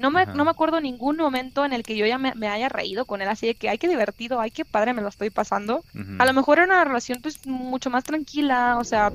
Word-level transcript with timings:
No 0.00 0.10
me, 0.10 0.24
no 0.24 0.46
me 0.46 0.50
acuerdo 0.50 0.80
ningún 0.80 1.18
momento 1.18 1.64
en 1.64 1.74
el 1.74 1.82
que 1.82 1.94
yo 1.94 2.06
ya 2.06 2.16
me, 2.16 2.48
haya 2.48 2.70
reído 2.70 3.04
con 3.04 3.20
él 3.20 3.28
así 3.28 3.46
de 3.46 3.54
que, 3.54 3.68
ay, 3.68 3.76
qué 3.76 3.86
divertido, 3.86 4.40
ay, 4.40 4.50
qué 4.50 4.64
padre 4.64 4.94
me 4.94 5.02
lo 5.02 5.08
estoy 5.08 5.28
pasando. 5.28 5.84
A 6.18 6.24
lo 6.24 6.32
mejor 6.32 6.58
era 6.58 6.64
una 6.64 6.84
relación 6.84 7.20
pues 7.20 7.46
mucho 7.46 7.90
más 7.90 8.04
tranquila, 8.04 8.78
o 8.78 8.84
sea... 8.84 9.10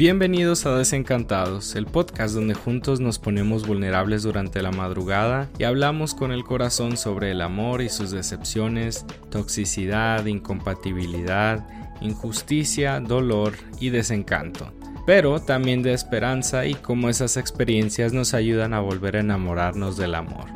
Bienvenidos 0.00 0.64
a 0.64 0.74
Desencantados, 0.78 1.76
el 1.76 1.84
podcast 1.84 2.34
donde 2.34 2.54
juntos 2.54 3.00
nos 3.00 3.18
ponemos 3.18 3.66
vulnerables 3.66 4.22
durante 4.22 4.62
la 4.62 4.70
madrugada 4.70 5.50
y 5.58 5.64
hablamos 5.64 6.14
con 6.14 6.32
el 6.32 6.42
corazón 6.42 6.96
sobre 6.96 7.32
el 7.32 7.42
amor 7.42 7.82
y 7.82 7.90
sus 7.90 8.10
decepciones, 8.10 9.04
toxicidad, 9.28 10.24
incompatibilidad, 10.24 11.68
injusticia, 12.00 12.98
dolor 12.98 13.52
y 13.78 13.90
desencanto. 13.90 14.72
Pero 15.04 15.38
también 15.38 15.82
de 15.82 15.92
esperanza 15.92 16.64
y 16.64 16.72
cómo 16.76 17.10
esas 17.10 17.36
experiencias 17.36 18.14
nos 18.14 18.32
ayudan 18.32 18.72
a 18.72 18.80
volver 18.80 19.16
a 19.16 19.20
enamorarnos 19.20 19.98
del 19.98 20.14
amor. 20.14 20.46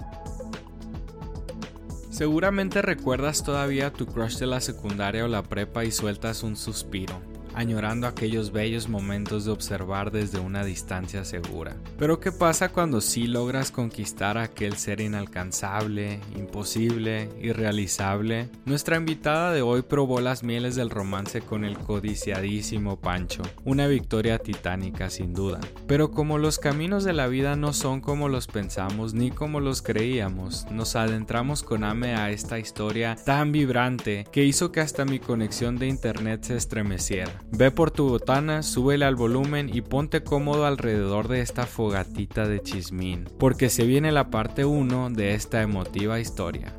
Seguramente 2.08 2.80
recuerdas 2.80 3.44
todavía 3.44 3.92
tu 3.92 4.06
crush 4.06 4.38
de 4.38 4.46
la 4.46 4.62
secundaria 4.62 5.22
o 5.22 5.28
la 5.28 5.42
prepa 5.42 5.84
y 5.84 5.90
sueltas 5.90 6.42
un 6.42 6.56
suspiro 6.56 7.33
añorando 7.54 8.06
aquellos 8.06 8.52
bellos 8.52 8.88
momentos 8.88 9.44
de 9.44 9.50
observar 9.50 10.10
desde 10.10 10.38
una 10.38 10.64
distancia 10.64 11.24
segura. 11.24 11.76
Pero 11.98 12.20
¿qué 12.20 12.32
pasa 12.32 12.70
cuando 12.70 13.00
sí 13.00 13.26
logras 13.26 13.70
conquistar 13.70 14.38
a 14.38 14.44
aquel 14.44 14.76
ser 14.76 15.00
inalcanzable, 15.00 16.20
imposible, 16.36 17.28
irrealizable? 17.40 18.48
Nuestra 18.64 18.96
invitada 18.96 19.52
de 19.52 19.62
hoy 19.62 19.82
probó 19.82 20.20
las 20.20 20.42
mieles 20.42 20.76
del 20.76 20.90
romance 20.90 21.40
con 21.40 21.64
el 21.64 21.78
codiciadísimo 21.78 23.00
Pancho, 23.00 23.42
una 23.64 23.86
victoria 23.86 24.38
titánica 24.38 25.10
sin 25.10 25.34
duda. 25.34 25.60
Pero 25.86 26.10
como 26.10 26.38
los 26.38 26.58
caminos 26.58 27.04
de 27.04 27.12
la 27.12 27.26
vida 27.26 27.56
no 27.56 27.72
son 27.72 28.00
como 28.00 28.28
los 28.28 28.46
pensamos 28.46 29.14
ni 29.14 29.30
como 29.30 29.60
los 29.60 29.82
creíamos, 29.82 30.66
nos 30.70 30.96
adentramos 30.96 31.62
con 31.62 31.84
Ame 31.84 32.14
a 32.14 32.30
esta 32.30 32.58
historia 32.58 33.16
tan 33.24 33.52
vibrante 33.52 34.26
que 34.32 34.44
hizo 34.44 34.72
que 34.72 34.80
hasta 34.80 35.04
mi 35.04 35.18
conexión 35.18 35.76
de 35.76 35.88
internet 35.88 36.44
se 36.44 36.56
estremeciera. 36.56 37.43
Ve 37.56 37.70
por 37.70 37.92
tu 37.92 38.08
botana, 38.08 38.64
súbele 38.64 39.04
al 39.04 39.14
volumen 39.14 39.70
y 39.72 39.80
ponte 39.80 40.24
cómodo 40.24 40.66
alrededor 40.66 41.28
de 41.28 41.40
esta 41.40 41.66
fogatita 41.66 42.48
de 42.48 42.60
chismín, 42.60 43.28
porque 43.38 43.70
se 43.70 43.84
viene 43.84 44.10
la 44.10 44.28
parte 44.28 44.64
1 44.64 45.10
de 45.10 45.34
esta 45.34 45.62
emotiva 45.62 46.18
historia. 46.18 46.76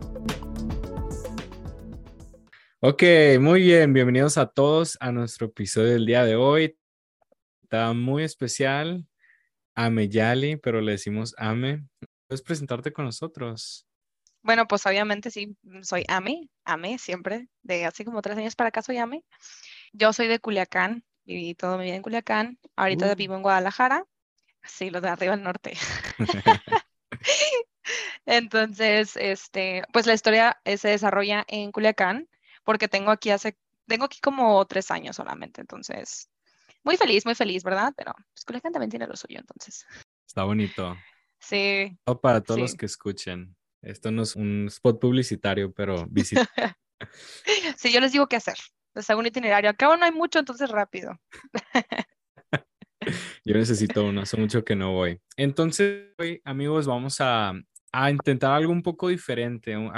Ok, 2.81 3.03
muy 3.39 3.61
bien, 3.61 3.93
bienvenidos 3.93 4.37
a 4.37 4.47
todos 4.47 4.97
a 4.99 5.13
nuestro 5.13 5.47
episodio 5.47 5.93
del 5.93 6.05
día 6.05 6.25
de 6.25 6.35
hoy. 6.35 6.77
Está 7.63 7.93
muy 7.93 8.23
especial, 8.23 9.07
Ame 9.75 10.09
Yali, 10.09 10.57
pero 10.57 10.81
le 10.81 10.91
decimos 10.91 11.33
Ame. 11.37 11.85
¿Puedes 12.27 12.41
presentarte 12.41 12.91
con 12.91 13.05
nosotros? 13.05 13.87
Bueno, 14.41 14.67
pues 14.67 14.85
obviamente 14.85 15.31
sí, 15.31 15.55
soy 15.83 16.03
Ame, 16.09 16.49
Ame 16.65 16.97
siempre, 16.97 17.47
de 17.63 17.85
hace 17.85 18.03
como 18.03 18.21
tres 18.21 18.37
años 18.37 18.57
para 18.57 18.67
acá 18.67 18.81
soy 18.81 18.97
Ame. 18.97 19.23
Yo 19.97 20.11
soy 20.11 20.27
de 20.27 20.39
Culiacán, 20.39 21.05
viví 21.23 21.55
todo 21.55 21.77
mi 21.77 21.85
vida 21.85 21.95
en 21.95 22.01
Culiacán, 22.01 22.59
ahorita 22.75 23.13
uh. 23.13 23.15
vivo 23.15 23.35
en 23.35 23.43
Guadalajara, 23.43 24.05
sí, 24.61 24.89
lo 24.89 24.99
de 24.99 25.07
arriba 25.07 25.33
al 25.33 25.43
norte. 25.43 25.77
Entonces, 28.25 29.15
este, 29.15 29.83
pues 29.93 30.05
la 30.05 30.13
historia 30.13 30.59
eh, 30.65 30.77
se 30.77 30.89
desarrolla 30.89 31.45
en 31.47 31.71
Culiacán, 31.71 32.27
porque 32.65 32.89
tengo 32.89 33.09
aquí 33.09 33.29
hace, 33.29 33.57
tengo 33.87 34.03
aquí 34.03 34.19
como 34.19 34.65
tres 34.65 34.91
años 34.91 35.15
solamente, 35.15 35.61
entonces, 35.61 36.29
muy 36.83 36.97
feliz, 36.97 37.25
muy 37.25 37.35
feliz, 37.35 37.63
¿verdad? 37.63 37.93
Pero 37.95 38.13
pues, 38.33 38.43
Culiacán 38.43 38.73
también 38.73 38.89
tiene 38.89 39.07
lo 39.07 39.15
suyo, 39.15 39.39
entonces. 39.39 39.85
Está 40.27 40.43
bonito. 40.43 40.97
Sí. 41.39 41.97
O 42.03 42.19
para 42.19 42.41
todos 42.41 42.59
los 42.59 42.75
que 42.75 42.85
escuchen. 42.85 43.55
Esto 43.81 44.11
no 44.11 44.23
es 44.23 44.35
un 44.35 44.65
spot 44.67 44.99
publicitario, 44.99 45.71
pero 45.71 46.05
visita. 46.09 46.49
sí, 47.77 47.93
yo 47.93 48.01
les 48.01 48.11
digo 48.11 48.27
qué 48.27 48.35
hacer 48.35 48.57
les 48.95 49.09
hago 49.09 49.19
un 49.19 49.27
itinerario. 49.27 49.69
Acá 49.69 49.95
no 49.95 50.05
hay 50.05 50.11
mucho, 50.11 50.39
entonces 50.39 50.69
rápido. 50.69 51.19
Yo 53.43 53.53
necesito 53.53 54.05
uno, 54.05 54.21
hace 54.21 54.37
mucho 54.37 54.63
que 54.63 54.75
no 54.75 54.93
voy. 54.93 55.21
Entonces, 55.37 56.13
hoy, 56.17 56.41
amigos, 56.43 56.87
vamos 56.87 57.17
a, 57.19 57.53
a 57.91 58.11
intentar 58.11 58.51
algo 58.51 58.71
un 58.71 58.81
poco 58.81 59.09
diferente. 59.09 59.77
Un, 59.77 59.91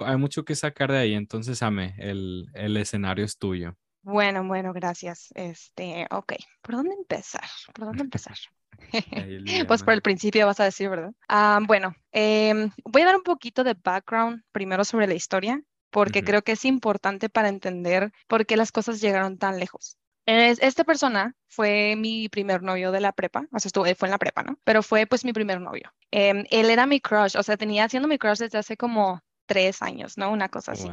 hay 0.00 0.16
mucho 0.16 0.44
que 0.44 0.54
sacar 0.54 0.92
de 0.92 0.98
ahí, 0.98 1.14
entonces, 1.14 1.62
Ame, 1.62 1.94
el, 1.98 2.46
el 2.54 2.76
escenario 2.76 3.24
es 3.24 3.38
tuyo. 3.38 3.76
Bueno, 4.02 4.44
bueno, 4.46 4.72
gracias. 4.72 5.30
Este, 5.34 6.06
ok, 6.10 6.34
¿por 6.62 6.76
dónde 6.76 6.94
empezar? 6.94 7.42
¿Por 7.74 7.86
dónde 7.86 8.04
empezar? 8.04 8.36
pues 9.68 9.82
por 9.82 9.94
el 9.94 10.02
principio 10.02 10.46
vas 10.46 10.60
a 10.60 10.64
decir, 10.64 10.88
¿verdad? 10.88 11.12
Ah, 11.28 11.58
bueno, 11.66 11.94
em, 12.12 12.70
voy 12.84 13.02
a 13.02 13.06
dar 13.06 13.16
un 13.16 13.22
poquito 13.22 13.64
de 13.64 13.74
background 13.74 14.42
primero 14.52 14.84
sobre 14.84 15.06
la 15.06 15.14
historia 15.14 15.60
porque 15.90 16.22
creo 16.22 16.42
que 16.42 16.52
es 16.52 16.64
importante 16.64 17.28
para 17.28 17.48
entender 17.48 18.12
por 18.26 18.46
qué 18.46 18.56
las 18.56 18.72
cosas 18.72 19.00
llegaron 19.00 19.38
tan 19.38 19.58
lejos. 19.58 19.98
esta 20.26 20.84
persona 20.84 21.34
fue 21.46 21.94
mi 21.96 22.28
primer 22.28 22.62
novio 22.62 22.90
de 22.90 23.00
la 23.00 23.12
prepa, 23.12 23.46
o 23.52 23.58
sea, 23.58 23.68
estuvo, 23.68 23.86
fue 23.94 24.08
en 24.08 24.12
la 24.12 24.18
prepa, 24.18 24.42
¿no? 24.42 24.58
Pero 24.64 24.82
fue 24.82 25.06
pues 25.06 25.24
mi 25.24 25.32
primer 25.32 25.60
novio. 25.60 25.92
Em, 26.10 26.44
él 26.50 26.70
era 26.70 26.86
mi 26.86 27.00
crush, 27.00 27.36
o 27.36 27.42
sea, 27.42 27.56
tenía 27.56 27.88
siendo 27.88 28.08
mi 28.08 28.18
crush 28.18 28.38
desde 28.38 28.58
hace 28.58 28.76
como 28.76 29.22
tres 29.46 29.82
años, 29.82 30.18
¿no? 30.18 30.30
Una 30.30 30.48
cosa 30.48 30.72
así. 30.72 30.88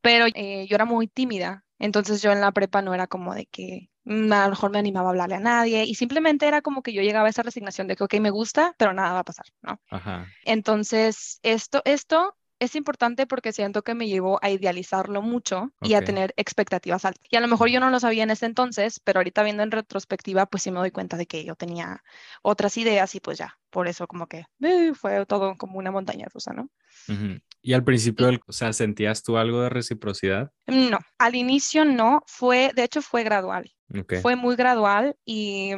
Pero 0.00 0.26
eh, 0.34 0.66
yo 0.68 0.74
era 0.74 0.84
muy 0.84 1.08
tímida, 1.08 1.64
entonces 1.78 2.22
yo 2.22 2.32
en 2.32 2.40
la 2.40 2.52
prepa 2.52 2.82
no 2.82 2.94
era 2.94 3.06
como 3.06 3.34
de 3.34 3.46
que 3.46 3.90
mm, 4.04 4.32
a 4.32 4.44
lo 4.44 4.50
mejor 4.50 4.70
me 4.70 4.78
animaba 4.78 5.08
a 5.08 5.10
hablarle 5.10 5.36
a 5.36 5.40
nadie 5.40 5.84
y 5.84 5.94
simplemente 5.94 6.46
era 6.46 6.62
como 6.62 6.82
que 6.82 6.92
yo 6.92 7.02
llegaba 7.02 7.26
a 7.26 7.30
esa 7.30 7.42
resignación 7.42 7.88
de 7.88 7.96
que, 7.96 8.04
ok, 8.04 8.14
me 8.20 8.30
gusta, 8.30 8.74
pero 8.78 8.92
nada 8.92 9.14
va 9.14 9.20
a 9.20 9.24
pasar, 9.24 9.46
¿no? 9.62 9.80
Ajá. 9.90 10.26
Entonces, 10.44 11.40
esto, 11.42 11.82
esto 11.84 12.36
es 12.58 12.76
importante 12.76 13.26
porque 13.26 13.52
siento 13.52 13.82
que 13.82 13.94
me 13.94 14.08
llevó 14.08 14.38
a 14.42 14.50
idealizarlo 14.50 15.22
mucho 15.22 15.72
y 15.80 15.94
a 15.94 16.04
tener 16.04 16.32
expectativas 16.36 17.04
altas. 17.04 17.22
Y 17.30 17.36
a 17.36 17.40
lo 17.40 17.48
mejor 17.48 17.68
yo 17.68 17.80
no 17.80 17.90
lo 17.90 18.00
sabía 18.00 18.22
en 18.22 18.30
ese 18.30 18.46
entonces, 18.46 19.00
pero 19.00 19.20
ahorita 19.20 19.42
viendo 19.42 19.62
en 19.62 19.70
retrospectiva, 19.70 20.46
pues 20.46 20.62
sí 20.62 20.70
me 20.70 20.78
doy 20.78 20.90
cuenta 20.90 21.16
de 21.16 21.26
que 21.26 21.44
yo 21.44 21.56
tenía 21.56 22.02
otras 22.42 22.76
ideas 22.76 23.14
y 23.14 23.20
pues 23.20 23.38
ya, 23.38 23.58
por 23.70 23.88
eso 23.88 24.06
como 24.06 24.26
que 24.26 24.46
eh, 24.60 24.92
fue 24.94 25.26
todo 25.26 25.56
como 25.56 25.78
una 25.78 25.90
montaña 25.90 26.26
rusa, 26.32 26.52
¿no? 26.52 26.70
Y 27.60 27.72
al 27.72 27.84
principio, 27.84 28.30
o 28.46 28.52
sea, 28.52 28.72
¿sentías 28.72 29.22
tú 29.22 29.36
algo 29.36 29.62
de 29.62 29.68
reciprocidad? 29.68 30.52
No, 30.66 30.98
al 31.18 31.34
inicio 31.34 31.84
no, 31.84 32.22
fue, 32.26 32.70
de 32.74 32.84
hecho 32.84 33.02
fue 33.02 33.24
gradual. 33.24 33.72
Fue 34.22 34.34
muy 34.34 34.56
gradual 34.56 35.16
y 35.24 35.72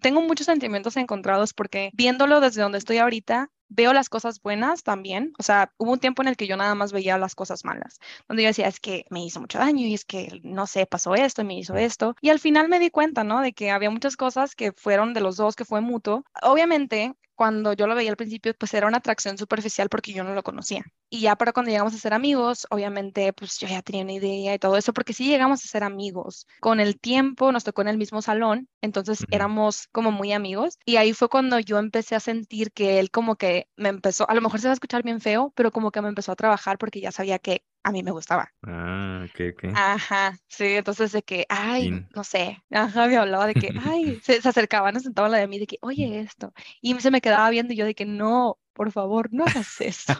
tengo 0.00 0.20
muchos 0.20 0.46
sentimientos 0.46 0.96
encontrados 0.96 1.54
porque 1.54 1.90
viéndolo 1.94 2.40
desde 2.40 2.60
donde 2.60 2.78
estoy 2.78 2.98
ahorita, 2.98 3.50
veo 3.74 3.92
las 3.92 4.08
cosas 4.08 4.40
buenas 4.42 4.82
también. 4.82 5.32
O 5.38 5.42
sea, 5.42 5.72
hubo 5.78 5.92
un 5.92 5.98
tiempo 5.98 6.22
en 6.22 6.28
el 6.28 6.36
que 6.36 6.46
yo 6.46 6.56
nada 6.56 6.74
más 6.74 6.92
veía 6.92 7.18
las 7.18 7.34
cosas 7.34 7.64
malas, 7.64 7.98
donde 8.28 8.42
yo 8.42 8.48
decía, 8.48 8.68
es 8.68 8.80
que 8.80 9.06
me 9.10 9.24
hizo 9.24 9.40
mucho 9.40 9.58
daño 9.58 9.86
y 9.86 9.94
es 9.94 10.04
que, 10.04 10.40
no 10.42 10.66
sé, 10.66 10.86
pasó 10.86 11.14
esto 11.14 11.42
y 11.42 11.44
me 11.44 11.58
hizo 11.58 11.74
esto. 11.76 12.14
Y 12.20 12.30
al 12.30 12.40
final 12.40 12.68
me 12.68 12.78
di 12.78 12.90
cuenta, 12.90 13.24
¿no? 13.24 13.40
De 13.40 13.52
que 13.52 13.70
había 13.70 13.90
muchas 13.90 14.16
cosas 14.16 14.54
que 14.54 14.72
fueron 14.72 15.14
de 15.14 15.20
los 15.20 15.36
dos, 15.36 15.56
que 15.56 15.64
fue 15.64 15.80
mutuo. 15.80 16.24
Obviamente, 16.42 17.14
cuando 17.34 17.72
yo 17.72 17.86
lo 17.86 17.94
veía 17.94 18.10
al 18.10 18.16
principio, 18.16 18.54
pues 18.58 18.74
era 18.74 18.86
una 18.86 18.98
atracción 18.98 19.38
superficial 19.38 19.88
porque 19.88 20.12
yo 20.12 20.24
no 20.24 20.34
lo 20.34 20.42
conocía. 20.42 20.84
Y 21.14 21.20
ya 21.20 21.36
para 21.36 21.52
cuando 21.52 21.70
llegamos 21.70 21.92
a 21.92 21.98
ser 21.98 22.14
amigos, 22.14 22.66
obviamente, 22.70 23.34
pues 23.34 23.58
yo 23.58 23.68
ya 23.68 23.82
tenía 23.82 24.02
una 24.02 24.14
idea 24.14 24.54
y 24.54 24.58
todo 24.58 24.78
eso, 24.78 24.94
porque 24.94 25.12
sí 25.12 25.26
llegamos 25.28 25.62
a 25.62 25.68
ser 25.68 25.84
amigos. 25.84 26.46
Con 26.58 26.80
el 26.80 26.98
tiempo 26.98 27.52
nos 27.52 27.64
tocó 27.64 27.82
en 27.82 27.88
el 27.88 27.98
mismo 27.98 28.22
salón, 28.22 28.66
entonces 28.80 29.26
éramos 29.30 29.88
como 29.92 30.10
muy 30.10 30.32
amigos. 30.32 30.78
Y 30.86 30.96
ahí 30.96 31.12
fue 31.12 31.28
cuando 31.28 31.58
yo 31.58 31.78
empecé 31.78 32.14
a 32.14 32.20
sentir 32.20 32.72
que 32.72 32.98
él 32.98 33.10
como 33.10 33.36
que 33.36 33.68
me 33.76 33.90
empezó, 33.90 34.26
a 34.26 34.34
lo 34.34 34.40
mejor 34.40 34.60
se 34.60 34.68
va 34.68 34.72
a 34.72 34.74
escuchar 34.74 35.02
bien 35.02 35.20
feo, 35.20 35.52
pero 35.54 35.70
como 35.70 35.90
que 35.90 36.00
me 36.00 36.08
empezó 36.08 36.32
a 36.32 36.36
trabajar 36.36 36.78
porque 36.78 37.02
ya 37.02 37.12
sabía 37.12 37.38
que 37.38 37.62
a 37.82 37.92
mí 37.92 38.02
me 38.02 38.10
gustaba. 38.10 38.50
Ah, 38.62 39.26
ok, 39.28 39.40
ok. 39.52 39.64
Ajá, 39.74 40.38
sí, 40.48 40.64
entonces 40.64 41.12
de 41.12 41.22
que, 41.22 41.44
ay, 41.48 41.90
no 42.14 42.24
sé, 42.24 42.58
ajá, 42.70 43.06
me 43.06 43.16
hablaba 43.16 43.46
de 43.46 43.54
que, 43.54 43.70
ay, 43.76 44.18
se, 44.22 44.40
se 44.40 44.48
acercaba, 44.48 44.92
nos 44.92 45.02
sentaba 45.02 45.28
la 45.28 45.38
de 45.38 45.48
mí 45.48 45.58
de 45.58 45.66
que, 45.66 45.78
oye, 45.82 46.20
esto. 46.20 46.52
Y 46.80 46.98
se 47.00 47.10
me 47.10 47.20
quedaba 47.20 47.50
viendo 47.50 47.72
y 47.72 47.76
yo 47.76 47.84
de 47.84 47.94
que, 47.94 48.06
no, 48.06 48.58
por 48.72 48.92
favor, 48.92 49.28
no 49.32 49.44
hagas 49.44 49.80
eso. 49.80 50.14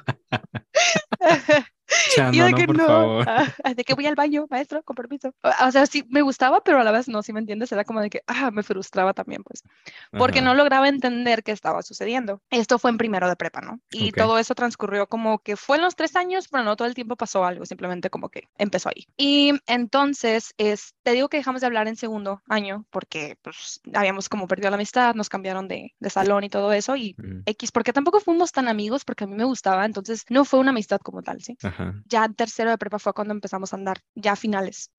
y 2.32 2.40
de 2.40 2.54
que 2.54 2.66
no, 2.66 3.20
ah, 3.20 3.74
de 3.74 3.84
que 3.84 3.94
voy 3.94 4.06
al 4.06 4.14
baño, 4.14 4.46
maestro, 4.50 4.82
con 4.82 4.96
permiso. 4.96 5.34
O 5.42 5.70
sea, 5.70 5.86
sí 5.86 6.04
me 6.08 6.22
gustaba, 6.22 6.62
pero 6.62 6.80
a 6.80 6.84
la 6.84 6.92
vez 6.92 7.08
no, 7.08 7.22
si 7.22 7.32
me 7.32 7.40
entiendes, 7.40 7.72
era 7.72 7.84
como 7.84 8.00
de 8.00 8.10
que, 8.10 8.22
ah, 8.26 8.50
me 8.50 8.62
frustraba 8.62 9.14
también, 9.14 9.42
pues, 9.42 9.62
porque 10.10 10.40
no 10.40 10.54
lograba 10.54 10.88
entender 10.88 11.42
qué 11.42 11.52
estaba 11.52 11.82
sucediendo. 11.82 12.40
Esto 12.50 12.78
fue 12.78 12.90
en 12.90 12.98
primero 12.98 13.28
de 13.28 13.36
prepa, 13.36 13.60
¿no? 13.60 13.80
Y 13.90 14.12
todo 14.12 14.38
eso 14.38 14.54
transcurrió 14.54 15.06
como 15.06 15.38
que 15.38 15.56
fue 15.56 15.76
en 15.76 15.82
los 15.82 15.96
tres 15.96 16.16
años, 16.16 16.48
pero 16.48 16.64
no 16.64 16.76
todo 16.76 16.88
el 16.88 16.94
tiempo 16.94 17.16
pasó 17.16 17.44
algo, 17.44 17.66
simplemente 17.66 18.10
como 18.10 18.28
que 18.28 18.48
empezó 18.58 18.88
ahí. 18.88 19.06
Y 19.16 19.52
entonces, 19.66 20.54
es, 20.58 20.94
te 21.02 21.12
digo 21.12 21.28
que 21.28 21.38
dejamos 21.38 21.60
de 21.60 21.66
hablar 21.66 21.88
en 21.88 21.96
segundo 21.96 22.42
año, 22.48 22.86
porque 22.90 23.36
pues 23.42 23.80
habíamos 23.94 24.28
como 24.28 24.46
perdido 24.46 24.70
la 24.70 24.76
amistad, 24.76 25.14
nos 25.14 25.28
cambiaron 25.28 25.68
de, 25.68 25.94
de 25.98 26.10
salón 26.10 26.44
y 26.44 26.48
todo 26.48 26.72
eso, 26.72 26.96
y 26.96 27.16
X, 27.46 27.72
porque 27.72 27.92
tampoco 27.92 28.20
fuimos 28.20 28.52
tan 28.52 28.68
amigos, 28.68 29.04
porque 29.04 29.24
a 29.24 29.26
mí 29.26 29.34
me 29.34 29.44
gustaba, 29.44 29.84
entonces 29.84 30.24
no 30.28 30.44
fue 30.44 30.60
una 30.60 30.70
amistad 30.70 31.00
como 31.00 31.22
tal, 31.22 31.42
¿sí? 31.42 31.56
Ajá. 31.62 31.81
Ya 32.06 32.28
tercero 32.28 32.70
de 32.70 32.78
prepa 32.78 32.98
fue 32.98 33.12
cuando 33.12 33.32
empezamos 33.32 33.72
a 33.72 33.76
andar, 33.76 34.00
ya 34.14 34.36
finales, 34.36 34.90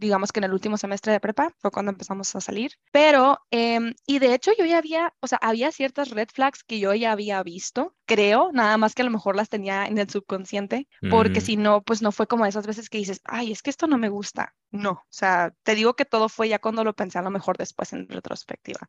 digamos 0.00 0.32
que 0.32 0.40
en 0.40 0.44
el 0.44 0.52
último 0.52 0.76
semestre 0.76 1.12
de 1.12 1.20
prepa 1.20 1.52
fue 1.58 1.70
cuando 1.70 1.92
empezamos 1.92 2.34
a 2.34 2.40
salir. 2.40 2.72
Pero, 2.92 3.38
em, 3.50 3.94
y 4.06 4.18
de 4.18 4.34
hecho 4.34 4.52
yo 4.58 4.64
ya 4.64 4.78
había, 4.78 5.14
o 5.20 5.26
sea, 5.26 5.38
había 5.42 5.72
ciertas 5.72 6.10
red 6.10 6.28
flags 6.32 6.64
que 6.64 6.78
yo 6.78 6.94
ya 6.94 7.12
había 7.12 7.42
visto, 7.42 7.94
creo, 8.06 8.50
nada 8.52 8.76
más 8.78 8.94
que 8.94 9.02
a 9.02 9.04
lo 9.04 9.10
mejor 9.10 9.36
las 9.36 9.48
tenía 9.48 9.86
en 9.86 9.98
el 9.98 10.08
subconsciente, 10.08 10.88
porque 11.10 11.40
mm. 11.40 11.42
si 11.42 11.56
no, 11.56 11.82
pues 11.82 12.02
no 12.02 12.12
fue 12.12 12.26
como 12.26 12.46
esas 12.46 12.66
veces 12.66 12.88
que 12.88 12.98
dices, 12.98 13.20
ay, 13.24 13.52
es 13.52 13.62
que 13.62 13.70
esto 13.70 13.86
no 13.86 13.98
me 13.98 14.08
gusta. 14.08 14.54
No, 14.70 14.90
o 14.90 15.06
sea, 15.08 15.54
te 15.62 15.74
digo 15.74 15.94
que 15.94 16.04
todo 16.04 16.28
fue 16.28 16.48
ya 16.48 16.58
cuando 16.58 16.84
lo 16.84 16.94
pensé 16.94 17.18
a 17.18 17.22
lo 17.22 17.30
mejor 17.30 17.56
después 17.56 17.92
en 17.92 18.08
retrospectiva. 18.08 18.80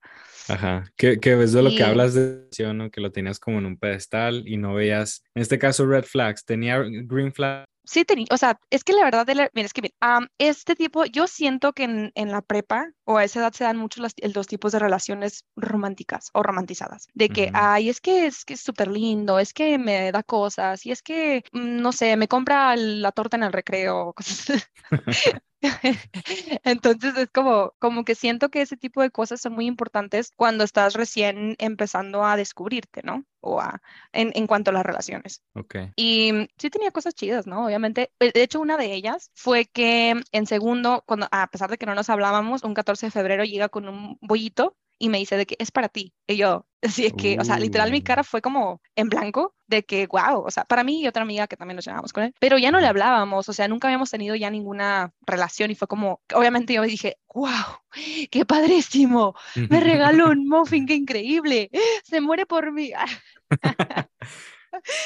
Ajá, 0.48 0.84
que, 0.98 1.20
que 1.20 1.36
ves 1.36 1.54
de 1.54 1.64
lo 1.64 1.70
que 1.70 1.84
hablas 1.84 2.14
de 2.14 2.50
¿no? 2.74 2.92
que 2.92 3.02
lo 3.02 3.12
tenías 3.12 3.40
como 3.40 3.60
en 3.60 3.66
un 3.66 3.78
pedestal 3.78 4.44
y 4.46 4.58
no 4.58 4.74
veías, 4.74 5.24
en 5.36 5.42
este 5.42 5.58
caso, 5.58 5.86
red 5.86 6.04
flags, 6.04 6.44
tenía 6.44 6.80
green 6.80 7.34
flags 7.34 7.70
sí 7.90 8.06
tenía, 8.06 8.28
o 8.30 8.38
sea, 8.38 8.60
es 8.70 8.84
que 8.84 8.94
la 8.94 9.04
verdad, 9.04 9.26
mira, 9.54 9.66
es 9.66 9.74
que 9.74 9.92
este 10.38 10.76
tipo, 10.76 11.06
yo 11.06 11.26
siento 11.26 11.74
que 11.74 11.84
en, 11.84 12.12
en, 12.14 12.31
la 12.31 12.44
prepa 12.44 12.92
o 13.04 13.18
a 13.18 13.24
esa 13.24 13.40
edad 13.40 13.54
se 13.54 13.64
dan 13.64 13.78
muchos 13.78 14.02
los, 14.02 14.14
dos 14.34 14.46
tipos 14.46 14.72
de 14.72 14.80
relaciones 14.80 15.46
románticas 15.56 16.30
o 16.34 16.44
romantizadas, 16.44 17.08
de 17.16 17.30
que, 17.30 17.50
ay, 17.54 17.90
es 17.90 18.00
que 18.00 18.28
es 18.28 18.46
que 18.46 18.54
es 18.54 18.62
súper 18.62 18.90
lindo, 18.90 19.40
es 19.40 19.54
que 19.54 19.80
me 19.80 20.12
da 20.12 20.22
cosas, 20.22 20.86
y 20.86 20.92
es 20.92 21.02
que, 21.02 21.44
mm, 21.52 21.81
no 21.81 21.92
sé, 21.92 22.16
me 22.16 22.28
compra 22.28 22.76
la 22.76 23.12
torta 23.12 23.38
en 23.38 23.44
el 23.44 23.54
recreo, 23.54 24.14
cosas 24.18 24.70
Entonces 26.64 27.18
es 27.18 27.30
como, 27.32 27.74
como 27.80 28.06
que 28.06 28.16
siento 28.16 28.50
que 28.50 28.62
ese 28.62 28.78
tipo 28.78 29.02
de 29.02 29.12
cosas 29.12 29.42
son 29.42 29.54
muy 29.54 29.66
importantes 29.66 30.32
cuando 30.36 30.64
estás 30.64 30.94
recién 30.94 31.56
empezando 31.60 32.24
a 32.24 32.38
descubrirte, 32.38 33.02
¿no? 33.04 33.26
O 33.42 33.60
a, 33.60 33.82
en, 34.12 34.32
en 34.36 34.48
cuanto 34.48 34.72
a 34.72 34.74
las 34.74 34.86
relaciones. 34.86 35.44
Ok. 35.54 35.76
Y 35.96 36.48
sí 36.58 36.70
tenía 36.70 36.92
cosas 36.92 37.16
chidas, 37.16 37.48
¿no? 37.48 37.66
Obviamente. 37.66 38.12
De 38.20 38.44
hecho, 38.44 38.60
una 38.60 38.78
de 38.78 38.94
ellas 38.94 39.32
fue 39.34 39.66
que 39.66 40.22
en 40.32 40.46
segundo, 40.46 41.04
cuando, 41.06 41.28
a 41.32 41.48
pesar 41.48 41.70
de 41.70 41.78
que 41.78 41.86
no 41.86 41.96
nos 41.96 42.10
hablábamos, 42.10 42.64
un 42.64 42.74
14 42.74 43.08
de 43.08 43.12
febrero 43.12 43.44
llega 43.44 43.70
con 43.70 43.88
un 43.88 44.18
bollito 44.22 44.76
y 45.00 45.10
me 45.10 45.18
dice 45.18 45.38
de 45.38 45.46
que 45.46 45.56
es 45.57 45.72
para 45.72 45.90
ti. 45.90 46.13
Y 46.28 46.36
yo, 46.36 46.68
así 46.84 47.06
es 47.06 47.13
que, 47.13 47.38
o 47.40 47.44
sea, 47.44 47.57
literal 47.57 47.92
mi 47.92 48.04
cara 48.04 48.22
uh. 48.22 48.25
fue 48.25 48.42
como 48.42 48.81
en 48.96 49.10
blanco 49.10 49.56
de 49.68 49.84
que, 49.84 50.07
wow, 50.07 50.44
o 50.46 50.51
sea, 50.51 50.66
para 50.66 50.84
mí 50.84 51.01
y 51.01 51.07
otra 51.07 51.24
amiga 51.24 51.48
que 51.48 51.57
también 51.57 51.78
nos 51.78 51.86
llevábamos 51.86 52.13
con 52.13 52.25
él, 52.25 52.34
pero 52.40 52.57
ya 52.57 52.72
no 52.72 52.80
le 52.80 52.88
hablábamos, 52.88 53.48
o 53.50 53.54
sea, 53.54 53.68
nunca 53.68 53.88
habíamos 53.88 54.12
tenido 54.12 54.36
ya 54.36 54.50
ninguna 54.50 55.13
relación 55.25 55.72
y 55.72 55.75
fue 55.75 55.88
como, 55.88 56.22
obviamente 56.34 56.74
yo 56.74 56.84
dije, 56.84 57.18
wow, 57.34 57.80
qué 58.30 58.46
padrísimo, 58.46 59.36
me 59.69 59.80
regaló 59.80 60.30
un 60.31 60.48
muffin, 60.48 60.86
qué 60.86 60.96
increíble, 60.96 61.69
se 62.04 62.22
muere 62.22 62.45
por 62.45 62.72
mí. 62.72 62.92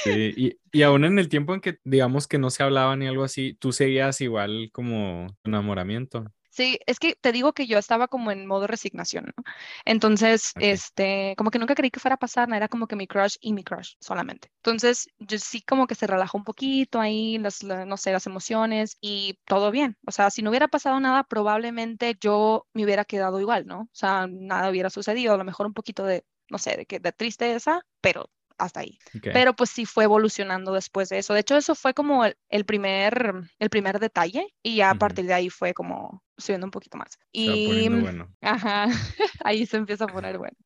Sí, 0.04 0.34
y, 0.36 0.58
y, 0.74 0.82
aún 0.84 1.06
en 1.06 1.18
el 1.18 1.30
tiempo 1.30 1.54
en 1.54 1.62
que 1.62 1.80
digamos 1.86 2.28
que 2.28 2.38
no 2.38 2.50
se 2.50 2.64
hablaban 2.64 3.00
ni 3.00 3.08
algo 3.08 3.24
así, 3.24 3.54
tú 3.54 3.72
seguías 3.72 4.20
igual 4.20 4.70
como 4.74 5.28
enamoramiento. 5.46 6.26
Sí, 6.56 6.78
es 6.86 7.00
que 7.00 7.16
te 7.16 7.32
digo 7.32 7.54
que 7.54 7.66
yo 7.66 7.80
estaba 7.80 8.08
como 8.08 8.30
en 8.30 8.46
modo 8.46 8.68
resignación, 8.68 9.26
¿no? 9.36 9.44
Entonces, 9.86 10.52
este, 10.60 11.34
como 11.36 11.50
que 11.50 11.58
nunca 11.58 11.74
creí 11.74 11.90
que 11.90 12.00
fuera 12.00 12.14
a 12.16 12.20
pasar, 12.20 12.48
no 12.48 12.56
era 12.56 12.68
como 12.68 12.86
que 12.86 12.96
mi 12.96 13.08
crush 13.08 13.38
y 13.42 13.54
mi 13.54 13.64
crush 13.64 13.96
solamente. 14.00 14.52
Entonces, 14.58 15.10
yo 15.18 15.40
sí 15.40 15.64
como 15.64 15.88
que 15.88 15.96
se 15.96 16.06
relajó 16.06 16.38
un 16.38 16.44
poquito 16.44 17.00
ahí, 17.00 17.40
las, 17.40 17.64
no 17.64 17.98
sé, 17.98 18.12
las 18.12 18.28
emociones 18.28 18.98
y 19.02 19.40
todo 19.46 19.72
bien. 19.72 19.98
O 20.06 20.12
sea, 20.12 20.30
si 20.30 20.44
no 20.44 20.52
hubiera 20.52 20.68
pasado 20.68 21.00
nada, 21.00 21.24
probablemente 21.24 22.16
yo 22.22 22.68
me 22.74 22.84
hubiera 22.86 23.04
quedado 23.06 23.40
igual, 23.40 23.66
¿no? 23.66 23.82
O 23.82 23.90
sea, 23.92 24.28
nada 24.30 24.70
hubiera 24.70 24.92
sucedido, 24.92 25.34
a 25.34 25.38
lo 25.38 25.44
mejor 25.46 25.66
un 25.66 25.74
poquito 25.74 26.06
de, 26.06 26.24
no 26.52 26.60
sé, 26.60 26.86
de, 26.88 27.00
de 27.00 27.12
tristeza, 27.14 27.82
pero 28.00 28.30
hasta 28.58 28.82
ahí. 28.82 28.98
Pero 29.22 29.54
pues 29.54 29.70
sí 29.70 29.86
fue 29.86 30.06
evolucionando 30.06 30.74
después 30.74 31.10
de 31.10 31.20
eso. 31.20 31.34
De 31.34 31.42
hecho, 31.42 31.56
eso 31.58 31.76
fue 31.76 31.94
como 31.94 32.26
el, 32.26 32.66
primer, 32.66 33.34
el 33.60 33.70
primer 33.70 34.00
detalle 34.00 34.48
y 34.62 34.78
ya 34.78 34.92
a 34.92 34.96
partir 34.96 35.26
de 35.26 35.34
ahí 35.34 35.50
fue 35.50 35.74
como 35.74 36.24
subiendo 36.38 36.68
un 36.68 36.72
poquito 36.72 36.98
más. 36.98 37.18
y 37.32 37.90
bueno. 37.90 38.34
Ajá, 38.42 38.88
ahí 39.44 39.66
se 39.66 39.78
empieza 39.78 40.06
a 40.06 40.08
poner 40.08 40.38
bueno. 40.38 40.58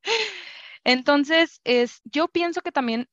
Entonces, 0.84 1.60
es, 1.66 2.00
yo 2.06 2.30
pienso 2.30 2.62
que 2.62 2.72
también 2.72 3.10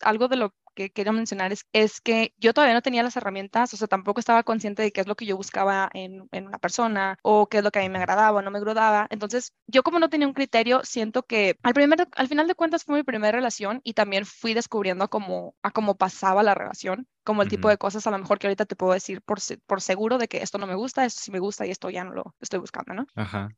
algo 0.00 0.28
de 0.28 0.36
lo 0.36 0.54
que 0.78 0.90
quiero 0.90 1.12
mencionar 1.12 1.52
es, 1.52 1.66
es 1.72 2.00
que 2.00 2.32
yo 2.38 2.54
todavía 2.54 2.74
no 2.74 2.82
tenía 2.82 3.02
las 3.02 3.16
herramientas, 3.16 3.74
o 3.74 3.76
sea, 3.76 3.88
tampoco 3.88 4.20
estaba 4.20 4.44
consciente 4.44 4.82
de 4.82 4.92
qué 4.92 5.00
es 5.00 5.08
lo 5.08 5.16
que 5.16 5.26
yo 5.26 5.36
buscaba 5.36 5.90
en, 5.92 6.28
en 6.30 6.46
una 6.46 6.58
persona 6.58 7.18
o 7.22 7.48
qué 7.48 7.58
es 7.58 7.64
lo 7.64 7.72
que 7.72 7.80
a 7.80 7.82
mí 7.82 7.88
me 7.88 7.98
agradaba 7.98 8.38
o 8.38 8.42
no 8.42 8.52
me 8.52 8.58
agradaba. 8.58 9.08
Entonces, 9.10 9.54
yo 9.66 9.82
como 9.82 9.98
no 9.98 10.08
tenía 10.08 10.28
un 10.28 10.34
criterio, 10.34 10.82
siento 10.84 11.24
que 11.24 11.56
al, 11.64 11.74
primer, 11.74 12.06
al 12.14 12.28
final 12.28 12.46
de 12.46 12.54
cuentas 12.54 12.84
fue 12.84 12.94
mi 12.94 13.02
primera 13.02 13.32
relación 13.32 13.80
y 13.82 13.94
también 13.94 14.24
fui 14.24 14.54
descubriendo 14.54 15.10
cómo, 15.10 15.56
a 15.62 15.72
cómo 15.72 15.96
pasaba 15.96 16.44
la 16.44 16.54
relación 16.54 17.08
como 17.24 17.42
el 17.42 17.50
tipo 17.50 17.68
de 17.68 17.76
cosas 17.76 18.06
a 18.06 18.10
lo 18.10 18.16
mejor 18.16 18.38
que 18.38 18.46
ahorita 18.46 18.64
te 18.64 18.74
puedo 18.74 18.94
decir 18.94 19.20
por, 19.20 19.38
por 19.66 19.82
seguro 19.82 20.16
de 20.16 20.28
que 20.28 20.42
esto 20.42 20.56
no 20.56 20.66
me 20.66 20.74
gusta, 20.74 21.04
esto 21.04 21.20
sí 21.22 21.30
me 21.30 21.40
gusta 21.40 21.66
y 21.66 21.70
esto 21.70 21.90
ya 21.90 22.02
no 22.02 22.14
lo 22.14 22.34
estoy 22.40 22.58
buscando, 22.58 22.94
¿no? 22.94 23.06
Ajá. 23.16 23.50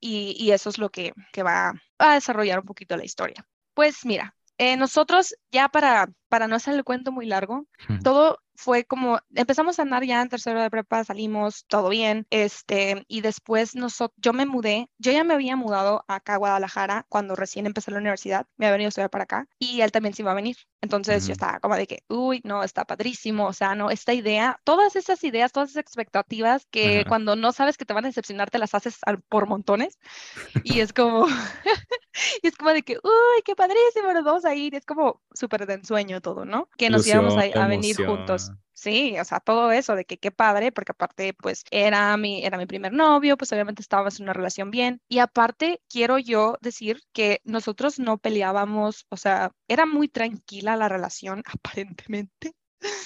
y, 0.00 0.34
y, 0.36 0.50
eso 0.50 0.70
es 0.70 0.78
lo 0.78 0.90
que, 0.90 1.12
que 1.32 1.44
va 1.44 1.72
a 1.98 2.14
desarrollar 2.14 2.58
un 2.58 2.66
poquito 2.66 2.96
la 2.96 3.04
historia. 3.04 3.46
Pues 3.74 4.04
mira, 4.04 4.34
eh, 4.62 4.76
nosotros 4.76 5.34
ya 5.50 5.70
para, 5.70 6.12
para 6.28 6.46
no 6.46 6.54
hacer 6.54 6.74
el 6.74 6.84
cuento 6.84 7.12
muy 7.12 7.24
largo, 7.24 7.64
todo 8.04 8.40
fue 8.60 8.84
como, 8.84 9.18
empezamos 9.34 9.78
a 9.78 9.82
andar 9.82 10.04
ya 10.04 10.20
en 10.20 10.28
tercero 10.28 10.60
de 10.60 10.68
prepa, 10.68 11.02
salimos, 11.02 11.64
todo 11.66 11.88
bien, 11.88 12.26
este, 12.28 13.04
y 13.08 13.22
después 13.22 13.74
nosotros, 13.74 14.14
yo 14.20 14.34
me 14.34 14.44
mudé, 14.44 14.90
yo 14.98 15.12
ya 15.12 15.24
me 15.24 15.32
había 15.32 15.56
mudado 15.56 16.04
acá 16.08 16.34
a 16.34 16.36
Guadalajara 16.36 17.06
cuando 17.08 17.34
recién 17.36 17.64
empecé 17.64 17.90
la 17.90 17.96
universidad, 17.96 18.46
me 18.58 18.66
había 18.66 18.72
venido 18.72 18.88
a 18.88 18.90
estudiar 18.90 19.08
para 19.08 19.24
acá, 19.24 19.48
y 19.58 19.80
él 19.80 19.92
también 19.92 20.14
se 20.14 20.20
iba 20.20 20.32
a 20.32 20.34
venir. 20.34 20.56
Entonces 20.82 21.26
yo 21.26 21.32
estaba 21.32 21.58
como 21.60 21.74
de 21.74 21.86
que, 21.86 22.04
uy, 22.08 22.42
no, 22.44 22.62
está 22.62 22.84
padrísimo, 22.84 23.46
o 23.46 23.52
sea, 23.54 23.74
no, 23.74 23.90
esta 23.90 24.12
idea, 24.12 24.60
todas 24.64 24.94
esas 24.94 25.24
ideas, 25.24 25.52
todas 25.52 25.70
esas 25.70 25.80
expectativas 25.80 26.66
que 26.70 27.04
cuando 27.08 27.36
no 27.36 27.52
sabes 27.52 27.78
que 27.78 27.86
te 27.86 27.94
van 27.94 28.04
a 28.04 28.08
decepcionar, 28.08 28.50
te 28.50 28.58
las 28.58 28.74
haces 28.74 28.98
por 29.30 29.46
montones, 29.46 29.98
y 30.64 30.80
es 30.80 30.92
como... 30.92 31.26
y 32.42 32.46
es 32.46 32.56
como 32.56 32.70
de 32.70 32.82
que, 32.82 32.98
uy, 33.02 33.42
qué 33.44 33.54
padrísimo, 33.54 34.12
nos 34.12 34.24
vamos 34.24 34.44
a 34.44 34.54
ir. 34.54 34.74
Es 34.74 34.84
como 34.84 35.22
súper 35.32 35.66
de 35.66 35.74
ensueño 35.74 36.20
todo, 36.20 36.44
¿no? 36.44 36.68
Que 36.76 36.90
nos 36.90 37.06
íbamos 37.06 37.34
a, 37.36 37.66
venir 37.66 37.96
juntos. 37.96 38.49
Sí, 38.72 39.18
o 39.20 39.24
sea, 39.24 39.40
todo 39.40 39.72
eso 39.72 39.94
de 39.94 40.04
que 40.06 40.16
qué 40.18 40.30
padre, 40.30 40.72
porque 40.72 40.92
aparte, 40.92 41.34
pues, 41.34 41.64
era 41.70 42.16
mi, 42.16 42.44
era 42.44 42.56
mi 42.56 42.64
primer 42.66 42.92
novio, 42.92 43.36
pues 43.36 43.52
obviamente 43.52 43.82
estábamos 43.82 44.18
en 44.18 44.24
una 44.24 44.32
relación 44.32 44.70
bien. 44.70 45.02
Y 45.08 45.18
aparte, 45.18 45.82
quiero 45.88 46.18
yo 46.18 46.56
decir 46.62 47.02
que 47.12 47.40
nosotros 47.44 47.98
no 47.98 48.16
peleábamos, 48.18 49.06
o 49.10 49.16
sea, 49.18 49.52
era 49.68 49.84
muy 49.86 50.08
tranquila 50.08 50.76
la 50.76 50.88
relación, 50.88 51.42
aparentemente. 51.52 52.54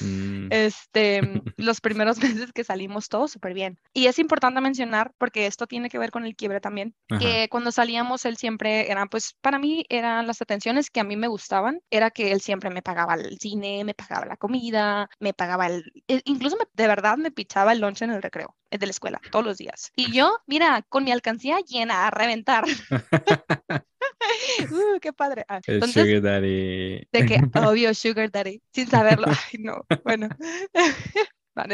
Mm. 0.00 0.48
Este, 0.50 1.20
los 1.56 1.80
primeros 1.80 2.18
meses 2.22 2.52
que 2.52 2.64
salimos 2.64 3.08
todo 3.08 3.28
súper 3.28 3.54
bien. 3.54 3.78
Y 3.92 4.06
es 4.06 4.18
importante 4.18 4.60
mencionar, 4.60 5.12
porque 5.18 5.46
esto 5.46 5.66
tiene 5.66 5.88
que 5.88 5.98
ver 5.98 6.10
con 6.10 6.24
el 6.24 6.36
quiebre 6.36 6.60
también, 6.60 6.94
que 7.20 7.48
cuando 7.50 7.72
salíamos 7.72 8.24
él 8.24 8.36
siempre 8.36 8.90
era, 8.90 9.06
pues 9.06 9.36
para 9.40 9.58
mí 9.58 9.84
eran 9.88 10.26
las 10.26 10.40
atenciones 10.42 10.90
que 10.90 11.00
a 11.00 11.04
mí 11.04 11.16
me 11.16 11.28
gustaban, 11.28 11.80
era 11.90 12.10
que 12.10 12.32
él 12.32 12.40
siempre 12.40 12.70
me 12.70 12.82
pagaba 12.82 13.14
el 13.14 13.38
cine, 13.38 13.84
me 13.84 13.94
pagaba 13.94 14.26
la 14.26 14.36
comida, 14.36 15.08
me 15.18 15.34
pagaba 15.34 15.66
el, 15.66 15.84
e, 16.08 16.22
incluso 16.24 16.56
de 16.72 16.86
verdad 16.86 17.16
me 17.16 17.30
pichaba 17.30 17.72
el 17.72 17.80
lunch 17.80 18.02
en 18.02 18.10
el 18.10 18.22
recreo 18.22 18.56
eh, 18.70 18.78
de 18.78 18.86
la 18.86 18.90
escuela 18.90 19.20
todos 19.30 19.44
los 19.44 19.58
días. 19.58 19.92
Y 19.96 20.12
yo, 20.12 20.38
mira, 20.46 20.82
con 20.88 21.04
mi 21.04 21.12
alcancía 21.12 21.60
llena 21.60 22.06
a 22.06 22.10
reventar. 22.10 22.64
uh, 24.70 25.00
qué 25.00 25.12
padre. 25.12 25.44
Ah, 25.48 25.60
el 25.66 25.82
Sugar 25.84 26.20
Daddy. 26.20 27.06
De 27.12 27.26
que, 27.26 27.40
obvio, 27.68 27.94
Sugar 27.94 28.30
Daddy, 28.30 28.62
sin 28.72 28.88
saberlo. 28.88 29.26
Ay, 29.52 29.58
no, 29.60 29.84
bueno. 30.04 30.28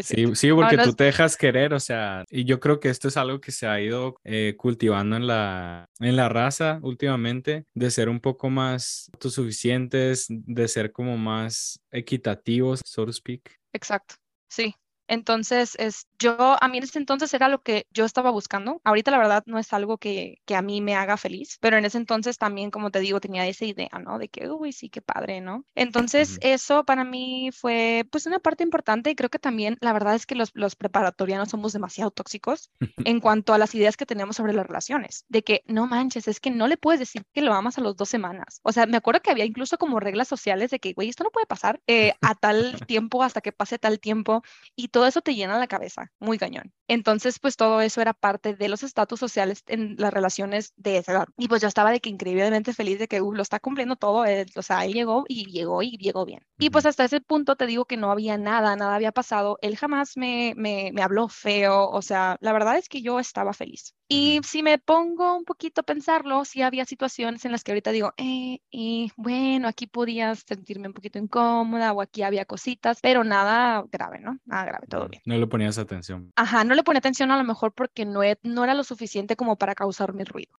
sí, 0.02 0.26
sí, 0.34 0.52
porque 0.52 0.78
tú 0.78 0.94
te 0.94 1.04
dejas 1.04 1.36
querer, 1.36 1.72
o 1.72 1.80
sea, 1.80 2.24
y 2.28 2.44
yo 2.44 2.60
creo 2.60 2.80
que 2.80 2.88
esto 2.88 3.08
es 3.08 3.16
algo 3.16 3.40
que 3.40 3.52
se 3.52 3.66
ha 3.66 3.80
ido 3.80 4.20
eh, 4.24 4.54
cultivando 4.56 5.16
en 5.16 5.26
la, 5.26 5.88
en 5.98 6.16
la 6.16 6.28
raza 6.28 6.78
últimamente, 6.82 7.64
de 7.74 7.90
ser 7.90 8.08
un 8.08 8.20
poco 8.20 8.50
más 8.50 9.10
autosuficientes, 9.14 10.26
de 10.28 10.68
ser 10.68 10.92
como 10.92 11.16
más 11.16 11.80
equitativos, 11.90 12.80
so 12.84 13.06
to 13.06 13.12
speak. 13.12 13.58
Exacto, 13.72 14.16
sí, 14.48 14.74
entonces, 15.10 15.74
es, 15.80 16.06
yo, 16.20 16.56
a 16.62 16.68
mí 16.68 16.78
en 16.78 16.84
ese 16.84 17.00
entonces 17.00 17.34
era 17.34 17.48
lo 17.48 17.62
que 17.62 17.84
yo 17.90 18.04
estaba 18.04 18.30
buscando. 18.30 18.80
Ahorita 18.84 19.10
la 19.10 19.18
verdad 19.18 19.42
no 19.46 19.58
es 19.58 19.72
algo 19.72 19.98
que, 19.98 20.38
que, 20.44 20.54
a 20.54 20.62
mí 20.62 20.80
me 20.80 20.94
haga 20.94 21.16
feliz, 21.16 21.58
pero 21.60 21.76
en 21.76 21.84
ese 21.84 21.98
entonces 21.98 22.38
también, 22.38 22.70
como 22.70 22.92
te 22.92 23.00
digo, 23.00 23.20
tenía 23.20 23.44
esa 23.48 23.64
idea, 23.64 23.90
¿no? 24.04 24.20
De 24.20 24.28
que, 24.28 24.48
uy, 24.48 24.72
sí, 24.72 24.88
qué 24.88 25.02
padre, 25.02 25.40
¿no? 25.40 25.64
Entonces, 25.74 26.38
eso 26.42 26.84
para 26.84 27.02
mí 27.02 27.50
fue 27.52 28.06
pues 28.12 28.26
una 28.26 28.38
parte 28.38 28.62
importante 28.62 29.10
y 29.10 29.16
creo 29.16 29.30
que 29.30 29.40
también 29.40 29.78
la 29.80 29.92
verdad 29.92 30.14
es 30.14 30.26
que 30.26 30.36
los, 30.36 30.52
los 30.54 30.76
preparatorianos 30.76 31.48
somos 31.48 31.72
demasiado 31.72 32.12
tóxicos 32.12 32.70
en 33.04 33.18
cuanto 33.18 33.52
a 33.52 33.58
las 33.58 33.74
ideas 33.74 33.96
que 33.96 34.06
tenemos 34.06 34.36
sobre 34.36 34.52
las 34.52 34.64
relaciones, 34.64 35.24
de 35.28 35.42
que 35.42 35.64
no 35.66 35.88
manches, 35.88 36.28
es 36.28 36.38
que 36.38 36.52
no 36.52 36.68
le 36.68 36.76
puedes 36.76 37.00
decir 37.00 37.24
que 37.32 37.42
lo 37.42 37.52
amas 37.52 37.78
a 37.78 37.80
los 37.80 37.96
dos 37.96 38.08
semanas. 38.08 38.60
O 38.62 38.70
sea, 38.70 38.86
me 38.86 38.96
acuerdo 38.96 39.22
que 39.22 39.32
había 39.32 39.44
incluso 39.44 39.76
como 39.76 39.98
reglas 39.98 40.28
sociales 40.28 40.70
de 40.70 40.78
que, 40.78 40.92
güey, 40.92 41.08
esto 41.08 41.24
no 41.24 41.30
puede 41.30 41.46
pasar 41.46 41.80
eh, 41.88 42.14
a 42.20 42.36
tal 42.36 42.78
tiempo 42.86 43.24
hasta 43.24 43.40
que 43.40 43.50
pase 43.50 43.80
tal 43.80 43.98
tiempo 43.98 44.44
y 44.76 44.88
todo 44.88 44.99
todo 45.00 45.08
eso 45.08 45.22
te 45.22 45.34
llena 45.34 45.58
la 45.58 45.66
cabeza, 45.66 46.12
muy 46.18 46.36
cañón. 46.36 46.74
Entonces, 46.86 47.38
pues 47.38 47.56
todo 47.56 47.80
eso 47.80 48.02
era 48.02 48.12
parte 48.12 48.54
de 48.54 48.68
los 48.68 48.82
estatus 48.82 49.18
sociales 49.18 49.62
en 49.66 49.96
las 49.96 50.12
relaciones 50.12 50.74
de 50.76 50.98
esa 50.98 51.12
edad. 51.12 51.28
Y 51.38 51.48
pues 51.48 51.62
yo 51.62 51.68
estaba 51.68 51.90
de 51.90 52.00
que 52.00 52.10
increíblemente 52.10 52.74
feliz 52.74 52.98
de 52.98 53.08
que 53.08 53.22
uh, 53.22 53.32
lo 53.32 53.40
está 53.40 53.60
cumpliendo 53.60 53.96
todo, 53.96 54.26
o 54.56 54.62
sea, 54.62 54.84
él 54.84 54.92
llegó 54.92 55.24
y 55.26 55.46
llegó 55.50 55.82
y 55.82 55.96
llegó 55.96 56.26
bien. 56.26 56.44
Y 56.58 56.68
pues 56.68 56.84
hasta 56.84 57.06
ese 57.06 57.22
punto 57.22 57.56
te 57.56 57.64
digo 57.66 57.86
que 57.86 57.96
no 57.96 58.10
había 58.10 58.36
nada, 58.36 58.76
nada 58.76 58.94
había 58.94 59.10
pasado. 59.10 59.56
Él 59.62 59.78
jamás 59.78 60.18
me, 60.18 60.52
me, 60.54 60.90
me 60.92 61.02
habló 61.02 61.28
feo, 61.28 61.88
o 61.88 62.02
sea, 62.02 62.36
la 62.42 62.52
verdad 62.52 62.76
es 62.76 62.90
que 62.90 63.00
yo 63.00 63.18
estaba 63.20 63.54
feliz. 63.54 63.94
Y 64.12 64.40
si 64.42 64.62
me 64.62 64.78
pongo 64.78 65.36
un 65.36 65.44
poquito 65.44 65.82
a 65.82 65.84
pensarlo, 65.84 66.44
sí 66.44 66.62
había 66.62 66.84
situaciones 66.84 67.44
en 67.44 67.52
las 67.52 67.62
que 67.62 67.70
ahorita 67.70 67.92
digo, 67.92 68.12
eh, 68.16 68.58
y 68.68 69.12
bueno, 69.16 69.68
aquí 69.68 69.86
podía 69.86 70.34
sentirme 70.34 70.88
un 70.88 70.94
poquito 70.94 71.18
incómoda 71.20 71.92
o 71.92 72.02
aquí 72.02 72.22
había 72.22 72.44
cositas, 72.44 72.98
pero 73.00 73.22
nada 73.22 73.84
grave, 73.90 74.18
¿no? 74.18 74.36
Nada 74.44 74.64
grave, 74.64 74.86
todo 74.90 75.08
bien. 75.08 75.22
No 75.24 75.38
le 75.38 75.46
ponías 75.46 75.78
atención. 75.78 76.30
Ajá, 76.36 76.64
no 76.64 76.74
le 76.74 76.82
ponía 76.82 76.98
atención 76.98 77.30
a 77.30 77.38
lo 77.38 77.44
mejor 77.44 77.72
porque 77.72 78.04
no, 78.04 78.20
no 78.42 78.64
era 78.64 78.74
lo 78.74 78.84
suficiente 78.84 79.36
como 79.36 79.56
para 79.56 79.74
causarme 79.74 80.24
ruido. 80.24 80.52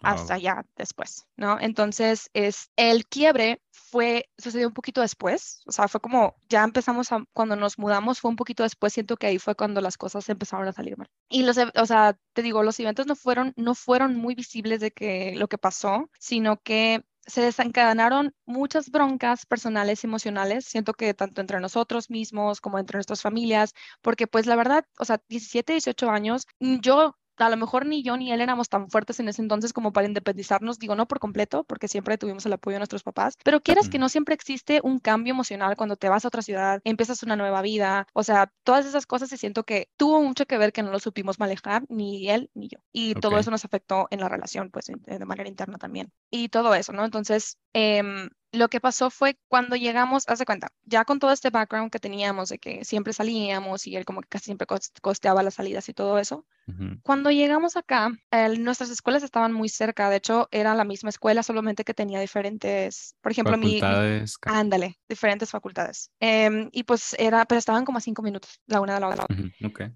Hasta 0.00 0.38
ya 0.38 0.64
después, 0.76 1.26
¿no? 1.36 1.58
Entonces, 1.60 2.30
es 2.32 2.70
el 2.76 3.06
quiebre 3.06 3.60
fue, 3.72 4.28
sucedió 4.38 4.68
un 4.68 4.74
poquito 4.74 5.00
después, 5.00 5.62
o 5.66 5.72
sea, 5.72 5.88
fue 5.88 6.00
como, 6.00 6.36
ya 6.48 6.62
empezamos 6.62 7.10
a, 7.12 7.24
cuando 7.32 7.56
nos 7.56 7.78
mudamos, 7.78 8.20
fue 8.20 8.30
un 8.30 8.36
poquito 8.36 8.62
después, 8.62 8.92
siento 8.92 9.16
que 9.16 9.26
ahí 9.26 9.38
fue 9.38 9.56
cuando 9.56 9.80
las 9.80 9.96
cosas 9.96 10.28
empezaron 10.28 10.68
a 10.68 10.72
salir 10.72 10.96
mal. 10.96 11.08
Y 11.28 11.42
los, 11.42 11.56
o 11.58 11.86
sea, 11.86 12.16
te 12.32 12.42
digo, 12.42 12.62
los 12.62 12.78
eventos 12.78 13.06
no 13.06 13.16
fueron, 13.16 13.52
no 13.56 13.74
fueron 13.74 14.16
muy 14.16 14.34
visibles 14.34 14.80
de 14.80 14.92
que 14.92 15.34
lo 15.36 15.48
que 15.48 15.58
pasó, 15.58 16.08
sino 16.18 16.60
que 16.62 17.04
se 17.30 17.40
desencadenaron 17.42 18.34
muchas 18.46 18.90
broncas 18.90 19.46
personales 19.46 20.04
y 20.04 20.06
emocionales, 20.06 20.66
siento 20.66 20.92
que 20.94 21.14
tanto 21.14 21.40
entre 21.40 21.60
nosotros 21.60 22.10
mismos 22.10 22.60
como 22.60 22.78
entre 22.78 22.96
nuestras 22.98 23.22
familias, 23.22 23.74
porque 24.02 24.26
pues 24.26 24.46
la 24.46 24.56
verdad, 24.56 24.84
o 24.98 25.04
sea, 25.04 25.22
17, 25.28 25.72
18 25.74 26.10
años, 26.10 26.46
yo 26.60 27.16
a 27.46 27.50
lo 27.50 27.56
mejor 27.56 27.86
ni 27.86 28.02
yo 28.02 28.16
ni 28.16 28.32
él 28.32 28.40
éramos 28.40 28.68
tan 28.68 28.88
fuertes 28.90 29.20
en 29.20 29.28
ese 29.28 29.42
entonces 29.42 29.72
como 29.72 29.92
para 29.92 30.06
independizarnos, 30.06 30.78
digo, 30.78 30.94
no 30.94 31.06
por 31.06 31.18
completo, 31.18 31.64
porque 31.64 31.88
siempre 31.88 32.18
tuvimos 32.18 32.46
el 32.46 32.52
apoyo 32.52 32.74
de 32.74 32.80
nuestros 32.80 33.02
papás, 33.02 33.36
pero 33.44 33.60
quieras 33.60 33.88
que 33.88 33.98
no 33.98 34.08
siempre 34.08 34.34
existe 34.34 34.80
un 34.82 34.98
cambio 34.98 35.32
emocional 35.32 35.76
cuando 35.76 35.96
te 35.96 36.08
vas 36.08 36.24
a 36.24 36.28
otra 36.28 36.42
ciudad, 36.42 36.80
empiezas 36.84 37.22
una 37.22 37.36
nueva 37.36 37.62
vida, 37.62 38.06
o 38.12 38.22
sea, 38.22 38.52
todas 38.64 38.86
esas 38.86 39.06
cosas 39.06 39.32
y 39.32 39.36
siento 39.36 39.64
que 39.64 39.88
tuvo 39.96 40.22
mucho 40.22 40.46
que 40.46 40.58
ver 40.58 40.72
que 40.72 40.82
no 40.82 40.90
lo 40.90 40.98
supimos 40.98 41.38
manejar, 41.38 41.84
ni 41.88 42.28
él 42.30 42.50
ni 42.54 42.68
yo. 42.68 42.78
Y 42.92 43.14
todo 43.14 43.38
eso 43.38 43.50
nos 43.50 43.64
afectó 43.64 44.08
en 44.10 44.20
la 44.20 44.28
relación, 44.28 44.70
pues 44.70 44.86
de 44.86 45.24
manera 45.24 45.48
interna 45.48 45.78
también. 45.78 46.12
Y 46.30 46.48
todo 46.48 46.74
eso, 46.74 46.92
¿no? 46.92 47.04
Entonces, 47.04 47.58
eh, 47.74 48.02
lo 48.52 48.68
que 48.68 48.80
pasó 48.80 49.10
fue 49.10 49.38
cuando 49.48 49.76
llegamos, 49.76 50.24
hace 50.28 50.44
cuenta, 50.44 50.72
ya 50.84 51.04
con 51.04 51.18
todo 51.18 51.32
este 51.32 51.50
background 51.50 51.90
que 51.90 51.98
teníamos 51.98 52.48
de 52.48 52.58
que 52.58 52.84
siempre 52.84 53.12
salíamos 53.12 53.86
y 53.86 53.96
él 53.96 54.04
como 54.04 54.20
que 54.22 54.28
casi 54.28 54.46
siempre 54.46 54.66
costeaba 55.00 55.42
las 55.42 55.54
salidas 55.54 55.88
y 55.88 55.94
todo 55.94 56.18
eso, 56.18 56.44
cuando 57.02 57.30
llegamos 57.30 57.76
acá, 57.76 58.12
nuestras 58.58 58.90
escuelas 58.90 59.22
estaban 59.22 59.52
muy 59.52 59.68
cerca, 59.68 60.10
de 60.10 60.16
hecho 60.16 60.48
era 60.50 60.74
la 60.74 60.84
misma 60.84 61.10
escuela, 61.10 61.42
solamente 61.42 61.84
que 61.84 61.94
tenía 61.94 62.20
diferentes, 62.20 63.16
por 63.20 63.32
ejemplo, 63.32 63.54
facultades. 63.56 64.38
mi... 64.46 64.52
Ándale, 64.52 64.98
diferentes 65.08 65.50
facultades. 65.50 66.10
Em, 66.20 66.68
y 66.72 66.84
pues 66.84 67.14
era, 67.18 67.44
pero 67.44 67.58
estaban 67.58 67.84
como 67.84 67.98
a 67.98 68.00
cinco 68.00 68.22
minutos 68.22 68.60
la 68.66 68.80
una 68.80 68.94
de 68.94 69.00
la 69.00 69.08
otra. 69.08 69.26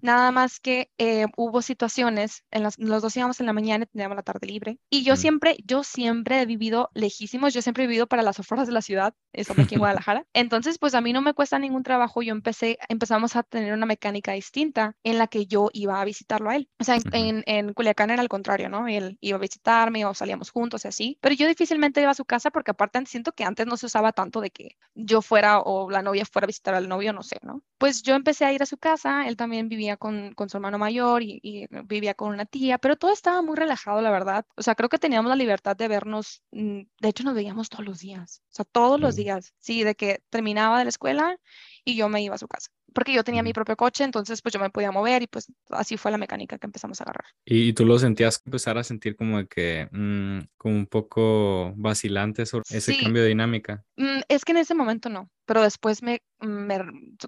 Nada 0.01 0.31
más 0.31 0.59
que 0.59 0.91
eh, 0.97 1.27
hubo 1.37 1.61
situaciones, 1.61 2.43
en 2.51 2.63
las, 2.63 2.77
los 2.77 3.01
dos 3.01 3.15
íbamos 3.15 3.39
en 3.39 3.45
la 3.45 3.53
mañana 3.53 3.85
y 3.85 3.87
teníamos 3.87 4.15
la 4.15 4.23
tarde 4.23 4.47
libre. 4.47 4.79
Y 4.89 5.03
yo 5.03 5.15
siempre, 5.15 5.57
yo 5.65 5.83
siempre 5.83 6.41
he 6.41 6.45
vivido 6.45 6.89
lejísimos, 6.93 7.53
yo 7.53 7.61
siempre 7.61 7.83
he 7.83 7.87
vivido 7.87 8.07
para 8.07 8.23
las 8.23 8.39
fuera 8.45 8.65
de 8.65 8.71
la 8.71 8.81
ciudad, 8.81 9.13
eso 9.33 9.53
aquí 9.53 9.75
en 9.75 9.79
Guadalajara. 9.79 10.25
Entonces, 10.33 10.77
pues 10.79 10.95
a 10.95 11.01
mí 11.01 11.13
no 11.13 11.21
me 11.21 11.33
cuesta 11.33 11.59
ningún 11.59 11.83
trabajo, 11.83 12.21
yo 12.21 12.31
empecé, 12.31 12.77
empezamos 12.89 13.35
a 13.35 13.43
tener 13.43 13.73
una 13.73 13.85
mecánica 13.85 14.31
distinta 14.33 14.95
en 15.03 15.17
la 15.17 15.27
que 15.27 15.45
yo 15.45 15.69
iba 15.73 16.01
a 16.01 16.05
visitarlo 16.05 16.49
a 16.49 16.55
él. 16.55 16.69
O 16.79 16.83
sea, 16.83 16.97
en, 17.11 17.43
en, 17.45 17.73
Culiacán 17.73 18.09
era 18.09 18.21
al 18.21 18.29
contrario, 18.29 18.69
¿no? 18.69 18.87
Él 18.87 19.17
iba 19.21 19.37
a 19.37 19.41
visitarme 19.41 20.05
o 20.05 20.13
salíamos 20.13 20.51
juntos 20.51 20.85
y 20.85 20.87
así, 20.87 21.17
pero 21.21 21.35
yo 21.35 21.47
difícilmente 21.47 22.01
iba 22.01 22.11
a 22.11 22.15
su 22.15 22.25
casa 22.25 22.51
porque 22.51 22.71
aparte 22.71 22.95
siento 23.05 23.33
que 23.33 23.43
antes 23.43 23.67
no 23.67 23.77
se 23.77 23.87
usaba 23.87 24.13
tanto 24.13 24.41
de 24.41 24.51
que 24.51 24.77
yo 24.93 25.21
fuera 25.21 25.59
o 25.59 25.89
la 25.89 26.01
novia 26.01 26.25
fuera 26.25 26.45
a 26.45 26.47
visitar 26.47 26.75
al 26.75 26.87
novio, 26.87 27.13
no 27.13 27.23
sé, 27.23 27.37
¿no? 27.41 27.61
Pues 27.77 28.03
yo 28.03 28.15
empecé 28.15 28.45
a 28.45 28.53
ir 28.53 28.63
a 28.63 28.65
su 28.65 28.77
casa, 28.77 29.27
él 29.27 29.35
también 29.35 29.67
vivía 29.67 29.97
con, 29.97 30.33
con 30.33 30.49
su 30.49 30.57
hermano 30.57 30.77
mayor 30.77 31.23
y, 31.23 31.39
y 31.43 31.67
vivía 31.85 32.13
con 32.13 32.29
una 32.29 32.45
tía, 32.45 32.77
pero 32.77 32.95
todo 32.95 33.11
estaba 33.11 33.41
muy 33.41 33.55
relajado, 33.55 34.01
la 34.01 34.11
verdad. 34.11 34.45
O 34.55 34.61
sea, 34.61 34.75
creo 34.75 34.89
que 34.89 34.99
teníamos 34.99 35.29
la 35.29 35.35
libertad 35.35 35.75
de 35.75 35.87
vernos, 35.87 36.41
mm, 36.51 36.81
de 36.99 37.09
hecho 37.09 37.23
nos 37.23 37.35
veíamos 37.35 37.69
todos 37.69 37.85
los 37.85 37.99
días. 37.99 38.34
O 38.51 38.55
sea, 38.55 38.65
todos 38.65 38.99
los 38.99 39.15
días, 39.15 39.53
sí, 39.59 39.83
de 39.83 39.95
que 39.95 40.23
terminaba 40.29 40.79
de 40.79 40.85
la 40.85 40.89
escuela 40.89 41.39
y 41.83 41.95
yo 41.95 42.09
me 42.09 42.21
iba 42.21 42.35
a 42.35 42.37
su 42.37 42.47
casa 42.47 42.71
porque 42.95 43.13
yo 43.13 43.23
tenía 43.23 43.43
mi 43.43 43.53
propio 43.53 43.75
coche, 43.75 44.03
entonces 44.03 44.41
pues 44.41 44.53
yo 44.53 44.59
me 44.59 44.71
podía 44.71 44.91
mover 44.91 45.21
y 45.21 45.27
pues 45.27 45.51
así 45.69 45.97
fue 45.97 46.11
la 46.11 46.17
mecánica 46.17 46.57
que 46.57 46.65
empezamos 46.65 46.99
a 46.99 47.03
agarrar. 47.03 47.25
¿Y, 47.45 47.73
tú 47.73 47.85
lo 47.85 47.99
sentías 47.99 48.41
empezar 48.45 48.77
a 48.77 48.83
sentir 48.83 49.15
como 49.15 49.45
que, 49.47 49.87
mm, 49.91 50.39
como 50.57 50.75
un 50.75 50.87
poco 50.87 51.73
vacilante 51.75 52.45
sobre 52.45 52.63
ese 52.69 52.97
cambio 52.97 53.21
de 53.21 53.29
dinámica? 53.29 53.83
Mm, 53.97 54.21
es 54.29 54.45
que 54.45 54.53
en 54.53 54.59
ese 54.59 54.73
momento 54.73 55.09
no, 55.09 55.29
pero 55.45 55.61
después 55.61 56.01
me, 56.01 56.21
me 56.39 56.79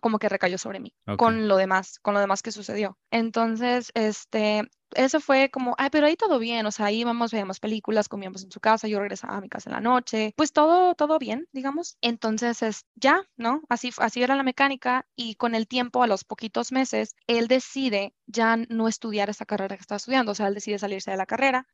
como 0.01 0.19
que 0.19 0.29
recayó 0.29 0.57
sobre 0.57 0.79
mí 0.79 0.93
con 1.17 1.47
lo 1.47 1.57
demás, 1.57 1.99
con 1.99 2.13
lo 2.13 2.19
demás 2.19 2.41
que 2.41 2.51
sucedió. 2.51 2.97
Entonces, 3.11 3.91
este, 3.93 4.63
eso 4.95 5.19
fue 5.19 5.49
como, 5.49 5.75
ay, 5.77 5.89
pero 5.91 6.07
ahí 6.07 6.15
todo 6.15 6.39
bien, 6.39 6.65
o 6.65 6.71
sea, 6.71 6.87
ahí 6.87 7.01
íbamos, 7.01 7.31
veíamos 7.31 7.59
películas, 7.59 8.07
comíamos 8.07 8.43
en 8.43 8.51
su 8.51 8.59
casa, 8.59 8.87
yo 8.87 8.99
regresaba 8.99 9.37
a 9.37 9.41
mi 9.41 9.49
casa 9.49 9.69
en 9.69 9.75
la 9.75 9.81
noche, 9.81 10.33
pues 10.35 10.53
todo, 10.53 10.95
todo 10.95 11.19
bien, 11.19 11.47
digamos. 11.51 11.97
Entonces, 12.01 12.61
es, 12.63 12.85
ya, 12.95 13.23
¿no? 13.35 13.61
Así, 13.69 13.91
así 13.97 14.23
era 14.23 14.35
la 14.35 14.43
mecánica 14.43 15.05
y 15.15 15.35
con 15.35 15.55
el 15.57 15.67
tiempo, 15.67 16.03
a 16.03 16.07
los 16.07 16.23
poquitos 16.23 16.71
meses, 16.71 17.15
él 17.27 17.47
decide 17.47 18.13
ya 18.25 18.57
no 18.69 18.87
estudiar 18.87 19.29
esa 19.29 19.45
carrera 19.45 19.75
que 19.75 19.81
está 19.81 19.95
estudiando, 19.97 20.31
o 20.31 20.35
sea, 20.35 20.47
él 20.47 20.53
decide 20.53 20.79
salirse 20.79 21.11
de 21.11 21.17
la 21.17 21.25
carrera. 21.25 21.67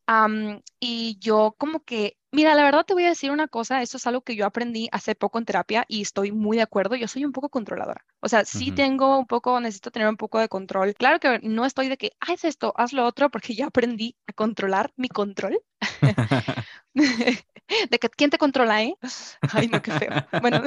y 0.79 1.17
yo 1.19 1.55
como 1.57 1.81
que 1.81 2.17
Mira, 2.33 2.55
la 2.55 2.63
verdad 2.63 2.83
te 2.83 2.95
voy 2.95 3.05
a 3.05 3.09
decir 3.09 3.29
una 3.29 3.47
cosa, 3.47 3.83
esto 3.83 3.97
es 3.97 4.07
algo 4.07 4.21
que 4.21 4.35
yo 4.35 4.47
aprendí 4.47 4.89
hace 4.91 5.13
poco 5.13 5.37
en 5.37 5.45
terapia 5.45 5.85
y 5.87 6.01
estoy 6.01 6.31
muy 6.31 6.57
de 6.57 6.63
acuerdo, 6.63 6.95
yo 6.95 7.07
soy 7.07 7.25
un 7.25 7.31
poco 7.31 7.49
controladora. 7.49 8.03
O 8.21 8.27
sea, 8.27 8.43
sí 8.43 8.71
tengo 8.71 9.19
un 9.19 9.27
poco, 9.27 9.59
necesito 9.59 9.91
tener 9.91 10.07
un 10.07 10.17
poco 10.17 10.39
de 10.39 10.49
control. 10.49 10.95
Claro 10.95 11.19
que 11.19 11.41
no 11.43 11.63
estoy 11.63 11.89
de 11.89 11.97
que, 11.97 12.13
haz 12.19 12.43
esto, 12.43 12.73
haz 12.75 12.91
lo 12.91 13.05
otro, 13.05 13.29
porque 13.29 13.53
ya 13.53 13.67
aprendí 13.67 14.15
a 14.25 14.33
controlar 14.33 14.91
mi 14.95 15.09
control. 15.09 15.61
de 16.95 17.99
que 17.99 18.09
quién 18.09 18.31
te 18.31 18.39
controla, 18.39 18.81
¿eh? 18.81 18.95
Ay, 19.53 19.67
no, 19.67 19.83
qué 19.83 19.91
feo. 19.91 20.11
Bueno. 20.41 20.63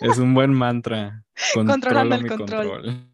es 0.00 0.18
un 0.18 0.34
buen 0.34 0.52
mantra. 0.52 1.23
Controlando 1.52 2.14
el 2.14 2.26
control. 2.26 3.12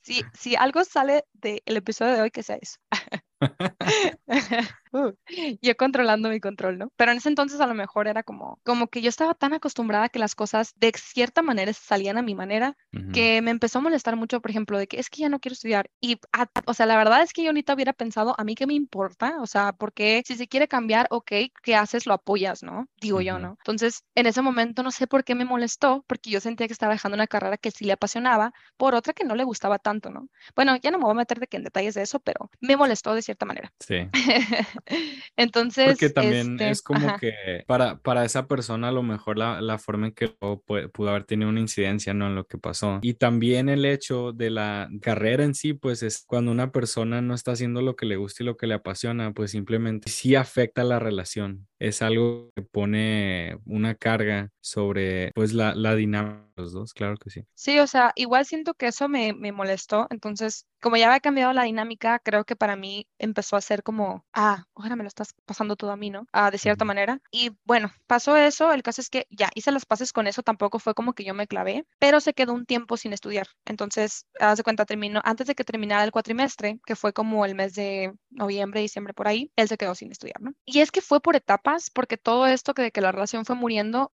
si, 0.00 0.22
si 0.34 0.56
algo 0.56 0.84
sale 0.84 1.24
del 1.32 1.76
episodio 1.76 2.14
de 2.14 2.22
hoy, 2.22 2.30
que 2.30 2.42
sea 2.42 2.56
eso. 2.60 2.78
Uh, 4.92 5.12
yo 5.60 5.76
controlando 5.76 6.30
mi 6.30 6.40
control, 6.40 6.78
¿no? 6.78 6.90
Pero 6.96 7.12
en 7.12 7.18
ese 7.18 7.28
entonces 7.28 7.60
a 7.60 7.66
lo 7.66 7.74
mejor 7.74 8.08
era 8.08 8.22
como, 8.22 8.58
como 8.64 8.88
que 8.88 9.02
yo 9.02 9.08
estaba 9.08 9.34
tan 9.34 9.52
acostumbrada 9.52 10.04
a 10.04 10.08
que 10.08 10.18
las 10.18 10.34
cosas 10.34 10.72
de 10.76 10.92
cierta 10.96 11.42
manera 11.42 11.72
salían 11.72 12.16
a 12.16 12.22
mi 12.22 12.34
manera 12.34 12.74
que 13.12 13.42
me 13.42 13.50
empezó 13.50 13.78
a 13.78 13.82
molestar 13.82 14.16
mucho, 14.16 14.40
por 14.40 14.50
ejemplo, 14.50 14.78
de 14.78 14.86
que 14.86 14.98
es 14.98 15.10
que 15.10 15.22
ya 15.22 15.28
no 15.28 15.40
quiero 15.40 15.52
estudiar. 15.52 15.90
Y, 16.00 16.18
o 16.64 16.74
sea, 16.74 16.86
la 16.86 16.96
verdad 16.96 17.22
es 17.22 17.32
que 17.32 17.42
yo 17.42 17.50
ahorita 17.50 17.74
hubiera 17.74 17.92
pensado, 17.92 18.34
a 18.38 18.44
mí 18.44 18.54
qué 18.54 18.66
me 18.66 18.74
importa, 18.74 19.36
o 19.40 19.46
sea, 19.46 19.72
porque 19.72 20.22
si 20.26 20.36
se 20.36 20.48
quiere 20.48 20.68
cambiar, 20.68 21.06
ok, 21.10 21.32
¿qué 21.62 21.76
haces? 21.76 22.06
Lo 22.06 22.14
apoyas, 22.14 22.62
¿no? 22.62 22.88
Digo 23.00 23.20
yo, 23.20 23.38
¿no? 23.38 23.56
Entonces, 23.58 24.04
en 24.14 24.26
ese 24.26 24.42
momento 24.42 24.82
no 24.82 24.90
sé 24.90 25.06
por 25.06 25.24
qué 25.24 25.34
me 25.34 25.44
molestó, 25.44 26.04
porque 26.06 26.30
yo 26.30 26.40
sentía 26.40 26.66
que 26.66 26.72
estaba 26.72 26.94
dejando 26.94 27.14
una 27.16 27.26
carrera 27.26 27.58
que 27.58 27.70
sí 27.70 27.84
le 27.84 27.92
apasionaba 27.92 28.52
por 28.76 28.94
otra 28.94 29.12
que 29.12 29.24
no 29.24 29.34
le 29.34 29.44
gustaba 29.44 29.78
tanto, 29.78 30.10
¿no? 30.10 30.28
Bueno, 30.56 30.76
ya 30.76 30.90
no 30.90 30.98
me 30.98 31.04
voy 31.04 31.12
a 31.12 31.14
meter 31.14 31.38
de 31.40 31.46
que 31.46 31.58
en 31.58 31.64
detalles 31.64 31.94
de 31.94 32.02
eso, 32.02 32.20
pero 32.20 32.50
me 32.60 32.76
molestó 32.76 33.14
de 33.14 33.22
cierta 33.28 33.44
manera. 33.44 33.70
Sí. 33.78 34.08
Entonces. 35.36 35.88
Porque 35.88 36.08
también 36.08 36.52
este, 36.52 36.70
es 36.70 36.82
como 36.82 37.18
que 37.18 37.64
para, 37.66 37.98
para 37.98 38.24
esa 38.24 38.46
persona, 38.46 38.88
a 38.88 38.92
lo 38.92 39.02
mejor 39.02 39.36
la, 39.36 39.60
la 39.60 39.78
forma 39.78 40.06
en 40.06 40.12
que 40.12 40.28
pudo, 40.28 41.10
haber 41.10 41.24
tenido 41.24 41.50
una 41.50 41.60
incidencia 41.60 42.14
¿no? 42.14 42.26
en 42.26 42.34
lo 42.34 42.46
que 42.46 42.56
pasó. 42.56 43.00
Y 43.02 43.14
también 43.14 43.68
el 43.68 43.84
hecho 43.84 44.32
de 44.32 44.48
la 44.48 44.88
carrera 45.02 45.44
en 45.44 45.54
sí, 45.54 45.74
pues 45.74 46.02
es 46.02 46.24
cuando 46.26 46.50
una 46.50 46.72
persona 46.72 47.20
no 47.20 47.34
está 47.34 47.52
haciendo 47.52 47.82
lo 47.82 47.96
que 47.96 48.06
le 48.06 48.16
gusta 48.16 48.42
y 48.42 48.46
lo 48.46 48.56
que 48.56 48.66
le 48.66 48.74
apasiona, 48.74 49.32
pues 49.32 49.50
simplemente 49.50 50.10
sí 50.10 50.34
afecta 50.34 50.84
la 50.84 50.98
relación. 50.98 51.68
Es 51.78 52.00
algo 52.00 52.50
que 52.56 52.62
pone 52.62 53.58
una 53.66 53.94
carga 53.94 54.50
sobre 54.60 55.32
pues 55.34 55.52
la, 55.52 55.74
la 55.74 55.94
dinámica 55.94 56.48
de 56.56 56.62
los 56.62 56.72
dos, 56.72 56.94
claro 56.94 57.16
que 57.16 57.30
sí. 57.30 57.44
Sí, 57.54 57.78
o 57.78 57.86
sea, 57.86 58.12
igual 58.16 58.46
siento 58.46 58.74
que 58.74 58.88
eso 58.88 59.08
me, 59.08 59.32
me 59.34 59.52
molestó, 59.52 60.06
entonces 60.10 60.66
como 60.80 60.96
ya 60.96 61.08
había 61.08 61.20
cambiado 61.20 61.52
la 61.52 61.64
dinámica, 61.64 62.20
creo 62.20 62.44
que 62.44 62.56
para 62.56 62.76
mí 62.76 63.06
empezó 63.18 63.56
a 63.56 63.60
ser 63.60 63.82
como, 63.82 64.24
ah, 64.32 64.64
ahora 64.74 64.96
me 64.96 65.04
lo 65.04 65.08
estás 65.08 65.34
pasando 65.44 65.76
todo 65.76 65.90
a 65.90 65.96
mí, 65.96 66.10
¿no? 66.10 66.26
Ah, 66.32 66.50
de 66.50 66.58
cierta 66.58 66.84
manera. 66.84 67.20
Y 67.30 67.50
bueno, 67.64 67.92
pasó 68.06 68.36
eso, 68.36 68.72
el 68.72 68.82
caso 68.82 69.00
es 69.00 69.10
que 69.10 69.26
ya 69.30 69.50
hice 69.54 69.72
las 69.72 69.86
pases 69.86 70.12
con 70.12 70.26
eso, 70.26 70.42
tampoco 70.42 70.78
fue 70.78 70.94
como 70.94 71.12
que 71.12 71.24
yo 71.24 71.34
me 71.34 71.46
clavé, 71.46 71.86
pero 71.98 72.20
se 72.20 72.34
quedó 72.34 72.52
un 72.52 72.66
tiempo 72.66 72.96
sin 72.96 73.12
estudiar. 73.12 73.48
Entonces, 73.64 74.26
haz 74.40 74.58
de 74.58 74.64
cuenta, 74.64 74.84
terminó, 74.84 75.20
antes 75.24 75.46
de 75.46 75.54
que 75.54 75.64
terminara 75.64 76.04
el 76.04 76.12
cuatrimestre, 76.12 76.80
que 76.84 76.96
fue 76.96 77.12
como 77.12 77.44
el 77.44 77.54
mes 77.54 77.74
de 77.74 78.12
noviembre, 78.30 78.80
diciembre, 78.80 79.14
por 79.14 79.28
ahí, 79.28 79.50
él 79.56 79.68
se 79.68 79.76
quedó 79.76 79.94
sin 79.94 80.12
estudiar, 80.12 80.40
¿no? 80.40 80.52
Y 80.64 80.80
es 80.80 80.90
que 80.90 81.00
fue 81.00 81.20
por 81.20 81.36
etapas 81.36 81.90
porque 81.90 82.16
todo 82.16 82.46
esto 82.46 82.74
que 82.74 82.82
de 82.82 82.92
que 82.92 83.00
la 83.00 83.12
relación 83.12 83.44
fue 83.44 83.56
muriendo, 83.56 84.12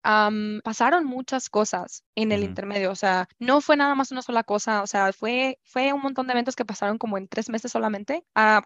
pasaron 0.65 1.05
muchas 1.05 1.49
cosas 1.51 2.05
en 2.15 2.33
el 2.33 2.43
intermedio, 2.43 2.91
o 2.91 2.97
sea, 2.97 3.29
no 3.39 3.61
fue 3.61 3.77
nada 3.77 3.95
más 3.95 4.13
una 4.13 4.23
sola 4.23 4.45
cosa, 4.45 4.83
o 4.83 4.87
sea, 4.87 5.13
fue, 5.13 5.59
fue 5.65 5.93
un 5.93 6.01
montón 6.01 6.27
de 6.27 6.33
eventos 6.33 6.57
que 6.57 6.65
pasaron 6.65 6.99
como 6.99 7.19
en 7.19 7.29
tres 7.29 7.49
meses 7.51 7.73
solamente, 7.73 8.25
a 8.35 8.63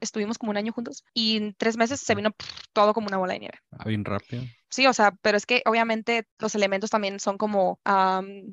estuvimos 0.00 0.38
como 0.38 0.50
un 0.50 0.56
año 0.56 0.72
juntos 0.72 1.04
y 1.14 1.36
en 1.36 1.54
tres 1.54 1.76
meses 1.76 2.00
se 2.00 2.14
vino 2.14 2.30
todo 2.72 2.94
como 2.94 3.06
una 3.08 3.18
bola 3.18 3.34
de 3.34 3.40
nieve. 3.40 3.58
Ah, 3.72 3.84
bien 3.86 4.04
rápido. 4.04 4.44
Sí, 4.70 4.86
o 4.86 4.92
sea, 4.92 5.12
pero 5.22 5.36
es 5.36 5.46
que 5.46 5.62
obviamente 5.66 6.28
los 6.38 6.54
elementos 6.54 6.90
también 6.90 7.20
son 7.20 7.38
como, 7.38 7.80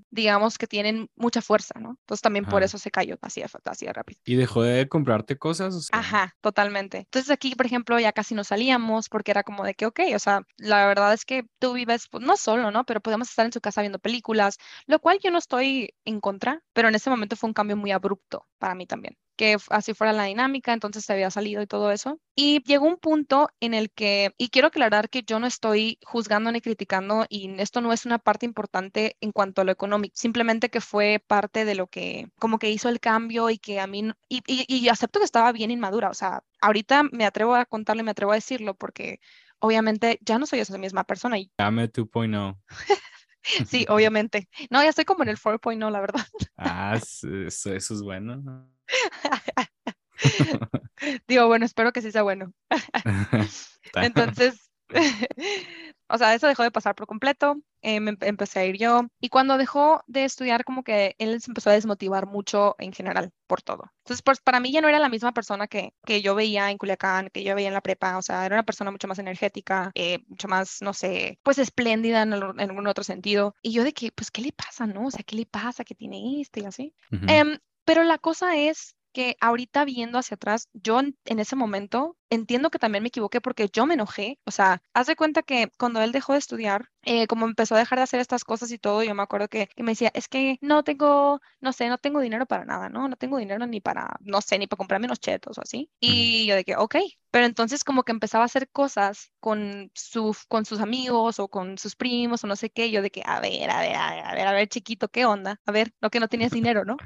digamos 0.10 0.58
que 0.58 0.68
tienen 0.68 1.10
mucha 1.16 1.42
fuerza, 1.42 1.80
¿no? 1.80 1.98
Entonces 2.02 2.22
también 2.22 2.46
por 2.46 2.64
eso 2.64 2.78
se 2.78 2.92
cayó 2.92 3.18
así 3.22 3.42
de, 3.42 3.50
así 3.66 3.86
de 3.86 3.94
rápido. 3.94 4.20
¿Y 4.26 4.36
dejó 4.36 4.64
de 4.64 4.88
comprarte 4.88 5.38
cosas? 5.38 5.90
Ajá, 5.92 6.36
totalmente. 6.42 7.00
Entonces 7.00 7.32
aquí, 7.32 7.56
por 7.56 7.66
ejemplo, 7.66 8.00
ya 8.00 8.12
casi 8.14 8.36
no 8.36 8.44
salíamos 8.44 9.10
porque 9.10 9.32
era 9.32 9.44
como 9.44 9.64
de 9.64 9.74
que, 9.74 9.86
ok, 9.86 10.00
o 10.16 10.20
sea, 10.20 10.42
la 10.58 10.88
verdad 10.88 11.14
es 11.14 11.26
que 11.26 11.46
tú 11.60 11.74
vives, 11.74 12.08
pues, 12.10 12.24
no 12.24 12.38
solo, 12.38 12.72
¿no? 12.72 12.86
Pero 12.86 13.02
podemos 13.02 13.30
estar 13.30 13.46
en 13.46 13.54
su 13.54 13.62
casa 13.62 13.82
viendo 13.82 14.00
películas, 14.00 14.58
lo 14.88 15.00
cual 15.00 15.20
yo 15.22 15.32
no 15.32 15.38
estoy 15.38 15.94
en 16.06 16.22
contra, 16.22 16.62
pero 16.74 16.88
en 16.88 16.96
ese 16.96 17.10
momento 17.10 17.36
fue 17.36 17.50
un 17.50 17.54
cambio 17.54 17.78
muy 17.78 17.92
abrupto 17.92 18.48
para 18.58 18.76
mí 18.76 18.86
también 18.86 19.18
que 19.36 19.58
así 19.70 19.94
fuera 19.94 20.14
la 20.14 20.24
dinámica, 20.24 20.74
entonces 20.74 21.06
se 21.06 21.14
había 21.14 21.30
salido 21.30 21.62
y 21.62 21.68
todo 21.68 21.92
eso. 21.92 22.20
Y 22.36 22.64
llegó 22.64 22.88
un 22.88 22.98
punto 22.98 23.50
en 23.60 23.74
el 23.74 23.92
que, 23.92 24.32
y 24.38 24.50
quiero 24.50 24.70
aclarar 24.70 25.10
que 25.10 25.24
yo 25.24 25.40
no 25.40 25.48
estoy 25.48 26.00
juzgando 26.06 26.52
ni 26.52 26.62
criticando 26.62 27.26
y 27.30 27.60
esto 27.60 27.82
no 27.82 27.92
es 27.92 28.06
una 28.06 28.20
parte 28.20 28.46
importante 28.46 29.18
en 29.22 29.32
cuanto 29.32 29.62
a 29.62 29.66
lo 29.66 29.72
económico, 29.72 30.14
simplemente 30.16 30.70
que 30.70 30.82
fue 30.82 31.24
parte 31.26 31.66
de 31.66 31.76
lo 31.76 31.88
que 31.88 32.30
como 32.40 32.60
que 32.60 32.70
hizo 32.70 32.90
el 32.90 33.00
cambio 33.00 33.50
y 33.50 33.58
que 33.58 33.80
a 33.80 33.88
mí, 33.88 34.12
y, 34.30 34.44
y, 34.48 34.90
acepto 34.90 35.20
que 35.20 35.26
estaba 35.26 35.52
bien 35.52 35.72
inmadura, 35.72 36.10
o 36.10 36.14
sea, 36.14 36.44
ahorita 36.62 37.04
me 37.12 37.26
atrevo 37.26 37.56
a 37.56 37.66
contarle, 37.66 38.04
me 38.04 38.12
atrevo 38.12 38.32
a 38.32 38.36
decirlo 38.36 38.76
porque 38.76 39.20
obviamente 39.60 40.20
ya 40.22 40.38
no 40.38 40.46
soy 40.46 40.60
esa 40.60 40.78
misma 40.78 41.04
persona. 41.04 41.40
Y... 41.40 41.52
Dame 41.58 41.92
2.0. 41.92 42.58
sí, 43.68 43.86
obviamente. 43.90 44.48
No, 44.70 44.84
ya 44.84 44.90
estoy 44.90 45.06
como 45.06 45.24
en 45.24 45.30
el 45.30 45.38
4.0, 45.38 45.92
la 45.92 46.00
verdad. 46.00 46.26
ah, 46.58 46.96
eso, 46.96 47.74
eso 47.74 47.94
es 47.94 48.02
bueno. 48.02 48.70
Digo, 51.28 51.48
bueno, 51.48 51.66
espero 51.66 51.92
que 51.92 52.02
sí 52.02 52.12
sea 52.12 52.24
bueno. 52.24 52.54
Entonces, 53.96 54.72
o 56.10 56.18
sea, 56.18 56.34
eso 56.34 56.48
dejó 56.48 56.64
de 56.64 56.72
pasar 56.72 56.96
por 56.96 57.08
completo, 57.08 57.58
eh, 57.82 58.00
me 58.00 58.18
empecé 58.22 58.60
a 58.60 58.66
ir 58.66 58.78
yo 58.78 59.08
y 59.20 59.30
cuando 59.30 59.58
dejó 59.58 60.04
de 60.08 60.26
estudiar 60.26 60.64
como 60.64 60.84
que 60.84 61.16
él 61.20 61.40
se 61.42 61.52
empezó 61.52 61.70
a 61.70 61.74
desmotivar 61.74 62.26
mucho 62.26 62.76
en 62.80 62.94
general 62.94 63.32
por 63.48 63.62
todo. 63.62 63.92
Entonces, 64.00 64.24
pues 64.24 64.40
para 64.40 64.60
mí 64.60 64.72
ya 64.72 64.82
no 64.82 64.90
era 64.90 65.00
la 65.00 65.10
misma 65.10 65.34
persona 65.34 65.68
que, 65.68 65.94
que 66.06 66.22
yo 66.22 66.34
veía 66.34 66.72
en 66.72 66.78
Culiacán, 66.78 67.30
que 67.30 67.44
yo 67.44 67.54
veía 67.54 67.68
en 67.68 67.74
la 67.74 67.82
prepa, 67.82 68.18
o 68.18 68.22
sea, 68.22 68.46
era 68.46 68.56
una 68.56 68.64
persona 68.64 68.92
mucho 68.92 69.08
más 69.08 69.20
energética, 69.20 69.92
eh, 69.94 70.20
mucho 70.28 70.48
más, 70.48 70.82
no 70.82 70.94
sé, 70.94 71.40
pues 71.44 71.60
espléndida 71.60 72.24
en, 72.24 72.34
algún 72.34 72.88
otro 72.88 73.04
sentido. 73.04 73.56
Y 73.62 73.72
yo 73.72 73.84
de 73.84 73.94
que, 73.94 74.12
pues, 74.12 74.32
¿qué 74.32 74.42
le 74.42 74.52
pasa, 74.52 74.88
no? 74.88 75.08
O 75.08 75.12
sea, 75.12 75.24
¿qué 75.24 75.36
le 75.36 75.46
pasa? 75.46 75.84
que 75.84 75.96
tiene 75.96 76.42
este 76.42 76.62
y 76.62 76.66
así? 76.66 76.96
Pero 77.86 78.04
la 78.04 78.18
cosa 78.18 78.58
es 78.58 78.96
que 79.16 79.38
ahorita 79.40 79.86
viendo 79.86 80.18
hacia 80.18 80.36
atrás, 80.36 80.68
yo 80.74 81.00
en, 81.00 81.40
ese 81.40 81.56
momento 81.56 82.18
entiendo 82.30 82.70
que 82.70 82.80
también 82.80 83.04
me 83.04 83.10
equivoqué 83.10 83.42
porque 83.42 83.70
yo 83.72 83.86
me 83.86 83.94
enojé. 83.96 84.40
O 84.46 84.52
sea, 84.52 84.82
haz 84.94 85.08
de 85.08 85.16
cuenta 85.16 85.44
que 85.44 85.72
cuando 85.78 86.02
él 86.02 86.12
dejó 86.12 86.34
de 86.34 86.40
estudiar, 86.40 86.90
eh, 87.04 87.28
como 87.28 87.46
empezó 87.46 87.76
a 87.76 87.80
dejar 87.80 88.00
de 88.00 88.04
hacer 88.04 88.20
estas 88.20 88.44
cosas 88.44 88.72
y 88.72 88.78
todo, 88.78 89.04
yo 89.04 89.14
me 89.16 89.24
acuerdo 89.24 89.48
que, 89.48 89.70
me 89.78 89.92
decía, 89.92 90.12
es 90.14 90.28
que 90.28 90.58
no 90.62 90.84
tengo, 90.84 91.42
no 91.62 91.74
sé, 91.74 91.88
no 91.90 91.98
tengo 91.98 92.20
dinero 92.20 92.46
para 92.46 92.66
nada, 92.66 92.90
¿no? 92.90 93.08
No 93.08 93.16
tengo 93.16 93.38
dinero 93.38 93.66
ni 93.68 93.82
para, 93.82 94.18
no 94.22 94.42
sé, 94.42 94.58
ni 94.58 94.68
para 94.68 94.78
comprarme 94.78 95.06
unos 95.08 95.20
chetos 95.20 95.58
o 95.58 95.62
así. 95.62 95.90
Y 96.00 96.46
yo 96.48 96.56
de 96.56 96.64
que, 96.64 96.76
ok, 96.76 96.96
pero 97.32 97.46
entonces 97.46 97.84
como 97.84 98.04
que 98.04 98.12
empezaba 98.12 98.44
a 98.44 98.46
hacer 98.46 98.70
cosas 98.70 99.32
con, 99.40 99.92
su, 99.94 100.36
con 100.48 100.66
sus 100.66 100.80
amigos 100.80 101.40
o 101.40 101.48
con 101.48 101.78
sus 101.78 101.96
primos 101.96 102.44
o 102.44 102.48
no 102.48 102.56
sé 102.56 102.70
qué, 102.70 102.92
yo 102.92 103.02
de 103.02 103.12
que, 103.12 103.22
a 103.26 103.40
ver, 103.40 103.70
a 103.70 103.82
ver, 103.82 103.96
a 103.96 104.34
ver, 104.34 104.48
a 104.48 104.54
ver, 104.54 104.68
chiquito, 104.68 105.10
¿qué 105.10 105.26
onda? 105.26 105.60
A 105.66 105.72
ver, 105.72 105.94
no 106.02 106.10
que 106.10 106.20
no 106.20 106.28
tenías 106.28 106.52
dinero, 106.52 106.86
¿no? 106.86 106.98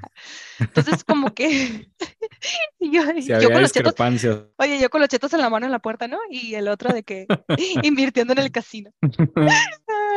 Entonces 0.59 1.03
como 1.03 1.33
que 1.33 1.89
yo, 2.79 3.03
yo 3.39 3.49
con 3.51 3.61
los 3.61 3.71
chetos, 3.71 3.95
oye, 4.57 4.79
yo 4.79 4.89
con 4.89 5.01
los 5.01 5.09
chetos 5.09 5.33
en 5.33 5.41
la 5.41 5.49
mano 5.49 5.65
en 5.65 5.71
la 5.71 5.79
puerta, 5.79 6.07
¿no? 6.07 6.19
Y 6.29 6.55
el 6.55 6.67
otro 6.67 6.93
de 6.93 7.03
que 7.03 7.27
invirtiendo 7.83 8.33
en 8.33 8.39
el 8.39 8.51
casino. 8.51 8.91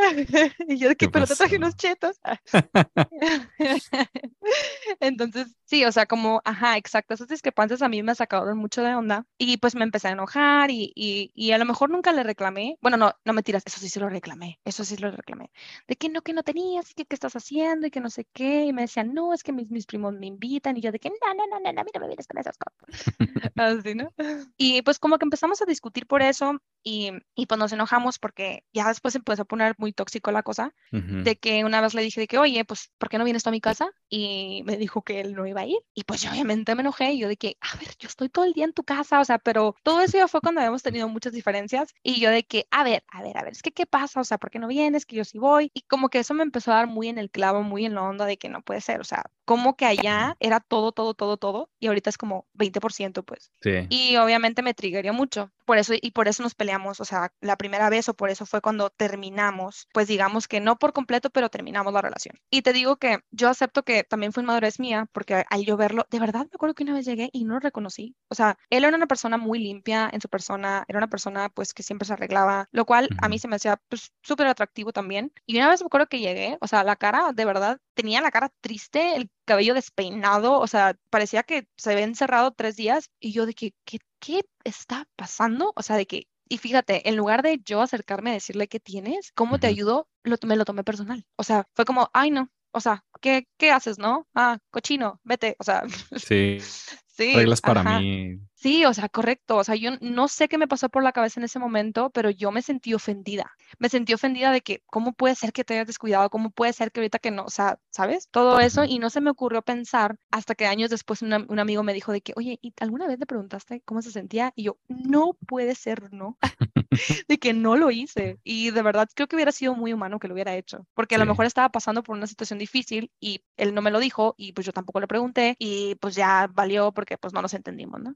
y 0.67 0.77
yo 0.77 0.89
de 0.89 0.95
que, 0.95 1.09
pero 1.09 1.27
te 1.27 1.35
traje 1.35 1.57
unos 1.57 1.75
chetos. 1.75 2.19
Entonces, 4.99 5.55
sí, 5.65 5.85
o 5.85 5.91
sea, 5.91 6.05
como, 6.05 6.41
ajá, 6.45 6.77
exacto, 6.77 7.13
esas 7.13 7.27
discrepancias 7.27 7.81
a 7.81 7.89
mí 7.89 8.03
me 8.03 8.15
sacaron 8.15 8.57
mucho 8.57 8.81
de 8.81 8.95
onda 8.95 9.25
y 9.37 9.57
pues 9.57 9.75
me 9.75 9.83
empecé 9.83 10.09
a 10.09 10.11
enojar 10.11 10.71
y, 10.71 10.91
y, 10.95 11.31
y, 11.35 11.51
a 11.51 11.57
lo 11.57 11.65
mejor 11.65 11.89
nunca 11.89 12.11
le 12.11 12.23
reclamé, 12.23 12.77
bueno, 12.81 12.97
no, 12.97 13.13
no 13.23 13.33
me 13.33 13.43
tiras, 13.43 13.63
eso 13.65 13.79
sí 13.79 13.89
se 13.89 13.99
lo 13.99 14.09
reclamé, 14.09 14.59
eso 14.65 14.83
sí 14.83 14.95
se 14.95 15.01
lo 15.01 15.11
reclamé, 15.11 15.51
de 15.87 15.95
que 15.95 16.09
no, 16.09 16.21
que 16.21 16.33
no 16.33 16.43
tenías 16.43 16.91
y 16.91 16.93
que 16.93 17.05
qué 17.05 17.15
estás 17.15 17.35
haciendo 17.35 17.87
y 17.87 17.91
que 17.91 17.99
no 17.99 18.09
sé 18.09 18.25
qué, 18.33 18.65
y 18.65 18.73
me 18.73 18.83
decían, 18.83 19.13
no, 19.13 19.33
es 19.33 19.43
que 19.43 19.51
mis, 19.51 19.69
mis 19.69 19.85
primos 19.85 20.13
me 20.13 20.27
invitan 20.27 20.77
y 20.77 20.81
yo 20.81 20.91
de 20.91 20.99
que, 20.99 21.09
no, 21.09 21.15
no, 21.33 21.47
no, 21.47 21.59
no, 21.59 21.71
no, 21.71 21.83
no 21.83 21.99
me 22.01 22.07
vienes 22.07 22.27
con 22.27 22.37
esas 22.37 22.57
cosas. 22.57 23.13
Así, 23.55 23.95
¿no? 23.95 24.13
Y 24.57 24.81
pues 24.81 24.99
como 24.99 25.17
que 25.17 25.25
empezamos 25.25 25.61
a 25.61 25.65
discutir 25.65 26.07
por 26.07 26.21
eso 26.21 26.59
y, 26.83 27.11
y 27.35 27.45
pues 27.45 27.59
nos 27.59 27.71
enojamos 27.71 28.19
porque 28.19 28.63
ya 28.73 28.87
después 28.87 29.15
empezó 29.15 29.43
a 29.43 29.45
poner 29.45 29.75
muy 29.77 29.92
tóxico 29.93 30.31
la 30.31 30.43
cosa, 30.43 30.73
de 30.91 31.35
que 31.37 31.63
una 31.65 31.81
vez 31.81 31.93
le 31.93 32.01
dije 32.01 32.21
de 32.21 32.27
que, 32.27 32.37
oye, 32.37 32.65
pues, 32.65 32.91
¿por 32.97 33.09
qué 33.09 33.17
no 33.17 33.23
vienes 33.23 33.43
tú 33.43 33.49
a 33.49 33.51
mi 33.51 33.61
casa? 33.61 33.89
Y 34.09 34.63
me 34.65 34.77
dijo 34.77 35.01
que 35.01 35.21
él 35.21 35.33
no 35.33 35.47
iba 35.47 35.61
a 35.61 35.65
ir. 35.65 35.79
Y 35.93 36.03
pues 36.03 36.21
yo 36.21 36.31
obviamente 36.31 36.75
me 36.75 36.81
enojé 36.81 37.13
y 37.13 37.19
yo 37.19 37.27
de 37.27 37.37
que, 37.37 37.57
a 37.61 37.77
ver, 37.77 37.89
yo 37.99 38.07
estoy 38.07 38.29
todo 38.29 38.45
el 38.45 38.53
día 38.53 38.65
en 38.65 38.73
tu 38.73 38.83
casa, 38.83 39.19
o 39.19 39.25
sea, 39.25 39.39
pero 39.39 39.75
todo 39.83 40.01
eso 40.01 40.17
ya 40.17 40.27
fue 40.27 40.41
cuando 40.41 40.61
habíamos 40.61 40.83
tenido 40.83 41.07
muchas 41.07 41.33
diferencias 41.33 41.93
y 42.03 42.19
yo 42.19 42.29
de 42.29 42.43
que, 42.43 42.67
a 42.71 42.83
ver, 42.83 43.03
a 43.07 43.21
ver, 43.21 43.37
a 43.37 43.43
ver, 43.43 43.53
es 43.53 43.61
que, 43.61 43.71
¿qué 43.71 43.85
pasa? 43.85 44.19
O 44.19 44.23
sea, 44.23 44.37
¿por 44.37 44.51
qué 44.51 44.59
no 44.59 44.67
vienes? 44.67 45.05
Que 45.05 45.15
yo 45.15 45.25
sí 45.25 45.37
voy. 45.37 45.71
Y 45.73 45.81
como 45.83 46.09
que 46.09 46.19
eso 46.19 46.33
me 46.33 46.43
empezó 46.43 46.71
a 46.71 46.75
dar 46.75 46.87
muy 46.87 47.07
en 47.07 47.17
el 47.17 47.29
clavo, 47.31 47.63
muy 47.63 47.85
en 47.85 47.95
la 47.95 48.03
onda 48.03 48.25
de 48.25 48.37
que 48.37 48.49
no 48.49 48.61
puede 48.61 48.81
ser, 48.81 49.01
o 49.01 49.03
sea, 49.03 49.23
como 49.45 49.75
que 49.75 49.85
allá 49.85 50.35
era 50.39 50.59
todo, 50.59 50.91
todo, 50.91 51.13
todo, 51.13 51.37
todo 51.37 51.69
y 51.79 51.87
ahorita 51.87 52.09
es 52.09 52.17
como 52.17 52.47
20%, 52.53 53.23
pues. 53.23 53.51
Sí. 53.61 53.87
Y 53.89 54.17
obviamente 54.17 54.61
me 54.61 54.73
triggerió 54.73 55.13
mucho. 55.13 55.51
Por 55.65 55.77
eso, 55.77 55.93
y 55.99 56.11
por 56.11 56.27
eso 56.27 56.43
nos 56.43 56.55
peleamos, 56.55 56.99
o 56.99 57.05
sea, 57.05 57.31
la 57.39 57.55
primera 57.57 57.89
vez 57.89 58.09
o 58.09 58.13
por 58.13 58.29
eso 58.29 58.45
fue 58.45 58.61
cuando 58.61 58.89
terminamos, 58.89 59.87
pues 59.93 60.07
digamos 60.07 60.47
que 60.47 60.59
no 60.59 60.77
por 60.77 60.91
completo, 60.91 61.29
pero 61.29 61.49
terminamos 61.49 61.93
la 61.93 62.01
relación. 62.01 62.37
Y 62.49 62.63
te 62.63 62.73
digo 62.73 62.97
que 62.97 63.19
yo 63.31 63.49
acepto 63.49 63.83
que 63.83 64.03
también 64.03 64.33
fue 64.33 64.43
inmadurez 64.43 64.79
mía, 64.79 65.07
porque 65.13 65.45
al 65.49 65.65
yo 65.65 65.77
verlo, 65.77 66.05
de 66.09 66.19
verdad 66.19 66.41
me 66.41 66.55
acuerdo 66.55 66.75
que 66.75 66.83
una 66.83 66.93
vez 66.93 67.05
llegué 67.05 67.29
y 67.31 67.45
no 67.45 67.53
lo 67.53 67.59
reconocí. 67.61 68.15
O 68.27 68.35
sea, 68.35 68.57
él 68.69 68.83
era 68.83 68.95
una 68.97 69.07
persona 69.07 69.37
muy 69.37 69.59
limpia 69.59 70.09
en 70.11 70.19
su 70.19 70.27
persona, 70.27 70.83
era 70.87 70.97
una 70.97 71.07
persona 71.07 71.49
pues 71.49 71.73
que 71.73 71.83
siempre 71.83 72.05
se 72.05 72.13
arreglaba, 72.13 72.67
lo 72.71 72.85
cual 72.85 73.09
a 73.21 73.29
mí 73.29 73.39
se 73.39 73.47
me 73.47 73.55
hacía 73.55 73.79
pues 73.89 74.11
súper 74.21 74.47
atractivo 74.47 74.91
también. 74.91 75.31
Y 75.45 75.57
una 75.57 75.69
vez 75.69 75.81
me 75.81 75.87
acuerdo 75.87 76.07
que 76.07 76.19
llegué, 76.19 76.57
o 76.61 76.67
sea, 76.67 76.83
la 76.83 76.95
cara, 76.95 77.31
de 77.33 77.45
verdad, 77.45 77.79
tenía 77.93 78.21
la 78.21 78.31
cara 78.31 78.51
triste, 78.61 79.15
el 79.15 79.29
cabello 79.45 79.73
despeinado, 79.73 80.59
o 80.59 80.67
sea, 80.67 80.97
parecía 81.09 81.43
que 81.43 81.67
se 81.77 81.91
había 81.91 82.03
encerrado 82.03 82.51
tres 82.51 82.75
días 82.75 83.09
y 83.19 83.31
yo 83.31 83.45
de 83.45 83.53
que, 83.53 83.73
¿qué, 83.85 83.99
qué 84.19 84.45
está 84.63 85.07
pasando? 85.15 85.73
O 85.75 85.83
sea, 85.83 85.95
de 85.97 86.05
que, 86.05 86.27
y 86.49 86.57
fíjate, 86.57 87.07
en 87.07 87.15
lugar 87.15 87.41
de 87.41 87.59
yo 87.63 87.81
acercarme 87.81 88.31
a 88.31 88.33
decirle 88.33 88.67
qué 88.67 88.79
tienes, 88.79 89.31
cómo 89.33 89.59
te 89.59 89.67
ayudo, 89.67 90.07
lo, 90.23 90.37
me 90.45 90.55
lo 90.55 90.65
tomé 90.65 90.83
personal. 90.83 91.25
O 91.35 91.43
sea, 91.43 91.65
fue 91.73 91.85
como, 91.85 92.09
ay, 92.13 92.31
no, 92.31 92.49
o 92.71 92.79
sea, 92.79 93.05
¿qué, 93.21 93.47
qué 93.57 93.71
haces, 93.71 93.99
no? 93.99 94.27
Ah, 94.33 94.57
cochino, 94.71 95.19
vete, 95.23 95.55
o 95.59 95.63
sea. 95.63 95.83
Sí. 96.15 96.57
sí. 97.07 97.33
Reglas 97.33 97.61
para 97.61 97.83
mí. 97.83 98.39
Sí, 98.63 98.85
o 98.85 98.93
sea, 98.93 99.09
correcto. 99.09 99.57
O 99.57 99.63
sea, 99.65 99.75
yo 99.75 99.91
no 99.99 100.29
sé 100.29 100.47
qué 100.47 100.57
me 100.57 100.69
pasó 100.69 100.87
por 100.87 101.03
la 101.03 101.11
cabeza 101.11 101.37
en 101.37 101.43
ese 101.43 101.59
momento, 101.59 102.11
pero 102.11 102.29
yo 102.29 102.49
me 102.49 102.61
sentí 102.61 102.93
ofendida. 102.93 103.51
Me 103.77 103.89
sentí 103.89 104.13
ofendida 104.13 104.51
de 104.53 104.61
que, 104.61 104.81
¿cómo 104.85 105.11
puede 105.11 105.35
ser 105.35 105.51
que 105.51 105.65
te 105.65 105.73
hayas 105.73 105.87
descuidado? 105.87 106.29
¿Cómo 106.29 106.49
puede 106.49 106.71
ser 106.71 106.93
que 106.93 107.01
ahorita 107.01 107.19
que 107.19 107.29
no? 107.29 107.43
O 107.43 107.49
sea, 107.49 107.77
¿sabes? 107.89 108.29
Todo 108.31 108.61
eso 108.61 108.85
y 108.85 108.99
no 108.99 109.09
se 109.09 109.19
me 109.19 109.31
ocurrió 109.31 109.63
pensar 109.63 110.17
hasta 110.31 110.55
que 110.55 110.65
años 110.65 110.89
después 110.89 111.21
un 111.21 111.59
amigo 111.59 111.83
me 111.83 111.93
dijo 111.93 112.13
de 112.13 112.21
que, 112.21 112.31
oye, 112.37 112.57
¿y 112.61 112.73
alguna 112.79 113.05
vez 113.05 113.19
le 113.19 113.25
preguntaste 113.25 113.81
cómo 113.83 114.01
se 114.01 114.11
sentía? 114.11 114.53
Y 114.55 114.63
yo, 114.63 114.77
no 114.87 115.33
puede 115.45 115.75
ser, 115.75 116.13
¿no? 116.13 116.37
de 117.27 117.37
que 117.37 117.53
no 117.53 117.75
lo 117.75 117.91
hice. 117.91 118.39
Y 118.43 118.71
de 118.71 118.81
verdad 118.81 119.07
creo 119.13 119.27
que 119.27 119.35
hubiera 119.35 119.51
sido 119.51 119.75
muy 119.75 119.93
humano 119.93 120.19
que 120.19 120.27
lo 120.27 120.33
hubiera 120.33 120.55
hecho, 120.55 120.85
porque 120.93 121.15
a 121.15 121.17
lo 121.17 121.25
mejor 121.25 121.45
estaba 121.45 121.69
pasando 121.69 122.03
por 122.03 122.15
una 122.15 122.27
situación 122.27 122.59
difícil 122.59 123.11
y 123.19 123.41
él 123.57 123.73
no 123.73 123.81
me 123.81 123.91
lo 123.91 123.99
dijo 123.99 124.35
y 124.37 124.53
pues 124.53 124.65
yo 124.65 124.73
tampoco 124.73 124.99
le 124.99 125.07
pregunté 125.07 125.55
y 125.59 125.95
pues 125.95 126.15
ya 126.15 126.49
valió 126.53 126.91
porque 126.91 127.17
pues 127.17 127.33
no 127.33 127.41
nos 127.41 127.53
entendimos, 127.53 128.01
¿no? 128.01 128.15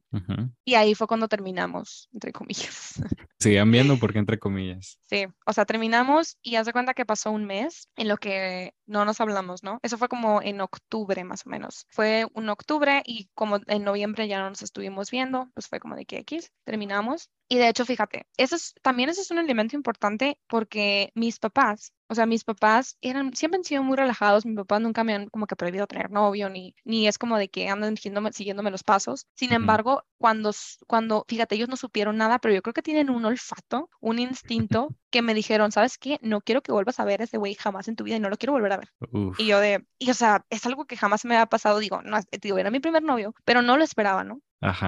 Y 0.65 0.75
ahí 0.75 0.95
fue 0.95 1.07
cuando 1.07 1.27
terminamos, 1.27 2.09
entre 2.13 2.31
comillas. 2.31 2.95
Sigan 3.39 3.71
viendo 3.71 3.97
porque 3.99 4.19
entre 4.19 4.39
comillas. 4.39 4.99
Sí, 5.09 5.25
o 5.45 5.53
sea, 5.53 5.65
terminamos 5.65 6.37
y 6.41 6.55
haz 6.55 6.65
de 6.65 6.73
cuenta 6.73 6.93
que 6.93 7.05
pasó 7.05 7.31
un 7.31 7.45
mes 7.45 7.87
en 7.95 8.07
lo 8.07 8.17
que 8.17 8.73
no 8.85 9.05
nos 9.05 9.21
hablamos, 9.21 9.63
¿no? 9.63 9.79
Eso 9.83 9.97
fue 9.97 10.09
como 10.09 10.41
en 10.41 10.59
octubre 10.59 11.23
más 11.23 11.45
o 11.45 11.49
menos. 11.49 11.85
Fue 11.89 12.25
un 12.33 12.49
octubre 12.49 13.03
y 13.05 13.29
como 13.35 13.59
en 13.67 13.83
noviembre 13.83 14.27
ya 14.27 14.39
no 14.39 14.49
nos 14.49 14.63
estuvimos 14.63 15.11
viendo, 15.11 15.49
pues 15.53 15.67
fue 15.67 15.79
como 15.79 15.95
de 15.95 16.05
que 16.05 16.17
X, 16.19 16.51
terminamos. 16.63 17.29
Y 17.49 17.57
de 17.57 17.69
hecho, 17.69 17.85
fíjate, 17.85 18.25
eso 18.37 18.55
es, 18.55 18.73
también 18.81 19.09
eso 19.09 19.21
es 19.21 19.31
un 19.31 19.37
elemento 19.39 19.75
importante 19.75 20.39
porque 20.47 21.11
mis 21.15 21.39
papás 21.39 21.93
O 22.09 22.15
sea, 22.15 22.25
mis 22.25 22.43
papás 22.45 22.97
eran, 23.01 23.33
siempre 23.33 23.57
han 23.57 23.63
sido 23.65 23.83
muy 23.83 23.97
relajados, 23.97 24.45
mis 24.45 24.55
papás 24.55 24.81
nunca 24.81 25.03
me 25.03 25.13
han 25.13 25.29
como 25.29 25.45
que 25.47 25.55
prohibido 25.57 25.87
tener 25.87 26.09
novio, 26.09 26.49
ni, 26.49 26.73
ni 26.85 27.07
es 27.07 27.17
como 27.17 27.37
de 27.37 27.49
que 27.49 27.67
andan 27.69 27.97
siguiéndome, 27.97 28.31
siguiéndome 28.33 28.71
los 28.71 28.83
pasos. 28.83 29.25
Sin 29.35 29.51
embargo, 29.53 30.03
cuando, 30.17 30.51
cuando, 30.87 31.25
fíjate, 31.27 31.55
ellos 31.55 31.69
no 31.69 31.75
supieron 31.77 32.17
nada, 32.17 32.39
pero 32.39 32.53
yo 32.55 32.61
creo 32.61 32.73
que 32.73 32.81
tienen 32.81 33.09
un 33.09 33.25
olfato, 33.27 33.89
un 33.99 34.19
instinto 34.19 34.95
que 35.09 35.21
me 35.21 35.33
dijeron, 35.33 35.71
¿sabes 35.71 35.97
qué? 35.97 36.19
No 36.21 36.41
quiero 36.41 36.61
que 36.61 36.71
vuelvas 36.71 36.99
a 36.99 37.05
ver 37.05 37.21
a 37.21 37.23
ese 37.25 37.37
güey 37.37 37.53
jamás 37.53 37.87
en 37.87 37.95
tu 37.95 38.03
vida 38.03 38.17
y 38.17 38.19
no 38.19 38.29
lo 38.29 38.37
quiero 38.37 38.53
volver 38.53 38.73
a 38.73 38.77
ver. 38.77 38.89
Y 39.37 39.47
yo 39.47 39.59
de, 39.59 39.85
y 39.99 40.09
o 40.09 40.13
sea, 40.13 40.45
es 40.49 40.65
algo 40.65 40.85
que 40.85 40.97
jamás 40.97 41.25
me 41.25 41.37
ha 41.37 41.45
pasado, 41.45 41.79
digo, 41.79 42.01
no, 42.01 42.17
digo, 42.41 42.57
era 42.57 42.71
mi 42.71 42.79
primer 42.79 43.03
novio, 43.03 43.33
pero 43.45 43.61
no 43.61 43.77
lo 43.77 43.83
esperaba, 43.83 44.23
¿no? 44.23 44.41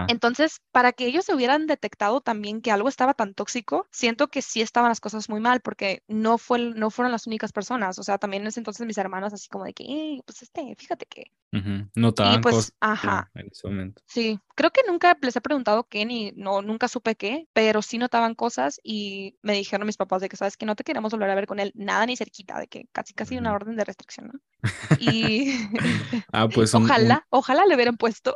Entonces, 0.08 0.62
para 0.71 0.93
que 0.93 1.06
ellos 1.06 1.25
se 1.25 1.36
hubieran 1.36 1.67
detectado 1.67 2.21
también 2.21 2.62
que 2.62 2.71
algo 2.71 2.89
estaba 2.89 3.13
tan 3.13 3.34
tóxico, 3.34 3.86
siento 3.91 4.30
que 4.30 4.41
sí 4.41 4.62
estaban 4.62 4.89
las 4.89 4.99
cosas 4.99 5.30
muy 5.30 5.39
mal 5.39 5.62
porque 5.62 6.04
no, 6.08 6.38
fue, 6.38 6.60
no 6.60 6.89
fueron 6.89 7.12
las 7.12 7.28
únicas 7.28 7.52
personas. 7.52 7.99
O 7.99 8.04
sea, 8.04 8.17
también 8.17 8.43
en 8.43 8.47
ese 8.47 8.60
entonces 8.60 8.86
mis 8.88 8.97
hermanos 8.97 9.34
así 9.34 9.47
como 9.47 9.65
de 9.65 9.73
que, 9.73 10.21
pues 10.25 10.41
este, 10.41 10.75
fíjate 10.75 11.06
que. 11.06 11.32
Notaban 11.95 12.41
pues, 12.41 12.56
cosas 12.56 12.73
ajá. 12.80 13.32
en 13.36 13.47
ese 13.52 13.67
momento. 13.67 14.02
Sí, 14.08 14.39
creo 14.60 14.72
que 14.72 14.82
nunca 14.86 15.17
les 15.22 15.34
he 15.38 15.39
preguntado 15.39 15.88
qué 15.88 16.06
ni 16.06 16.34
no, 16.36 16.62
nunca 16.62 16.89
supe 16.89 17.15
qué, 17.15 17.48
pero 17.54 17.82
sí 17.82 17.98
notaban 17.98 18.36
cosas 18.36 18.82
y 18.84 19.38
me 19.41 19.54
dijeron 19.54 19.86
mis 19.86 19.95
papás 19.95 20.22
de 20.22 20.28
que, 20.28 20.36
sabes 20.36 20.58
que 20.58 20.65
no 20.65 20.76
te 20.76 20.84
queremos 20.84 21.13
volver 21.13 21.30
a 21.30 21.36
ver 21.36 21.48
con 21.48 21.62
él 21.62 21.72
nada 21.76 22.06
ni 22.06 22.17
cerquita, 22.17 22.60
de 22.60 22.67
que 22.67 22.89
casi 22.91 23.13
casi 23.13 23.38
una 23.38 23.54
orden 23.54 23.78
de 23.78 23.86
restricción, 23.86 24.32
¿no? 24.34 24.39
Y 25.00 25.54
ah, 26.34 26.50
pues 26.54 26.76
ojalá, 26.76 27.26
ojalá 27.30 27.65
le 27.65 27.76
hubieran 27.76 27.95
puesto. 27.95 28.36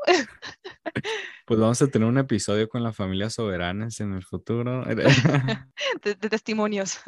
Pues 1.46 1.60
vamos 1.60 1.82
a 1.82 1.88
tener 1.88 2.08
un 2.08 2.18
episodio 2.18 2.70
con 2.70 2.84
la 2.84 2.94
familia 2.94 3.30
Soberanes 3.30 4.00
en 4.00 4.14
el 4.14 4.24
futuro. 4.24 4.86
de, 6.04 6.16
testimonios 6.16 7.02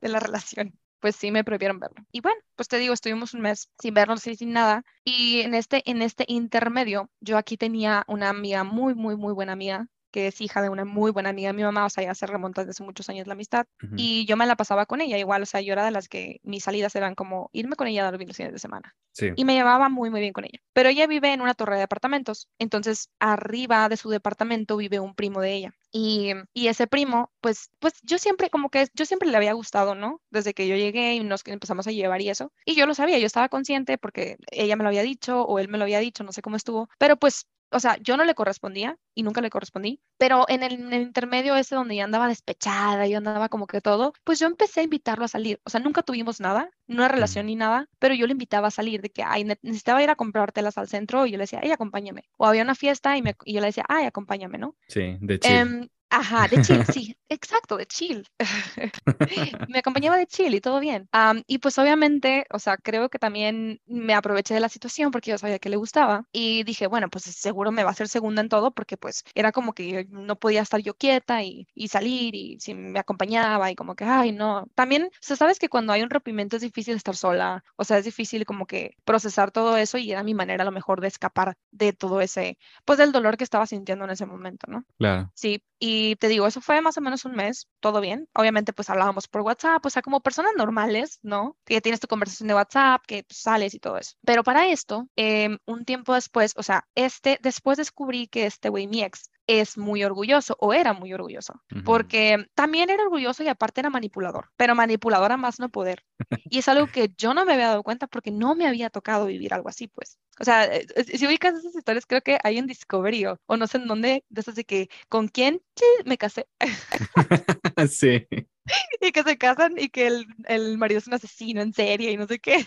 de 0.00 0.08
la 0.08 0.18
relación. 0.18 0.76
Pues 1.00 1.16
sí, 1.16 1.30
me 1.30 1.44
prohibieron 1.44 1.80
verlo. 1.80 2.04
Y 2.12 2.20
bueno, 2.20 2.40
pues 2.56 2.68
te 2.68 2.78
digo, 2.78 2.92
estuvimos 2.92 3.34
un 3.34 3.40
mes 3.40 3.70
sin 3.80 3.94
vernos 3.94 4.26
y 4.26 4.36
sin 4.36 4.52
nada. 4.52 4.84
Y 5.04 5.40
en 5.40 5.54
este, 5.54 5.82
en 5.90 6.02
este 6.02 6.24
intermedio, 6.28 7.10
yo 7.20 7.38
aquí 7.38 7.56
tenía 7.56 8.04
una 8.06 8.28
amiga 8.28 8.64
muy, 8.64 8.94
muy, 8.94 9.16
muy 9.16 9.32
buena 9.32 9.52
amiga 9.52 9.88
que 10.10 10.26
es 10.26 10.40
hija 10.40 10.60
de 10.62 10.68
una 10.68 10.84
muy 10.84 11.10
buena 11.10 11.30
amiga 11.30 11.48
de 11.48 11.52
mi 11.54 11.62
mamá, 11.62 11.86
o 11.86 11.90
sea, 11.90 12.04
ya 12.04 12.14
se 12.14 12.26
remonta 12.26 12.62
desde 12.62 12.70
hace 12.70 12.82
muchos 12.82 13.08
años 13.08 13.26
la 13.26 13.34
amistad, 13.34 13.66
y 13.96 14.26
yo 14.26 14.36
me 14.36 14.46
la 14.46 14.56
pasaba 14.56 14.86
con 14.86 15.00
ella 15.00 15.18
igual, 15.18 15.42
o 15.42 15.46
sea, 15.46 15.60
yo 15.60 15.72
era 15.72 15.84
de 15.84 15.90
las 15.90 16.08
que 16.08 16.40
mis 16.42 16.64
salidas 16.64 16.94
eran 16.96 17.14
como 17.14 17.50
irme 17.52 17.76
con 17.76 17.86
ella 17.86 18.06
a 18.06 18.10
dormir 18.10 18.28
los 18.28 18.36
fines 18.36 18.52
de 18.52 18.58
semana. 18.58 18.94
Sí. 19.12 19.30
Y 19.36 19.44
me 19.44 19.54
llevaba 19.54 19.88
muy, 19.88 20.10
muy 20.10 20.20
bien 20.20 20.32
con 20.32 20.44
ella. 20.44 20.60
Pero 20.72 20.88
ella 20.88 21.06
vive 21.06 21.32
en 21.32 21.40
una 21.40 21.54
torre 21.54 21.74
de 21.74 21.80
departamentos, 21.80 22.48
entonces 22.58 23.10
arriba 23.18 23.88
de 23.88 23.96
su 23.96 24.10
departamento 24.10 24.76
vive 24.76 25.00
un 25.00 25.14
primo 25.14 25.40
de 25.40 25.54
ella. 25.54 25.74
Y, 25.92 26.34
ese 26.54 26.86
primo, 26.86 27.32
pues, 27.40 27.70
pues 27.80 27.94
yo 28.02 28.18
siempre, 28.18 28.50
como 28.50 28.70
que 28.70 28.88
yo 28.94 29.04
siempre 29.04 29.28
le 29.28 29.36
había 29.36 29.52
gustado, 29.54 29.94
¿no? 29.94 30.20
Desde 30.30 30.54
que 30.54 30.68
yo 30.68 30.76
llegué 30.76 31.14
y 31.14 31.20
nos 31.20 31.42
empezamos 31.46 31.86
a 31.86 31.90
llevar 31.90 32.20
y 32.20 32.30
eso. 32.30 32.52
Y 32.64 32.74
yo 32.74 32.86
lo 32.86 32.94
sabía, 32.94 33.18
yo 33.18 33.26
estaba 33.26 33.48
consciente 33.48 33.98
porque 33.98 34.36
ella 34.52 34.76
me 34.76 34.84
lo 34.84 34.88
había 34.88 35.02
dicho 35.02 35.42
o 35.42 35.58
él 35.58 35.68
me 35.68 35.78
lo 35.78 35.84
había 35.84 35.98
dicho, 35.98 36.22
no 36.24 36.32
sé 36.32 36.42
cómo 36.42 36.56
estuvo. 36.56 36.88
Pero 36.98 37.16
pues 37.16 37.46
o 37.72 37.80
sea, 37.80 37.96
yo 37.98 38.16
no 38.16 38.24
le 38.24 38.34
correspondía 38.34 38.98
y 39.14 39.22
nunca 39.22 39.40
le 39.40 39.50
correspondí, 39.50 40.00
pero 40.18 40.44
en 40.48 40.62
el, 40.62 40.92
intermedio 40.92 41.56
ese 41.56 41.74
donde 41.74 41.96
ya 41.96 42.04
andaba 42.04 42.28
despechada, 42.28 43.06
y 43.06 43.14
andaba 43.14 43.48
como 43.48 43.66
que 43.66 43.80
todo, 43.80 44.12
pues 44.24 44.38
yo 44.38 44.46
empecé 44.46 44.80
a 44.80 44.82
invitarlo 44.84 45.24
a 45.24 45.28
salir. 45.28 45.60
O 45.64 45.70
sea, 45.70 45.80
nunca 45.80 46.02
tuvimos 46.02 46.40
nada, 46.40 46.70
una 46.90 47.08
relación 47.08 47.46
ni 47.46 47.56
nada, 47.56 47.88
pero 47.98 48.14
yo 48.14 48.26
le 48.26 48.32
invitaba 48.32 48.68
a 48.68 48.70
salir 48.70 49.00
de 49.00 49.10
que, 49.10 49.22
ay, 49.22 49.44
necesitaba 49.44 50.02
ir 50.02 50.10
a 50.10 50.16
comprártelas 50.16 50.76
al 50.78 50.88
centro 50.88 51.26
y 51.26 51.30
yo 51.32 51.38
le 51.38 51.44
decía, 51.44 51.60
ay, 51.62 51.70
acompáñame. 51.70 52.24
O 52.36 52.46
había 52.46 52.62
una 52.62 52.74
fiesta 52.74 53.16
y, 53.16 53.22
me, 53.22 53.34
y 53.44 53.54
yo 53.54 53.60
le 53.60 53.66
decía, 53.66 53.84
ay, 53.88 54.06
acompáñame, 54.06 54.58
¿no? 54.58 54.76
Sí, 54.88 55.16
de 55.20 55.38
chill. 55.38 55.52
Em, 55.52 55.88
Ajá, 56.10 56.48
de 56.48 56.60
chill, 56.62 56.84
sí, 56.98 57.16
exacto, 57.28 57.76
de 57.76 57.86
chill. 57.86 58.26
me 59.68 59.78
acompañaba 59.78 60.16
de 60.16 60.26
chill 60.26 60.54
y 60.54 60.60
todo 60.60 60.80
bien. 60.80 61.08
y 61.46 61.58
pues 61.58 61.78
obviamente, 61.78 62.46
o 62.50 62.58
sea, 62.58 62.76
creo 62.76 63.08
que 63.08 63.18
también 63.18 63.80
me 63.86 64.14
aproveché 64.14 64.54
de 64.54 64.60
la 64.60 64.68
situación 64.68 65.12
porque 65.12 65.30
yo 65.30 65.38
sabía 65.38 65.60
que 65.60 65.68
le 65.68 65.76
gustaba 65.76 66.24
y 66.32 66.64
dije, 66.64 66.88
bueno, 66.88 67.08
pues 67.08 67.24
seguro 67.24 67.70
me 67.70 67.84
va 67.84 67.90
a 67.90 67.92
hacer 67.92 68.08
segunda 68.08 68.42
en 68.42 68.48
todo 68.48 68.72
porque 68.72 68.96
pues 68.96 69.24
era 69.34 69.52
como 69.52 69.72
que 69.72 70.06
no 70.10 70.36
podía 70.36 70.62
estar 70.62 70.80
yo 70.80 70.94
quieta 70.94 71.42
y, 71.44 71.68
y 71.74 71.88
salir 71.88 72.34
y 72.34 72.58
si 72.58 72.74
me 72.74 72.98
acompañaba 72.98 73.70
y 73.70 73.76
como 73.76 73.94
que, 73.94 74.04
ay, 74.04 74.32
no. 74.32 74.66
También, 74.74 75.04
o 75.04 75.08
sea, 75.20 75.36
sabes 75.36 75.58
que 75.58 75.68
cuando 75.68 75.92
hay 75.92 76.02
un 76.02 76.10
rompimiento 76.10 76.56
es 76.56 76.62
difícil 76.62 76.96
estar 76.96 77.16
sola, 77.16 77.62
o 77.76 77.84
sea, 77.84 77.98
es 77.98 78.04
difícil 78.04 78.44
como 78.44 78.66
que 78.66 78.96
procesar 79.04 79.52
todo 79.52 79.76
eso 79.76 79.96
y 79.96 80.10
era 80.10 80.24
mi 80.24 80.34
manera 80.34 80.62
a 80.62 80.64
lo 80.66 80.72
mejor 80.72 81.00
de 81.00 81.08
escapar 81.08 81.56
de 81.70 81.92
todo 81.92 82.20
ese, 82.20 82.58
pues 82.84 82.98
del 82.98 83.12
dolor 83.12 83.36
que 83.36 83.44
estaba 83.44 83.66
sintiendo 83.66 84.04
en 84.04 84.10
ese 84.10 84.26
momento, 84.26 84.66
¿no? 84.68 84.84
Claro. 84.98 85.30
Sí, 85.34 85.62
y 85.78 85.99
te 86.16 86.28
digo, 86.28 86.46
eso 86.46 86.60
fue 86.60 86.80
más 86.80 86.96
o 86.98 87.00
menos 87.00 87.24
un 87.24 87.32
mes, 87.32 87.68
todo 87.80 88.00
bien. 88.00 88.28
Obviamente, 88.34 88.72
pues 88.72 88.90
hablábamos 88.90 89.28
por 89.28 89.42
WhatsApp, 89.42 89.84
o 89.84 89.90
sea, 89.90 90.02
como 90.02 90.20
personas 90.20 90.52
normales, 90.56 91.18
¿no? 91.22 91.56
Que 91.64 91.80
tienes 91.80 92.00
tu 92.00 92.08
conversación 92.08 92.48
de 92.48 92.54
WhatsApp, 92.54 93.02
que 93.06 93.24
pues, 93.24 93.38
sales 93.38 93.74
y 93.74 93.80
todo 93.80 93.98
eso. 93.98 94.16
Pero 94.24 94.42
para 94.44 94.68
esto, 94.68 95.08
em, 95.16 95.58
un 95.66 95.84
tiempo 95.84 96.14
después, 96.14 96.52
o 96.56 96.62
sea, 96.62 96.86
este, 96.94 97.38
después 97.42 97.78
descubrí 97.78 98.28
que 98.28 98.46
este 98.46 98.68
güey, 98.68 98.86
mi 98.86 99.02
ex, 99.02 99.30
es 99.58 99.76
muy 99.76 100.04
orgulloso 100.04 100.56
o 100.60 100.72
era 100.72 100.92
muy 100.92 101.12
orgulloso, 101.12 101.60
porque 101.84 102.46
también 102.54 102.90
era 102.90 103.02
orgulloso 103.02 103.42
y 103.42 103.48
aparte 103.48 103.80
era 103.80 103.90
manipulador, 103.90 104.50
pero 104.56 104.74
manipulador 104.74 105.32
a 105.32 105.36
más 105.36 105.58
no 105.58 105.68
poder. 105.68 106.04
Y 106.52 106.58
es 106.58 106.68
algo 106.68 106.86
que 106.88 107.12
yo 107.16 107.32
no 107.32 107.44
me 107.44 107.52
había 107.52 107.68
dado 107.68 107.82
cuenta 107.82 108.06
porque 108.06 108.30
no 108.30 108.54
me 108.54 108.66
había 108.66 108.90
tocado 108.90 109.26
vivir 109.26 109.54
algo 109.54 109.68
así, 109.68 109.86
pues. 109.86 110.18
O 110.40 110.44
sea, 110.44 110.64
eh, 110.64 110.86
eh, 110.96 111.18
si 111.18 111.26
ubicas 111.26 111.54
esas 111.54 111.74
historias, 111.74 112.06
creo 112.06 112.22
que 112.22 112.38
hay 112.42 112.58
en 112.58 112.66
Discovery 112.66 113.26
o, 113.26 113.56
no 113.56 113.66
sé 113.66 113.78
en 113.78 113.86
dónde, 113.86 114.24
de 114.28 114.40
esas 114.40 114.56
de 114.56 114.64
que, 114.64 114.88
¿con 115.08 115.28
quién 115.28 115.62
me 116.04 116.18
casé? 116.18 116.46
sí. 117.88 118.26
Y 119.00 119.10
que 119.10 119.22
se 119.22 119.36
casan 119.38 119.78
y 119.78 119.88
que 119.88 120.06
el, 120.06 120.26
el 120.46 120.78
marido 120.78 120.98
es 120.98 121.06
un 121.06 121.14
asesino 121.14 121.60
en 121.60 121.72
serie 121.72 122.12
y 122.12 122.16
no 122.16 122.26
sé 122.26 122.38
qué. 122.38 122.64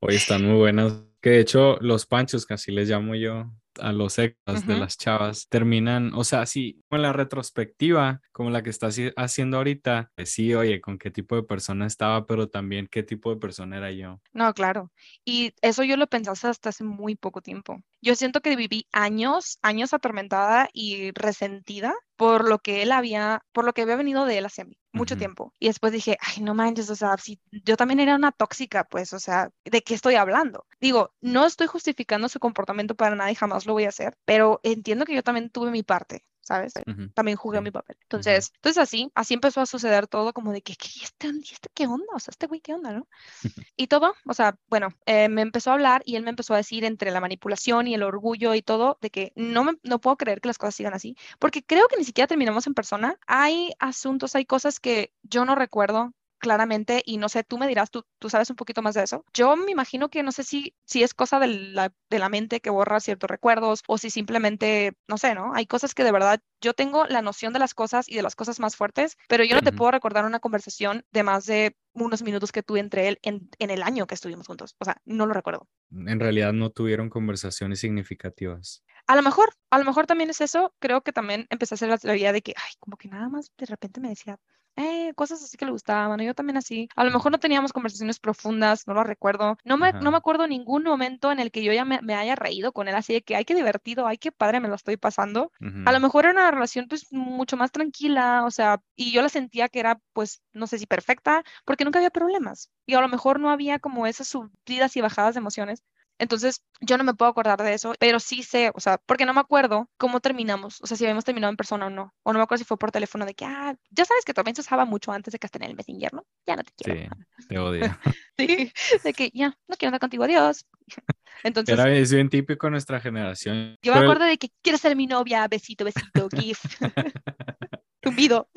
Hoy 0.00 0.14
están 0.14 0.44
muy 0.44 0.56
buenos. 0.56 1.04
Que 1.20 1.30
de 1.30 1.40
hecho, 1.40 1.76
los 1.80 2.06
panchos, 2.06 2.46
que 2.46 2.54
así 2.54 2.70
les 2.70 2.88
llamo 2.88 3.16
yo, 3.16 3.50
a 3.80 3.92
los 3.92 4.18
extras 4.18 4.66
de 4.66 4.78
las 4.78 4.96
chavas 4.96 5.48
terminan, 5.48 6.12
o 6.14 6.24
sea, 6.24 6.46
sí, 6.46 6.82
con 6.88 7.02
la 7.02 7.12
retrospectiva, 7.12 8.20
como 8.32 8.50
la 8.50 8.62
que 8.62 8.70
estás 8.70 8.98
haciendo 9.16 9.58
ahorita, 9.58 10.10
pues 10.14 10.32
sí, 10.32 10.54
oye, 10.54 10.80
con 10.80 10.98
qué 10.98 11.10
tipo 11.10 11.36
de 11.36 11.42
persona 11.42 11.86
estaba, 11.86 12.26
pero 12.26 12.48
también 12.48 12.88
qué 12.90 13.02
tipo 13.02 13.30
de 13.30 13.40
persona 13.40 13.78
era 13.78 13.90
yo. 13.90 14.20
No, 14.32 14.52
claro. 14.54 14.92
Y 15.24 15.52
eso 15.62 15.84
yo 15.84 15.96
lo 15.96 16.06
pensaste 16.06 16.48
hasta 16.48 16.70
hace 16.70 16.84
muy 16.84 17.14
poco 17.14 17.40
tiempo. 17.40 17.82
Yo 18.00 18.14
siento 18.14 18.40
que 18.40 18.56
viví 18.56 18.86
años, 18.92 19.58
años 19.62 19.92
atormentada 19.92 20.68
y 20.72 21.10
resentida 21.12 21.94
por 22.18 22.48
lo 22.48 22.58
que 22.58 22.82
él 22.82 22.90
había, 22.90 23.44
por 23.52 23.64
lo 23.64 23.72
que 23.72 23.82
había 23.82 23.94
venido 23.94 24.26
de 24.26 24.38
él 24.38 24.46
hacia 24.46 24.64
mí, 24.64 24.76
mucho 24.92 25.16
tiempo. 25.16 25.54
Y 25.60 25.68
después 25.68 25.92
dije, 25.92 26.18
ay, 26.20 26.42
no 26.42 26.52
manches, 26.52 26.90
o 26.90 26.96
sea, 26.96 27.16
si 27.16 27.40
yo 27.64 27.76
también 27.76 28.00
era 28.00 28.16
una 28.16 28.32
tóxica, 28.32 28.82
pues, 28.84 29.12
o 29.12 29.20
sea, 29.20 29.50
¿de 29.64 29.82
qué 29.82 29.94
estoy 29.94 30.16
hablando? 30.16 30.66
Digo, 30.80 31.12
no 31.20 31.46
estoy 31.46 31.68
justificando 31.68 32.28
su 32.28 32.40
comportamiento 32.40 32.96
para 32.96 33.14
nada 33.14 33.30
y 33.30 33.36
jamás 33.36 33.66
lo 33.66 33.72
voy 33.74 33.84
a 33.84 33.90
hacer, 33.90 34.14
pero 34.24 34.58
entiendo 34.64 35.04
que 35.04 35.14
yo 35.14 35.22
también 35.22 35.48
tuve 35.50 35.70
mi 35.70 35.84
parte. 35.84 36.24
¿Sabes? 36.48 36.72
También 37.12 37.36
jugué 37.36 37.60
mi 37.60 37.70
papel. 37.70 37.98
Entonces, 38.02 38.52
entonces 38.54 38.82
así, 38.82 39.12
así 39.14 39.34
empezó 39.34 39.60
a 39.60 39.66
suceder 39.66 40.06
todo 40.06 40.32
como 40.32 40.52
de 40.52 40.62
que, 40.62 40.74
¿qué, 40.76 40.88
este, 41.02 41.28
este 41.28 41.68
qué 41.74 41.86
onda? 41.86 42.06
O 42.14 42.18
sea, 42.18 42.30
este 42.30 42.46
güey, 42.46 42.62
¿qué 42.62 42.72
onda, 42.72 42.90
no? 42.90 43.06
y 43.76 43.86
todo, 43.86 44.14
o 44.24 44.32
sea, 44.32 44.56
bueno, 44.68 44.88
eh, 45.04 45.28
me 45.28 45.42
empezó 45.42 45.70
a 45.70 45.74
hablar 45.74 46.02
y 46.06 46.16
él 46.16 46.22
me 46.22 46.30
empezó 46.30 46.54
a 46.54 46.56
decir 46.56 46.84
entre 46.84 47.10
la 47.10 47.20
manipulación 47.20 47.86
y 47.86 47.94
el 47.94 48.02
orgullo 48.02 48.54
y 48.54 48.62
todo, 48.62 48.96
de 49.02 49.10
que 49.10 49.32
no, 49.36 49.62
me, 49.62 49.72
no 49.82 50.00
puedo 50.00 50.16
creer 50.16 50.40
que 50.40 50.48
las 50.48 50.56
cosas 50.56 50.74
sigan 50.74 50.94
así, 50.94 51.16
porque 51.38 51.62
creo 51.62 51.86
que 51.88 51.98
ni 51.98 52.04
siquiera 52.04 52.26
terminamos 52.26 52.66
en 52.66 52.72
persona. 52.72 53.18
Hay 53.26 53.72
asuntos, 53.78 54.34
hay 54.34 54.46
cosas 54.46 54.80
que 54.80 55.12
yo 55.22 55.44
no 55.44 55.54
recuerdo, 55.54 56.14
claramente 56.38 57.02
y 57.04 57.18
no 57.18 57.28
sé, 57.28 57.44
tú 57.44 57.58
me 57.58 57.68
dirás, 57.68 57.90
tú, 57.90 58.04
tú 58.18 58.30
sabes 58.30 58.50
un 58.50 58.56
poquito 58.56 58.82
más 58.82 58.94
de 58.94 59.02
eso. 59.02 59.24
Yo 59.34 59.56
me 59.56 59.70
imagino 59.70 60.08
que 60.08 60.22
no 60.22 60.32
sé 60.32 60.44
si, 60.44 60.74
si 60.84 61.02
es 61.02 61.14
cosa 61.14 61.38
de 61.38 61.48
la, 61.48 61.92
de 62.10 62.18
la 62.18 62.28
mente 62.28 62.60
que 62.60 62.70
borra 62.70 63.00
ciertos 63.00 63.28
recuerdos 63.28 63.82
o 63.86 63.98
si 63.98 64.10
simplemente, 64.10 64.94
no 65.08 65.18
sé, 65.18 65.34
¿no? 65.34 65.52
Hay 65.54 65.66
cosas 65.66 65.94
que 65.94 66.04
de 66.04 66.12
verdad 66.12 66.40
yo 66.60 66.74
tengo 66.74 67.06
la 67.06 67.22
noción 67.22 67.52
de 67.52 67.58
las 67.58 67.74
cosas 67.74 68.08
y 68.08 68.16
de 68.16 68.22
las 68.22 68.34
cosas 68.34 68.60
más 68.60 68.76
fuertes, 68.76 69.16
pero 69.28 69.44
yo 69.44 69.54
no 69.54 69.62
te 69.62 69.72
puedo 69.72 69.90
recordar 69.90 70.24
una 70.24 70.40
conversación 70.40 71.04
de 71.12 71.22
más 71.22 71.46
de 71.46 71.76
unos 71.92 72.22
minutos 72.22 72.52
que 72.52 72.62
tuve 72.62 72.80
entre 72.80 73.08
él 73.08 73.18
en, 73.22 73.48
en 73.58 73.70
el 73.70 73.82
año 73.82 74.06
que 74.06 74.14
estuvimos 74.14 74.46
juntos. 74.46 74.76
O 74.78 74.84
sea, 74.84 75.00
no 75.04 75.26
lo 75.26 75.34
recuerdo. 75.34 75.68
En 75.90 76.20
realidad 76.20 76.52
no 76.52 76.70
tuvieron 76.70 77.10
conversaciones 77.10 77.80
significativas. 77.80 78.84
A 79.08 79.16
lo 79.16 79.22
mejor, 79.22 79.50
a 79.70 79.78
lo 79.78 79.84
mejor 79.84 80.06
también 80.06 80.30
es 80.30 80.40
eso. 80.42 80.74
Creo 80.78 81.00
que 81.00 81.12
también 81.12 81.46
empecé 81.50 81.74
a 81.74 81.76
hacer 81.76 81.88
la 81.88 81.98
teoría 81.98 82.32
de 82.32 82.42
que, 82.42 82.54
ay, 82.56 82.72
como 82.78 82.96
que 82.98 83.08
nada 83.08 83.28
más 83.30 83.50
de 83.56 83.66
repente 83.66 84.00
me 84.00 84.10
decía, 84.10 84.38
eh, 84.76 85.12
cosas 85.14 85.42
así 85.42 85.56
que 85.56 85.64
le 85.64 85.72
gustaban, 85.72 86.20
yo 86.20 86.34
también 86.34 86.58
así. 86.58 86.88
A 86.94 87.04
lo 87.04 87.10
mejor 87.10 87.32
no 87.32 87.40
teníamos 87.40 87.72
conversaciones 87.72 88.20
profundas, 88.20 88.86
no 88.86 88.94
lo 88.94 89.02
recuerdo. 89.02 89.56
No 89.64 89.78
me, 89.78 89.92
no 89.92 90.10
me 90.12 90.18
acuerdo 90.18 90.46
ningún 90.46 90.84
momento 90.84 91.32
en 91.32 91.40
el 91.40 91.50
que 91.50 91.64
yo 91.64 91.72
ya 91.72 91.84
me, 91.84 92.14
haya 92.14 92.36
reído 92.36 92.72
con 92.72 92.86
él, 92.86 92.94
así 92.94 93.14
de 93.14 93.22
que, 93.22 93.34
ay, 93.34 93.44
qué 93.44 93.54
divertido, 93.54 94.06
ay, 94.06 94.18
qué 94.18 94.30
padre, 94.30 94.60
me 94.60 94.68
lo 94.68 94.76
estoy 94.76 94.96
pasando. 94.96 95.50
A 95.86 95.90
lo 95.90 96.00
mejor 96.00 96.26
era 96.26 96.32
una 96.32 96.50
relación 96.50 96.86
pues 96.86 97.10
mucho 97.10 97.56
más 97.56 97.72
tranquila, 97.72 98.44
o 98.44 98.50
sea, 98.50 98.80
y 98.94 99.10
yo 99.10 99.22
la 99.22 99.30
sentía 99.30 99.68
que 99.68 99.80
era 99.80 100.00
pues, 100.12 100.42
no 100.52 100.66
sé 100.66 100.78
si 100.78 100.86
perfecta, 100.86 101.42
porque 101.64 101.84
nunca 101.84 101.98
había 101.98 102.10
problemas. 102.10 102.70
Y 102.86 102.94
a 102.94 103.00
lo 103.00 103.08
mejor 103.08 103.40
no 103.40 103.50
había 103.50 103.78
como 103.78 104.06
esas 104.06 104.28
subidas 104.28 104.96
y 104.96 105.00
bajadas 105.00 105.34
de 105.34 105.40
emociones 105.40 105.82
Entonces, 106.18 106.62
yo 106.80 106.98
no 106.98 107.04
me 107.04 107.14
puedo 107.14 107.30
acordar 107.30 107.62
de 107.62 107.74
eso, 107.74 107.94
pero 107.98 108.18
sí 108.18 108.42
sé, 108.42 108.70
o 108.74 108.80
sea, 108.80 108.98
porque 108.98 109.24
no 109.24 109.34
me 109.34 109.40
acuerdo 109.40 109.88
cómo 109.96 110.20
terminamos, 110.20 110.80
o 110.82 110.86
sea, 110.86 110.96
si 110.96 111.04
habíamos 111.04 111.24
terminado 111.24 111.50
en 111.50 111.56
persona 111.56 111.86
o 111.86 111.90
no, 111.90 112.12
o 112.24 112.32
no 112.32 112.38
me 112.38 112.42
acuerdo 112.42 112.62
si 112.62 112.66
fue 112.66 112.76
por 112.76 112.90
teléfono 112.90 113.24
de 113.24 113.34
que, 113.34 113.44
ah, 113.44 113.76
ya 113.90 114.04
sabes 114.04 114.24
que 114.24 114.34
también 114.34 114.54
se 114.56 114.62
usaba 114.62 114.84
mucho 114.84 115.12
antes 115.12 115.32
de 115.32 115.38
que 115.38 115.46
esté 115.46 115.58
en 115.58 115.70
el 115.70 115.76
Messenger, 115.76 116.12
¿no? 116.12 116.26
Ya 116.46 116.56
no 116.56 116.64
te 116.64 116.72
quiero. 116.76 117.14
Sí, 117.38 117.46
te 117.48 117.58
odio. 117.58 117.82
sí, 118.38 118.72
de 119.04 119.12
que 119.12 119.30
ya, 119.32 119.56
no 119.68 119.76
quiero 119.76 119.90
andar 119.90 120.00
contigo, 120.00 120.24
adiós. 120.24 120.66
Entonces, 121.44 121.78
Era 121.78 121.92
es 121.92 122.12
bien 122.12 122.28
típico 122.28 122.66
en 122.66 122.72
nuestra 122.72 123.00
generación. 123.00 123.76
Yo 123.82 123.94
me 123.94 124.00
acuerdo 124.00 124.24
de 124.24 124.38
que 124.38 124.48
quieres 124.60 124.80
ser 124.80 124.96
mi 124.96 125.06
novia, 125.06 125.46
besito, 125.46 125.84
besito, 125.84 126.28
gif. 126.30 126.58
Tumbido. 128.00 128.48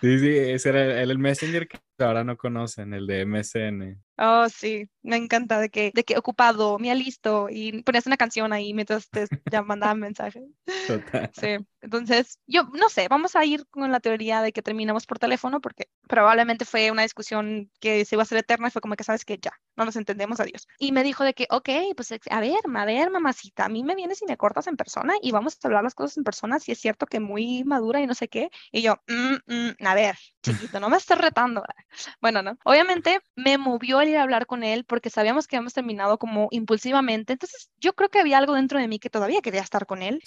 Sí, 0.00 0.18
sí, 0.18 0.28
ese 0.28 0.68
era 0.70 1.02
el, 1.02 1.10
el 1.10 1.18
Messenger 1.18 1.68
que 1.68 1.78
ahora 1.98 2.24
no 2.24 2.36
conocen, 2.36 2.94
el 2.94 3.06
de 3.06 3.24
MSN. 3.26 4.02
Oh, 4.24 4.48
sí, 4.48 4.88
me 5.02 5.16
encanta 5.16 5.58
de 5.58 5.68
que, 5.68 5.90
de 5.92 6.04
que 6.04 6.16
ocupado, 6.16 6.78
me 6.78 6.94
listo 6.94 7.48
y 7.50 7.82
ponías 7.82 8.06
una 8.06 8.16
canción 8.16 8.52
ahí 8.52 8.72
mientras 8.72 9.10
te 9.10 9.26
mandaban 9.62 9.98
mensajes. 9.98 10.44
Total. 10.86 11.28
Sí, 11.34 11.56
entonces 11.80 12.38
yo 12.46 12.62
no 12.72 12.88
sé, 12.88 13.08
vamos 13.08 13.34
a 13.34 13.44
ir 13.44 13.66
con 13.66 13.90
la 13.90 13.98
teoría 13.98 14.40
de 14.40 14.52
que 14.52 14.62
terminamos 14.62 15.06
por 15.06 15.18
teléfono 15.18 15.60
porque 15.60 15.88
probablemente 16.06 16.64
fue 16.64 16.92
una 16.92 17.02
discusión 17.02 17.68
que 17.80 18.04
se 18.04 18.14
iba 18.14 18.22
a 18.22 18.24
hacer 18.24 18.38
eterna 18.38 18.68
y 18.68 18.70
fue 18.70 18.80
como 18.80 18.94
que 18.94 19.02
sabes 19.02 19.24
que 19.24 19.38
ya, 19.38 19.50
no 19.74 19.84
nos 19.84 19.96
entendemos, 19.96 20.38
adiós. 20.38 20.68
Y 20.78 20.92
me 20.92 21.02
dijo 21.02 21.24
de 21.24 21.34
que, 21.34 21.48
ok, 21.50 21.68
pues 21.96 22.12
a 22.30 22.40
ver, 22.40 22.60
a 22.76 22.84
ver, 22.84 23.10
mamacita, 23.10 23.64
a 23.64 23.68
mí 23.68 23.82
me 23.82 23.96
vienes 23.96 24.22
y 24.22 24.26
me 24.26 24.36
cortas 24.36 24.68
en 24.68 24.76
persona 24.76 25.14
y 25.20 25.32
vamos 25.32 25.58
a 25.60 25.66
hablar 25.66 25.82
las 25.82 25.96
cosas 25.96 26.16
en 26.16 26.22
persona 26.22 26.60
si 26.60 26.70
es 26.70 26.78
cierto 26.78 27.06
que 27.06 27.18
muy 27.18 27.64
madura 27.64 28.00
y 28.00 28.06
no 28.06 28.14
sé 28.14 28.28
qué. 28.28 28.50
Y 28.70 28.82
yo, 28.82 28.98
mm, 29.08 29.52
mm, 29.52 29.84
a 29.84 29.94
ver, 29.94 30.16
chiquito, 30.44 30.78
no 30.78 30.88
me 30.88 30.96
estés 30.96 31.18
retando. 31.18 31.64
Bueno, 32.20 32.42
no, 32.42 32.56
obviamente 32.64 33.20
me 33.34 33.58
movió 33.58 34.00
el 34.00 34.11
a 34.16 34.22
hablar 34.22 34.46
con 34.46 34.62
él 34.62 34.84
porque 34.84 35.10
sabíamos 35.10 35.46
que 35.46 35.56
habíamos 35.56 35.74
terminado 35.74 36.18
como 36.18 36.48
impulsivamente. 36.50 37.34
Entonces 37.34 37.70
yo 37.78 37.94
creo 37.94 38.08
que 38.08 38.20
había 38.20 38.38
algo 38.38 38.54
dentro 38.54 38.78
de 38.78 38.88
mí 38.88 38.98
que 38.98 39.10
todavía 39.10 39.40
quería 39.40 39.60
estar 39.60 39.86
con 39.86 40.02
él. 40.02 40.20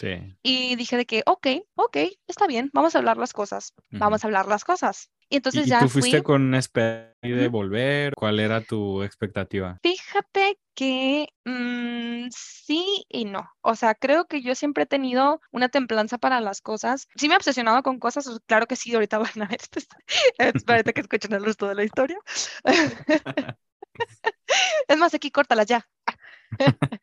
Y 0.43 0.75
dije 0.75 0.97
de 0.97 1.05
que, 1.05 1.23
ok, 1.25 1.47
ok, 1.75 1.97
está 2.27 2.47
bien, 2.47 2.69
vamos 2.73 2.95
a 2.95 2.99
hablar 2.99 3.17
las 3.17 3.33
cosas, 3.33 3.73
vamos 3.91 4.23
a 4.23 4.27
hablar 4.27 4.47
las 4.47 4.63
cosas. 4.63 5.09
Y 5.29 5.37
entonces 5.37 5.65
ya. 5.65 5.79
¿Tú 5.79 5.89
fuiste 5.89 6.21
con 6.21 6.43
una 6.43 6.59
especie 6.59 7.13
de 7.21 7.47
volver? 7.47 8.13
¿Cuál 8.15 8.39
era 8.39 8.61
tu 8.61 9.01
expectativa? 9.01 9.79
Fíjate 9.81 10.59
que 10.75 11.27
mm, 11.45 12.27
sí 12.29 13.05
y 13.09 13.25
no. 13.25 13.49
O 13.61 13.75
sea, 13.75 13.95
creo 13.95 14.25
que 14.25 14.41
yo 14.41 14.53
siempre 14.53 14.83
he 14.83 14.87
tenido 14.87 15.41
una 15.51 15.69
templanza 15.69 16.17
para 16.17 16.41
las 16.41 16.61
cosas. 16.61 17.07
Sí 17.15 17.27
me 17.27 17.33
he 17.33 17.37
obsesionado 17.37 17.81
con 17.81 17.97
cosas, 17.97 18.29
claro 18.45 18.67
que 18.67 18.75
sí, 18.75 18.93
ahorita 18.93 19.17
van 19.37 19.41
a 19.41 19.47
ver. 19.47 19.59
Espérate 20.37 20.93
que 20.93 21.01
escuchen 21.07 21.33
el 21.33 21.43
resto 21.43 21.67
de 21.67 21.75
la 21.75 21.83
historia. 21.83 22.17
es 24.87 24.97
más, 24.97 25.13
aquí 25.13 25.31
córtala 25.31 25.63
ya. 25.63 25.87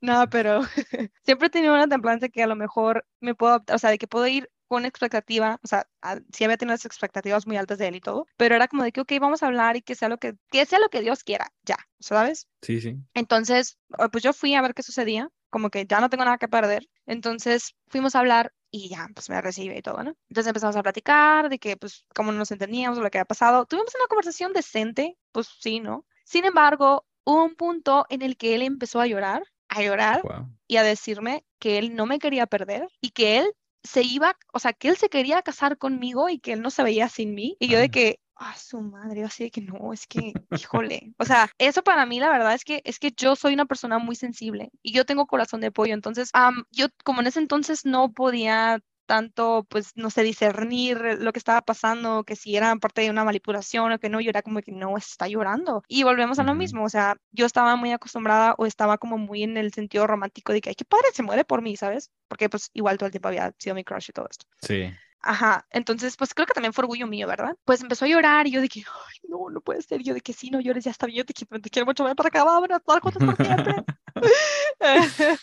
no, 0.00 0.28
pero 0.30 0.62
siempre 1.24 1.48
he 1.48 1.50
tenido 1.50 1.74
una 1.74 1.88
templanza 1.88 2.28
que 2.28 2.42
a 2.42 2.46
lo 2.46 2.56
mejor 2.56 3.06
me 3.20 3.34
puedo, 3.34 3.62
o 3.72 3.78
sea, 3.78 3.90
de 3.90 3.98
que 3.98 4.06
puedo 4.08 4.26
ir 4.26 4.50
con 4.66 4.86
expectativa, 4.86 5.60
o 5.62 5.66
sea, 5.66 5.86
sí 6.32 6.44
había 6.44 6.56
tenido 6.56 6.72
las 6.72 6.86
expectativas 6.86 7.46
muy 7.46 7.56
altas 7.56 7.78
de 7.78 7.88
él 7.88 7.96
y 7.96 8.00
todo, 8.00 8.26
pero 8.36 8.54
era 8.54 8.66
como 8.66 8.82
de 8.82 8.92
que, 8.92 9.02
ok, 9.02 9.12
vamos 9.20 9.42
a 9.42 9.46
hablar 9.46 9.76
y 9.76 9.82
que 9.82 9.94
sea 9.94 10.08
lo 10.08 10.18
que, 10.18 10.36
que 10.50 10.64
sea 10.64 10.78
lo 10.78 10.88
que 10.88 11.02
Dios 11.02 11.22
quiera, 11.22 11.52
ya, 11.64 11.76
¿sabes? 12.00 12.48
Sí, 12.62 12.80
sí. 12.80 12.96
Entonces, 13.12 13.78
pues 14.10 14.24
yo 14.24 14.32
fui 14.32 14.54
a 14.54 14.62
ver 14.62 14.74
qué 14.74 14.82
sucedía, 14.82 15.28
como 15.50 15.70
que 15.70 15.86
ya 15.86 16.00
no 16.00 16.08
tengo 16.08 16.24
nada 16.24 16.38
que 16.38 16.48
perder, 16.48 16.88
entonces 17.06 17.76
fuimos 17.88 18.16
a 18.16 18.20
hablar 18.20 18.52
y 18.74 18.88
ya, 18.88 19.08
pues 19.14 19.30
me 19.30 19.40
recibe 19.40 19.78
y 19.78 19.82
todo, 19.82 20.02
¿no? 20.02 20.16
Entonces 20.28 20.48
empezamos 20.48 20.74
a 20.74 20.82
platicar 20.82 21.48
de 21.48 21.60
que, 21.60 21.76
pues, 21.76 22.06
cómo 22.12 22.32
nos 22.32 22.50
entendíamos, 22.50 22.98
lo 22.98 23.08
que 23.08 23.18
había 23.18 23.24
pasado. 23.24 23.66
Tuvimos 23.66 23.94
una 23.94 24.08
conversación 24.08 24.52
decente, 24.52 25.16
pues 25.30 25.48
sí, 25.60 25.78
¿no? 25.78 26.04
Sin 26.24 26.44
embargo, 26.44 27.06
hubo 27.22 27.44
un 27.44 27.54
punto 27.54 28.04
en 28.08 28.22
el 28.22 28.36
que 28.36 28.56
él 28.56 28.62
empezó 28.62 29.00
a 29.00 29.06
llorar, 29.06 29.44
a 29.68 29.80
llorar 29.80 30.22
y 30.66 30.78
a 30.78 30.82
decirme 30.82 31.44
que 31.60 31.78
él 31.78 31.94
no 31.94 32.06
me 32.06 32.18
quería 32.18 32.48
perder 32.48 32.88
y 33.00 33.10
que 33.10 33.38
él 33.38 33.52
se 33.84 34.02
iba, 34.02 34.36
o 34.52 34.58
sea, 34.58 34.72
que 34.72 34.88
él 34.88 34.96
se 34.96 35.08
quería 35.08 35.42
casar 35.42 35.78
conmigo 35.78 36.28
y 36.28 36.40
que 36.40 36.54
él 36.54 36.60
no 36.60 36.70
se 36.70 36.82
veía 36.82 37.08
sin 37.08 37.32
mí. 37.32 37.56
Y 37.60 37.68
yo 37.68 37.78
de 37.78 37.90
que, 37.90 38.18
ah, 38.36 38.54
su 38.56 38.80
madre, 38.80 39.24
así 39.24 39.44
de 39.44 39.50
que 39.50 39.60
no, 39.60 39.92
es 39.92 40.06
que, 40.06 40.32
híjole. 40.56 41.14
O 41.18 41.24
sea, 41.24 41.50
eso 41.58 41.82
para 41.82 42.06
mí, 42.06 42.20
la 42.20 42.30
verdad 42.30 42.54
es 42.54 42.64
que, 42.64 42.82
es 42.84 42.98
que 42.98 43.12
yo 43.16 43.36
soy 43.36 43.54
una 43.54 43.66
persona 43.66 43.98
muy 43.98 44.16
sensible 44.16 44.70
y 44.82 44.92
yo 44.92 45.04
tengo 45.04 45.26
corazón 45.26 45.60
de 45.60 45.70
pollo. 45.70 45.94
Entonces, 45.94 46.30
yo 46.70 46.86
como 47.04 47.20
en 47.20 47.28
ese 47.28 47.40
entonces 47.40 47.84
no 47.84 48.12
podía 48.12 48.80
tanto, 49.06 49.66
pues, 49.68 49.92
no 49.96 50.10
sé, 50.10 50.22
discernir 50.22 50.98
lo 51.20 51.32
que 51.32 51.38
estaba 51.38 51.60
pasando, 51.62 52.24
que 52.24 52.36
si 52.36 52.56
era 52.56 52.74
parte 52.76 53.02
de 53.02 53.10
una 53.10 53.24
manipulación 53.24 53.92
o 53.92 53.98
que 53.98 54.08
no, 54.08 54.20
yo 54.20 54.30
era 54.30 54.42
como 54.42 54.60
que 54.60 54.72
no, 54.72 54.96
está 54.96 55.28
llorando. 55.28 55.82
Y 55.88 56.04
volvemos 56.04 56.38
a 56.38 56.42
lo 56.42 56.54
mismo, 56.54 56.84
o 56.84 56.88
sea, 56.88 57.16
yo 57.30 57.46
estaba 57.46 57.76
muy 57.76 57.92
acostumbrada 57.92 58.54
o 58.58 58.66
estaba 58.66 58.98
como 58.98 59.18
muy 59.18 59.42
en 59.42 59.56
el 59.56 59.72
sentido 59.72 60.06
romántico 60.06 60.52
de 60.52 60.60
que, 60.60 60.70
ay, 60.70 60.74
qué 60.74 60.84
padre, 60.84 61.08
se 61.12 61.22
muere 61.22 61.44
por 61.44 61.62
mí, 61.62 61.76
¿sabes? 61.76 62.10
Porque 62.28 62.48
pues 62.48 62.70
igual 62.72 62.96
todo 62.96 63.06
el 63.06 63.12
tiempo 63.12 63.28
había 63.28 63.52
sido 63.58 63.74
mi 63.74 63.84
crush 63.84 64.08
y 64.08 64.12
todo 64.12 64.26
esto. 64.30 64.46
Sí. 64.62 64.90
Ajá, 65.26 65.66
entonces 65.70 66.16
pues 66.16 66.34
creo 66.34 66.46
que 66.46 66.52
también 66.52 66.72
fue 66.74 66.82
orgullo 66.82 67.06
mío, 67.06 67.26
¿verdad? 67.26 67.56
Pues 67.64 67.80
empezó 67.80 68.04
a 68.04 68.08
llorar 68.08 68.46
y 68.46 68.50
yo 68.50 68.60
de 68.60 68.68
que, 68.68 68.80
ay, 68.80 69.28
no, 69.28 69.48
no 69.50 69.60
puede 69.62 69.80
ser, 69.80 70.02
yo 70.02 70.12
de 70.12 70.20
que 70.20 70.34
sí, 70.34 70.50
no 70.50 70.60
llores, 70.60 70.84
ya 70.84 70.90
está 70.90 71.06
bien, 71.06 71.18
yo 71.18 71.24
te, 71.24 71.32
te 71.32 71.70
quiero 71.70 71.86
mucho, 71.86 72.04
ven 72.04 72.14
para 72.14 72.28
acá, 72.28 72.44
vámonos, 72.44 72.78
estar 72.78 73.00
juntos 73.00 73.24
por 73.24 73.36
siempre. 73.36 73.74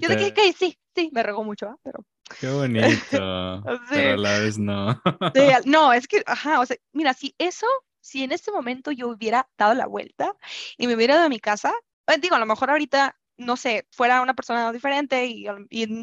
yo 0.00 0.08
de 0.08 0.34
que, 0.34 0.52
sí, 0.52 0.78
sí, 0.94 1.10
me 1.12 1.22
regó 1.22 1.44
mucho, 1.44 1.66
¿eh? 1.66 1.76
pero 1.82 2.04
Qué 2.40 2.48
bonito. 2.48 2.82
Pero 3.90 4.14
a 4.14 4.16
la 4.16 4.38
vez 4.38 4.58
no. 4.58 5.00
no, 5.66 5.92
es 5.92 6.06
que, 6.06 6.22
ajá, 6.26 6.60
o 6.60 6.66
sea, 6.66 6.76
mira, 6.92 7.14
si 7.14 7.34
eso, 7.38 7.66
si 8.00 8.22
en 8.22 8.32
este 8.32 8.52
momento 8.52 8.90
yo 8.90 9.08
hubiera 9.08 9.48
dado 9.56 9.74
la 9.74 9.86
vuelta 9.86 10.34
y 10.76 10.86
me 10.86 10.94
hubiera 10.94 11.14
ido 11.14 11.24
a 11.24 11.28
mi 11.28 11.40
casa, 11.40 11.72
eh, 12.06 12.18
digo, 12.18 12.36
a 12.36 12.38
lo 12.38 12.46
mejor 12.46 12.70
ahorita, 12.70 13.16
no 13.36 13.56
sé, 13.56 13.86
fuera 13.90 14.22
una 14.22 14.34
persona 14.34 14.72
diferente 14.72 15.26
y, 15.26 15.46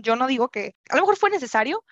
yo 0.02 0.15
no 0.15 0.28
digo 0.28 0.50
que, 0.50 0.76
a 0.89 0.96
lo 0.96 1.04
mejor 1.04 1.18
fue 1.18 1.30
necesario, 1.30 1.84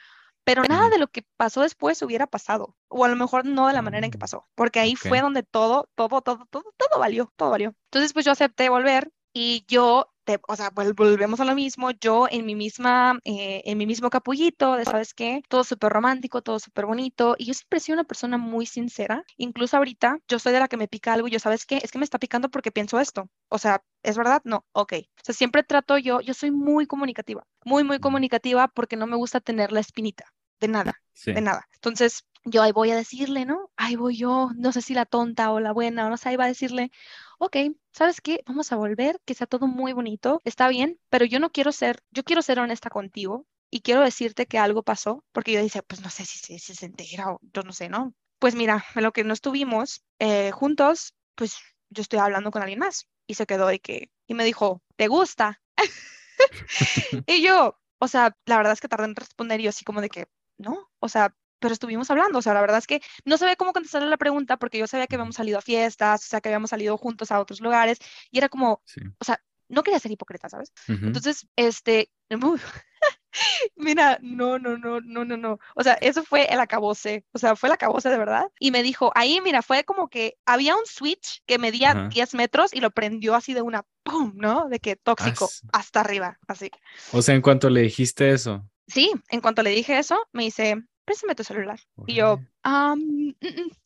pero 0.48 0.64
nada 0.64 0.90
de 0.90 0.98
lo 0.98 1.08
que 1.08 1.26
pasó 1.36 1.60
después 1.62 2.02
hubiera 2.02 2.26
pasado, 2.26 2.74
o 2.88 3.04
a 3.04 3.10
lo 3.10 3.18
mejor 3.18 3.44
no 3.44 3.68
de 3.68 3.74
la 3.74 3.82
manera 3.82 4.06
en 4.06 4.12
que 4.12 4.18
mm, 4.18 4.20
pasó, 4.20 4.48
porque 4.56 4.80
ahí 4.80 4.96
fue 4.96 5.20
donde 5.20 5.44
todo, 5.44 5.90
todo, 5.94 6.22
todo, 6.22 6.46
todo, 6.50 6.64
todo 6.78 7.00
valió, 7.00 7.34
todo 7.36 7.50
valió. 7.50 7.76
Entonces, 7.88 8.14
pues 8.14 8.24
yo 8.24 8.32
acepté 8.32 8.70
volver 8.70 9.12
y 9.34 9.66
yo 9.68 10.10
o 10.48 10.56
sea, 10.56 10.72
volvemos 10.72 11.40
a 11.40 11.46
lo 11.46 11.56
mismo, 11.56 11.92
yo 11.92 12.28
en 12.30 12.46
mi 12.46 12.56
misma, 12.56 13.20
eh, 13.24 13.62
en 13.66 13.78
mi 13.78 13.86
mismo 13.86 14.10
capullito, 14.10 14.76
de, 14.76 14.86
¿sabes 14.86 15.14
qué? 15.14 15.42
Todo 15.48 15.64
súper 15.64 15.92
romántico, 15.92 16.42
todo 16.42 16.60
súper 16.60 16.86
bonito, 16.86 17.36
y 17.38 17.46
yo 17.46 17.54
siempre 17.54 17.78
he 17.78 17.80
sido 17.80 17.96
una 17.96 18.04
persona 18.04 18.38
muy 18.38 18.66
sincera, 18.66 19.24
incluso 19.38 19.78
ahorita 19.78 20.20
yo 20.28 20.40
soy 20.40 20.54
de 20.54 20.60
la 20.60 20.68
que 20.68 20.78
me 20.78 20.88
pica 20.88 21.14
algo 21.14 21.28
y 21.28 21.32
yo, 21.32 21.40
¿sabes 21.40 21.66
qué? 21.66 21.80
Es 21.82 21.92
que 21.92 22.00
me 22.00 22.04
está 22.04 22.20
picando 22.20 22.50
porque 22.50 22.72
pienso 22.72 23.00
esto, 23.00 23.30
o 23.50 23.58
sea, 23.58 23.84
¿es 24.04 24.18
verdad? 24.18 24.42
No, 24.44 24.66
ok. 24.74 24.94
O 24.94 25.24
sea, 25.24 25.36
siempre 25.36 25.64
trato 25.64 25.98
yo, 25.98 26.20
yo 26.22 26.34
soy 26.34 26.52
muy 26.52 26.88
comunicativa, 26.88 27.46
muy, 27.64 27.84
muy 27.84 28.00
comunicativa 28.00 28.68
porque 28.68 28.98
no 28.98 29.08
me 29.08 29.16
gusta 29.16 29.40
tener 29.40 29.72
la 29.72 29.80
espinita, 29.80 30.26
de 30.60 30.68
nada, 30.68 31.02
de 31.26 31.42
nada. 31.42 31.68
Entonces, 31.74 32.24
yo 32.44 32.62
ahí 32.62 32.72
voy 32.72 32.92
a 32.92 32.96
decirle, 32.96 33.46
¿no? 33.46 33.72
Ahí 33.76 33.96
voy 33.96 34.18
yo, 34.18 34.50
no 34.56 34.72
sé 34.72 34.82
si 34.82 34.94
la 34.94 35.06
tonta 35.06 35.52
o 35.52 35.60
la 35.60 35.74
buena, 35.74 36.08
o 36.08 36.10
no 36.10 36.18
sé, 36.18 36.30
ahí 36.30 36.36
va 36.36 36.46
a 36.46 36.50
decirle, 36.50 36.92
ok, 37.40 37.58
¿sabes 37.92 38.22
qué? 38.22 38.42
Vamos 38.46 38.72
a 38.72 38.78
volver, 38.78 39.20
que 39.26 39.34
sea 39.34 39.48
todo 39.48 39.68
muy 39.68 39.94
bonito, 39.94 40.42
está 40.46 40.68
bien, 40.70 41.00
pero 41.10 41.26
yo 41.26 41.40
no 41.40 41.52
quiero 41.52 41.72
ser, 41.72 42.02
yo 42.12 42.24
quiero 42.24 42.42
ser 42.42 42.60
honesta 42.60 42.90
contigo 42.90 43.46
y 43.70 43.82
quiero 43.82 44.02
decirte 44.02 44.46
que 44.46 44.60
algo 44.60 44.84
pasó, 44.84 45.24
porque 45.32 45.52
yo 45.52 45.62
decía, 45.62 45.82
pues 45.82 46.02
no 46.02 46.10
sé 46.10 46.26
si, 46.26 46.58
si, 46.60 46.74
se 46.76 46.86
entera 46.86 47.32
o 47.32 47.40
yo 47.54 47.64
no 47.64 47.74
sé, 47.74 47.90
¿no? 47.90 48.14
Pues 48.40 48.56
mira, 48.56 48.86
en 48.96 49.04
lo 49.04 49.12
que 49.12 49.24
no 49.24 49.34
estuvimos 49.34 50.04
eh, 50.20 50.52
juntos, 50.52 51.14
pues 51.36 51.58
yo 51.90 52.02
estoy 52.02 52.20
hablando 52.20 52.52
con 52.52 52.62
alguien 52.62 52.80
más 52.80 53.08
y 53.26 53.34
se 53.34 53.46
quedó 53.46 53.72
y 53.72 53.80
que, 53.80 54.10
y 54.26 54.34
me 54.34 54.46
dijo, 54.46 54.82
¿te 54.96 55.08
gusta? 55.08 55.62
y 57.28 57.42
yo, 57.42 57.78
o 58.00 58.08
sea, 58.08 58.36
la 58.46 58.58
verdad 58.58 58.74
es 58.74 58.82
que 58.82 58.88
tardé 58.88 59.06
en 59.06 59.16
responder 59.16 59.60
y 59.60 59.64
yo 59.64 59.70
así 59.70 59.84
como 59.84 60.02
de 60.02 60.10
que, 60.10 60.28
no, 60.58 60.90
o 61.00 61.10
sea, 61.10 61.36
pero 61.60 61.74
estuvimos 61.74 62.10
hablando, 62.12 62.40
o 62.40 62.42
sea, 62.42 62.54
la 62.54 62.62
verdad 62.62 62.78
es 62.78 62.88
que 62.88 63.02
no 63.26 63.38
sabía 63.38 63.56
cómo 63.56 63.74
contestarle 63.74 64.10
la 64.10 64.18
pregunta 64.18 64.58
porque 64.58 64.78
yo 64.78 64.88
sabía 64.88 65.08
que 65.08 65.16
habíamos 65.16 65.36
salido 65.36 65.58
a 65.58 65.62
fiestas, 65.62 66.26
o 66.26 66.28
sea, 66.28 66.42
que 66.42 66.50
habíamos 66.50 66.70
salido 66.70 66.98
juntos 66.98 67.32
a 67.32 67.40
otros 67.40 67.62
lugares 67.62 68.00
y 68.32 68.38
era 68.38 68.50
como, 68.50 68.82
o 69.18 69.26
sea, 69.26 69.42
no 69.70 69.84
quería 69.84 70.00
ser 70.00 70.12
hipócrita, 70.12 70.50
¿sabes? 70.50 70.72
Entonces, 70.88 71.48
este, 71.56 72.10
mira, 73.76 74.18
no, 74.22 74.60
no, 74.60 74.78
no, 74.78 75.02
no, 75.02 75.26
no, 75.26 75.38
no, 75.38 75.60
o 75.76 75.84
sea, 75.84 75.94
eso 75.96 76.24
fue 76.24 76.46
el 76.46 76.60
acabose, 76.60 77.26
o 77.34 77.40
sea, 77.40 77.56
fue 77.56 77.70
el 77.70 77.74
acabose 77.74 78.10
de 78.10 78.18
verdad 78.18 78.46
y 78.60 78.72
me 78.72 78.84
dijo, 78.84 79.12
ahí, 79.16 79.42
mira, 79.42 79.62
fue 79.62 79.84
como 79.84 80.10
que 80.10 80.38
había 80.46 80.76
un 80.76 80.86
switch 80.86 81.44
que 81.46 81.58
medía 81.58 82.08
10 82.10 82.34
metros 82.36 82.74
y 82.74 82.80
lo 82.80 82.92
prendió 82.92 83.36
así 83.36 83.54
de 83.54 83.62
una, 83.62 83.86
¡pum!, 84.04 84.34
¿no? 84.36 84.70
De 84.70 84.80
que 84.80 84.96
tóxico, 84.96 85.50
hasta 85.74 86.02
arriba, 86.02 86.40
así. 86.48 86.72
O 87.12 87.22
sea, 87.22 87.36
en 87.36 87.42
cuanto 87.42 87.70
le 87.70 87.82
dijiste 87.82 88.32
eso. 88.32 88.66
Sí, 88.88 89.12
en 89.30 89.42
cuanto 89.42 89.64
le 89.64 89.72
dije 89.72 89.98
eso, 89.98 90.18
me 90.32 90.44
dice, 90.44 90.76
préstame 91.06 91.36
tu 91.36 91.44
celular. 91.44 91.80
Y 92.06 92.16
yo, 92.16 92.40
um, 92.66 93.34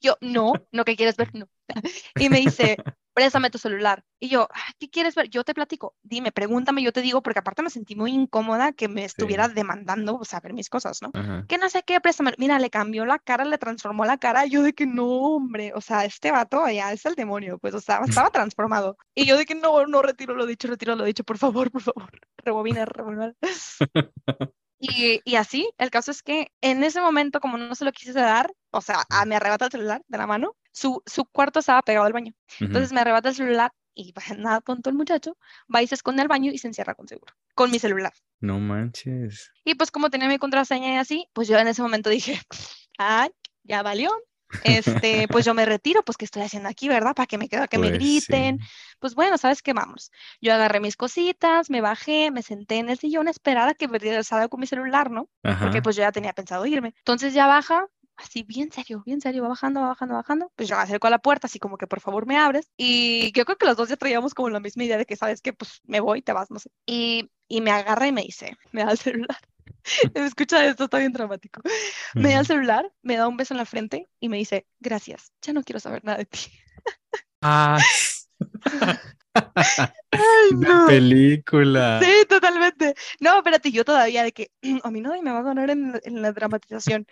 yo, 0.00 0.16
no, 0.20 0.52
no 0.72 0.84
que 0.84 0.96
quieres 0.96 1.16
ver, 1.16 1.34
no. 1.34 1.48
y 2.16 2.28
me 2.28 2.40
dice, 2.40 2.76
préstame 3.12 3.50
tu 3.50 3.58
celular. 3.58 4.04
Y 4.18 4.28
yo, 4.28 4.48
¿qué 4.78 4.88
quieres 4.88 5.14
ver? 5.14 5.28
Yo 5.28 5.44
te 5.44 5.54
platico, 5.54 5.96
dime, 6.02 6.32
pregúntame, 6.32 6.82
yo 6.82 6.92
te 6.92 7.02
digo, 7.02 7.22
porque 7.22 7.40
aparte 7.40 7.62
me 7.62 7.70
sentí 7.70 7.96
muy 7.96 8.12
incómoda 8.12 8.72
que 8.72 8.88
me 8.88 9.04
estuviera 9.04 9.48
demandando 9.48 10.22
saber 10.24 10.52
mis 10.52 10.68
cosas, 10.68 11.00
¿no? 11.02 11.10
Que 11.48 11.58
no 11.58 11.68
sé 11.68 11.82
qué, 11.82 12.00
préstame. 12.00 12.32
Mira, 12.38 12.58
le 12.58 12.70
cambió 12.70 13.04
la 13.04 13.18
cara, 13.18 13.44
le 13.44 13.58
transformó 13.58 14.04
la 14.04 14.18
cara. 14.18 14.46
yo 14.46 14.62
de 14.62 14.72
que 14.72 14.86
no, 14.86 15.06
hombre, 15.06 15.72
o 15.74 15.80
sea, 15.80 16.04
este 16.04 16.30
vato 16.30 16.68
ya 16.68 16.92
es 16.92 17.04
el 17.06 17.14
demonio, 17.14 17.58
pues, 17.58 17.74
o 17.74 17.80
sea, 17.80 18.00
estaba 18.26 18.30
transformado. 18.30 18.96
Y 19.14 19.26
yo 19.26 19.36
de 19.36 19.44
que 19.44 19.54
no, 19.54 19.86
no 19.86 20.02
retiro 20.02 20.34
lo 20.34 20.46
dicho, 20.46 20.68
retiro 20.68 20.96
lo 20.96 21.04
dicho, 21.04 21.24
por 21.24 21.38
favor, 21.38 21.70
por 21.70 21.82
favor, 21.82 22.10
rebobina, 22.38 22.84
rebobina. 22.84 23.34
Y, 24.84 25.20
y, 25.24 25.36
así, 25.36 25.70
el 25.78 25.90
caso 25.90 26.10
es 26.10 26.24
que 26.24 26.50
en 26.60 26.82
ese 26.82 27.00
momento, 27.00 27.38
como 27.38 27.56
no 27.56 27.72
se 27.76 27.84
lo 27.84 27.92
quise 27.92 28.12
dar, 28.14 28.52
o 28.72 28.80
sea, 28.80 29.04
a, 29.10 29.24
me 29.26 29.36
arrebata 29.36 29.66
el 29.66 29.70
celular 29.70 30.02
de 30.08 30.18
la 30.18 30.26
mano, 30.26 30.56
su, 30.72 31.02
su 31.06 31.24
cuarto 31.26 31.60
estaba 31.60 31.82
pegado 31.82 32.06
al 32.06 32.12
baño. 32.12 32.34
Entonces 32.60 32.92
me 32.92 33.00
arrebata 33.00 33.28
el 33.28 33.34
celular 33.34 33.72
y 33.94 34.14
nada, 34.38 34.60
tonto 34.60 34.90
el 34.90 34.96
muchacho, 34.96 35.36
va 35.72 35.82
y 35.82 35.86
se 35.86 35.94
esconde 35.94 36.22
al 36.22 36.28
baño 36.28 36.50
y 36.52 36.58
se 36.58 36.68
encierra 36.68 36.94
con 36.94 37.08
seguro, 37.08 37.34
con 37.54 37.70
mi 37.70 37.78
celular. 37.78 38.12
No 38.40 38.58
manches. 38.58 39.52
Y 39.64 39.74
pues 39.74 39.90
como 39.90 40.10
tenía 40.10 40.28
mi 40.28 40.38
contraseña 40.38 40.94
y 40.94 40.96
así, 40.96 41.28
pues 41.32 41.48
yo 41.48 41.58
en 41.58 41.68
ese 41.68 41.82
momento 41.82 42.10
dije, 42.10 42.40
ay, 42.98 43.30
ya 43.62 43.82
valió, 43.82 44.10
este, 44.64 45.26
pues 45.28 45.44
yo 45.44 45.54
me 45.54 45.64
retiro, 45.64 46.02
pues 46.02 46.16
¿qué 46.16 46.24
estoy 46.24 46.42
haciendo 46.42 46.68
aquí, 46.68 46.88
verdad? 46.88 47.14
Para 47.14 47.26
que 47.26 47.38
me 47.38 47.48
quede, 47.48 47.68
que 47.68 47.78
me 47.78 47.88
pues 47.88 47.98
griten. 47.98 48.58
Pues 48.98 49.14
bueno, 49.14 49.38
¿sabes 49.38 49.62
qué? 49.62 49.72
Vamos. 49.72 50.10
Yo 50.40 50.54
agarré 50.54 50.80
mis 50.80 50.96
cositas, 50.96 51.70
me 51.70 51.80
bajé, 51.80 52.30
me 52.30 52.42
senté 52.42 52.76
en 52.76 52.88
el 52.88 52.98
sillón 52.98 53.28
a 53.28 53.30
esperar 53.30 53.68
a 53.68 53.74
que 53.74 53.88
me 53.88 53.98
salga 54.22 54.48
con 54.48 54.60
mi 54.60 54.66
celular, 54.66 55.10
¿no? 55.10 55.28
Porque 55.60 55.82
pues 55.82 55.96
yo 55.96 56.02
ya 56.02 56.12
tenía 56.12 56.32
pensado 56.32 56.66
irme. 56.66 56.94
Entonces 56.98 57.34
ya 57.34 57.46
baja, 57.46 57.86
así 58.22 58.42
bien 58.42 58.72
serio, 58.72 59.02
bien 59.04 59.20
serio, 59.20 59.42
va 59.42 59.50
bajando, 59.50 59.80
va 59.80 59.88
bajando, 59.88 60.14
va 60.14 60.20
bajando. 60.20 60.52
Pues 60.56 60.68
yo 60.68 60.76
me 60.76 60.82
acerco 60.82 61.06
a 61.06 61.10
la 61.10 61.18
puerta, 61.18 61.46
así 61.46 61.58
como 61.58 61.76
que 61.76 61.86
por 61.86 62.00
favor 62.00 62.26
me 62.26 62.38
abres. 62.38 62.70
Y 62.76 63.32
yo 63.32 63.44
creo 63.44 63.58
que 63.58 63.66
los 63.66 63.76
dos 63.76 63.88
ya 63.88 63.96
traíamos 63.96 64.34
como 64.34 64.50
la 64.50 64.60
misma 64.60 64.84
idea 64.84 64.98
de 64.98 65.06
que, 65.06 65.16
¿sabes 65.16 65.40
que 65.42 65.52
Pues 65.52 65.80
me 65.84 66.00
voy, 66.00 66.22
te 66.22 66.32
vas, 66.32 66.50
no 66.50 66.58
sé. 66.58 66.70
Y, 66.86 67.30
y 67.48 67.60
me 67.60 67.70
agarra 67.70 68.06
y 68.06 68.12
me 68.12 68.22
dice, 68.22 68.56
me 68.72 68.84
da 68.84 68.92
el 68.92 68.98
celular. 68.98 69.38
Escucha 70.14 70.64
esto, 70.66 70.84
está 70.84 70.98
bien 70.98 71.12
dramático. 71.12 71.62
Me 72.14 72.32
da 72.32 72.40
el 72.40 72.46
celular, 72.46 72.90
me 73.02 73.16
da 73.16 73.28
un 73.28 73.36
beso 73.36 73.54
en 73.54 73.58
la 73.58 73.64
frente 73.64 74.08
y 74.20 74.28
me 74.28 74.36
dice, 74.36 74.66
gracias, 74.80 75.32
ya 75.42 75.52
no 75.52 75.62
quiero 75.62 75.80
saber 75.80 76.04
nada 76.04 76.18
de 76.18 76.26
ti. 76.26 76.40
Ah. 77.40 77.78
Ay, 79.34 80.50
película. 80.86 82.00
Sí, 82.02 82.26
totalmente. 82.28 82.94
No, 83.20 83.36
espérate, 83.36 83.70
yo 83.70 83.84
todavía 83.84 84.22
de 84.22 84.32
que 84.32 84.50
a 84.82 84.90
mí 84.90 85.00
nadie 85.00 85.22
me 85.22 85.32
va 85.32 85.38
a 85.38 85.42
ganar 85.42 85.70
en, 85.70 86.00
la 86.04 86.32
dramatización. 86.32 87.06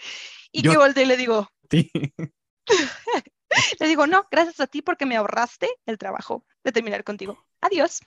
Y 0.52 0.62
que 0.62 0.76
volteé 0.76 1.04
y 1.04 1.06
le 1.06 1.16
digo, 1.16 1.48
le 3.80 3.86
digo, 3.86 4.06
no, 4.06 4.26
gracias 4.30 4.60
a 4.60 4.66
ti 4.66 4.82
porque 4.82 5.06
me 5.06 5.16
ahorraste 5.16 5.68
el 5.86 5.98
trabajo 5.98 6.44
de 6.64 6.72
terminar 6.72 7.04
contigo. 7.04 7.46
Adiós. 7.60 8.00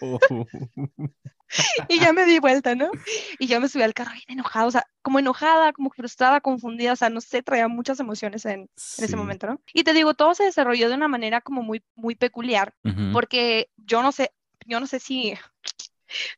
Oh. 0.00 0.18
y 1.88 2.00
ya 2.00 2.12
me 2.12 2.24
di 2.24 2.38
vuelta, 2.38 2.74
¿no? 2.74 2.90
Y 3.38 3.46
ya 3.46 3.60
me 3.60 3.68
subí 3.68 3.82
al 3.82 3.94
carro 3.94 4.12
bien 4.12 4.38
enojada, 4.38 4.66
o 4.66 4.70
sea, 4.70 4.86
como 5.02 5.18
enojada, 5.18 5.72
como 5.72 5.90
frustrada, 5.90 6.40
confundida, 6.40 6.92
o 6.92 6.96
sea, 6.96 7.10
no 7.10 7.20
sé, 7.20 7.42
traía 7.42 7.68
muchas 7.68 8.00
emociones 8.00 8.44
en, 8.44 8.60
en 8.60 9.04
ese 9.04 9.16
momento, 9.16 9.46
¿no? 9.46 9.60
Y 9.72 9.84
te 9.84 9.92
digo, 9.92 10.14
todo 10.14 10.34
se 10.34 10.44
desarrolló 10.44 10.88
de 10.88 10.94
una 10.94 11.08
manera 11.08 11.40
como 11.40 11.62
muy, 11.62 11.82
muy 11.94 12.14
peculiar, 12.14 12.74
porque 13.12 13.70
yo 13.76 14.02
no 14.02 14.12
sé, 14.12 14.32
yo 14.66 14.80
no 14.80 14.86
sé 14.86 15.00
si 15.00 15.34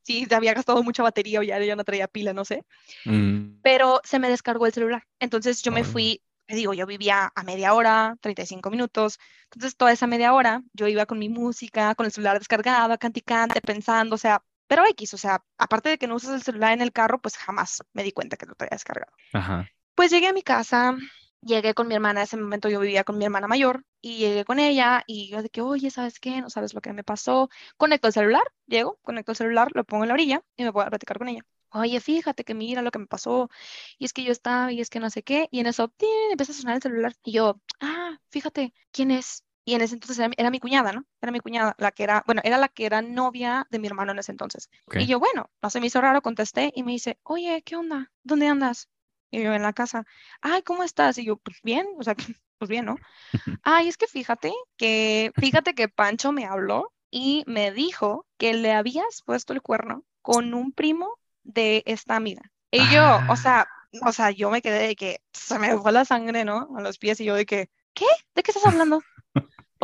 si 0.02 0.26
había 0.32 0.54
gastado 0.54 0.82
mucha 0.82 1.02
batería 1.02 1.40
o 1.40 1.42
ya, 1.42 1.58
ya 1.58 1.76
no 1.76 1.84
traía 1.84 2.08
pila, 2.08 2.32
no 2.32 2.44
sé. 2.44 2.64
Mm. 3.04 3.60
Pero 3.62 4.00
se 4.04 4.18
me 4.18 4.28
descargó 4.28 4.66
el 4.66 4.72
celular. 4.72 5.04
Entonces 5.18 5.62
yo 5.62 5.72
me 5.72 5.84
fui, 5.84 6.22
te 6.46 6.54
digo, 6.54 6.74
yo 6.74 6.86
vivía 6.86 7.32
a 7.34 7.42
media 7.42 7.74
hora, 7.74 8.16
35 8.20 8.70
minutos. 8.70 9.18
Entonces 9.44 9.76
toda 9.76 9.92
esa 9.92 10.06
media 10.06 10.34
hora 10.34 10.62
yo 10.72 10.88
iba 10.88 11.06
con 11.06 11.18
mi 11.18 11.28
música, 11.28 11.94
con 11.94 12.06
el 12.06 12.12
celular 12.12 12.38
descargado, 12.38 12.98
canticante, 12.98 13.60
pensando, 13.60 14.14
o 14.14 14.18
sea, 14.18 14.42
pero 14.72 14.86
X, 14.86 15.12
o 15.12 15.18
sea, 15.18 15.44
aparte 15.58 15.90
de 15.90 15.98
que 15.98 16.06
no 16.06 16.14
usas 16.14 16.32
el 16.32 16.42
celular 16.42 16.72
en 16.72 16.80
el 16.80 16.92
carro, 16.92 17.20
pues 17.20 17.36
jamás 17.36 17.82
me 17.92 18.02
di 18.02 18.10
cuenta 18.10 18.38
que 18.38 18.46
lo 18.46 18.54
traía 18.54 18.70
descargado. 18.70 19.12
Ajá. 19.34 19.68
Pues 19.94 20.10
llegué 20.10 20.28
a 20.28 20.32
mi 20.32 20.40
casa, 20.40 20.96
llegué 21.42 21.74
con 21.74 21.88
mi 21.88 21.94
hermana, 21.94 22.20
en 22.20 22.24
ese 22.24 22.38
momento 22.38 22.70
yo 22.70 22.80
vivía 22.80 23.04
con 23.04 23.18
mi 23.18 23.26
hermana 23.26 23.48
mayor, 23.48 23.84
y 24.00 24.16
llegué 24.16 24.46
con 24.46 24.58
ella, 24.58 25.04
y 25.06 25.28
yo 25.28 25.42
de 25.42 25.50
que, 25.50 25.60
oye, 25.60 25.90
¿sabes 25.90 26.18
qué? 26.18 26.40
No 26.40 26.48
sabes 26.48 26.72
lo 26.72 26.80
que 26.80 26.94
me 26.94 27.04
pasó. 27.04 27.50
Conecto 27.76 28.06
el 28.06 28.14
celular, 28.14 28.44
llego, 28.66 28.98
conecto 29.02 29.32
el 29.32 29.36
celular, 29.36 29.68
lo 29.74 29.84
pongo 29.84 30.04
en 30.04 30.08
la 30.08 30.14
orilla 30.14 30.42
y 30.56 30.64
me 30.64 30.72
puedo 30.72 30.88
platicar 30.88 31.18
con 31.18 31.28
ella. 31.28 31.44
Oye, 31.68 32.00
fíjate 32.00 32.42
que 32.42 32.54
mira 32.54 32.80
lo 32.80 32.90
que 32.90 32.98
me 32.98 33.06
pasó, 33.06 33.50
y 33.98 34.06
es 34.06 34.14
que 34.14 34.24
yo 34.24 34.32
estaba, 34.32 34.72
y 34.72 34.80
es 34.80 34.88
que 34.88 35.00
no 35.00 35.10
sé 35.10 35.22
qué, 35.22 35.48
y 35.50 35.60
en 35.60 35.66
eso, 35.66 35.92
empieza 36.30 36.52
a 36.52 36.54
sonar 36.54 36.76
el 36.76 36.82
celular, 36.82 37.14
y 37.22 37.32
yo, 37.32 37.60
ah, 37.80 38.16
fíjate, 38.30 38.72
¿quién 38.90 39.10
es? 39.10 39.44
Y 39.64 39.74
en 39.74 39.82
ese 39.82 39.94
entonces 39.94 40.18
era, 40.36 40.50
mi 40.50 40.58
cuñada, 40.58 40.92
¿no? 40.92 41.04
Era 41.20 41.30
mi 41.30 41.38
cuñada, 41.38 41.74
la 41.78 41.92
que 41.92 42.02
era, 42.02 42.24
bueno, 42.26 42.40
era 42.44 42.58
la 42.58 42.68
que 42.68 42.84
era 42.84 43.00
novia 43.00 43.66
de 43.70 43.78
mi 43.78 43.86
hermano 43.86 44.12
en 44.12 44.18
ese 44.18 44.32
entonces. 44.32 44.68
Y 44.92 45.06
yo, 45.06 45.20
bueno, 45.20 45.50
no 45.62 45.70
se 45.70 45.80
me 45.80 45.86
hizo 45.86 46.00
raro, 46.00 46.20
contesté 46.20 46.72
y 46.74 46.82
me 46.82 46.92
dice, 46.92 47.18
oye, 47.22 47.62
¿qué 47.62 47.76
onda? 47.76 48.10
¿Dónde 48.24 48.48
andas? 48.48 48.88
Y 49.30 49.42
yo 49.42 49.54
en 49.54 49.62
la 49.62 49.72
casa, 49.72 50.04
ay, 50.40 50.62
¿cómo 50.62 50.82
estás? 50.82 51.16
Y 51.18 51.24
yo, 51.24 51.36
pues 51.36 51.58
bien, 51.62 51.86
o 51.96 52.02
sea, 52.02 52.14
pues 52.58 52.68
bien, 52.68 52.86
¿no? 52.86 52.96
ay, 53.62 53.88
es 53.88 53.96
que 53.96 54.08
fíjate 54.08 54.52
que, 54.76 55.32
fíjate 55.36 55.74
que 55.74 55.88
Pancho 55.88 56.32
me 56.32 56.44
habló 56.44 56.92
y 57.10 57.44
me 57.46 57.70
dijo 57.70 58.26
que 58.38 58.54
le 58.54 58.72
habías 58.72 59.22
puesto 59.24 59.52
el 59.52 59.62
cuerno 59.62 60.04
con 60.22 60.54
un 60.54 60.72
primo 60.72 61.18
de 61.44 61.82
esta 61.86 62.16
amiga. 62.16 62.42
Y 62.70 62.78
yo, 62.90 63.20
o 63.28 63.36
sea, 63.36 63.68
ah. 63.68 64.08
o 64.08 64.12
sea, 64.12 64.30
yo 64.30 64.50
me 64.50 64.62
quedé 64.62 64.88
de 64.88 64.96
que 64.96 65.20
se 65.32 65.58
me 65.58 65.76
fue 65.78 65.92
la 65.92 66.04
sangre, 66.04 66.44
¿no? 66.44 66.68
A 66.76 66.80
los 66.80 66.98
pies 66.98 67.20
y 67.20 67.24
yo 67.24 67.34
de 67.34 67.44
que, 67.46 67.70
¿qué? 67.94 68.06
¿De 68.34 68.42
qué 68.42 68.50
estás 68.50 68.66
hablando? 68.66 69.02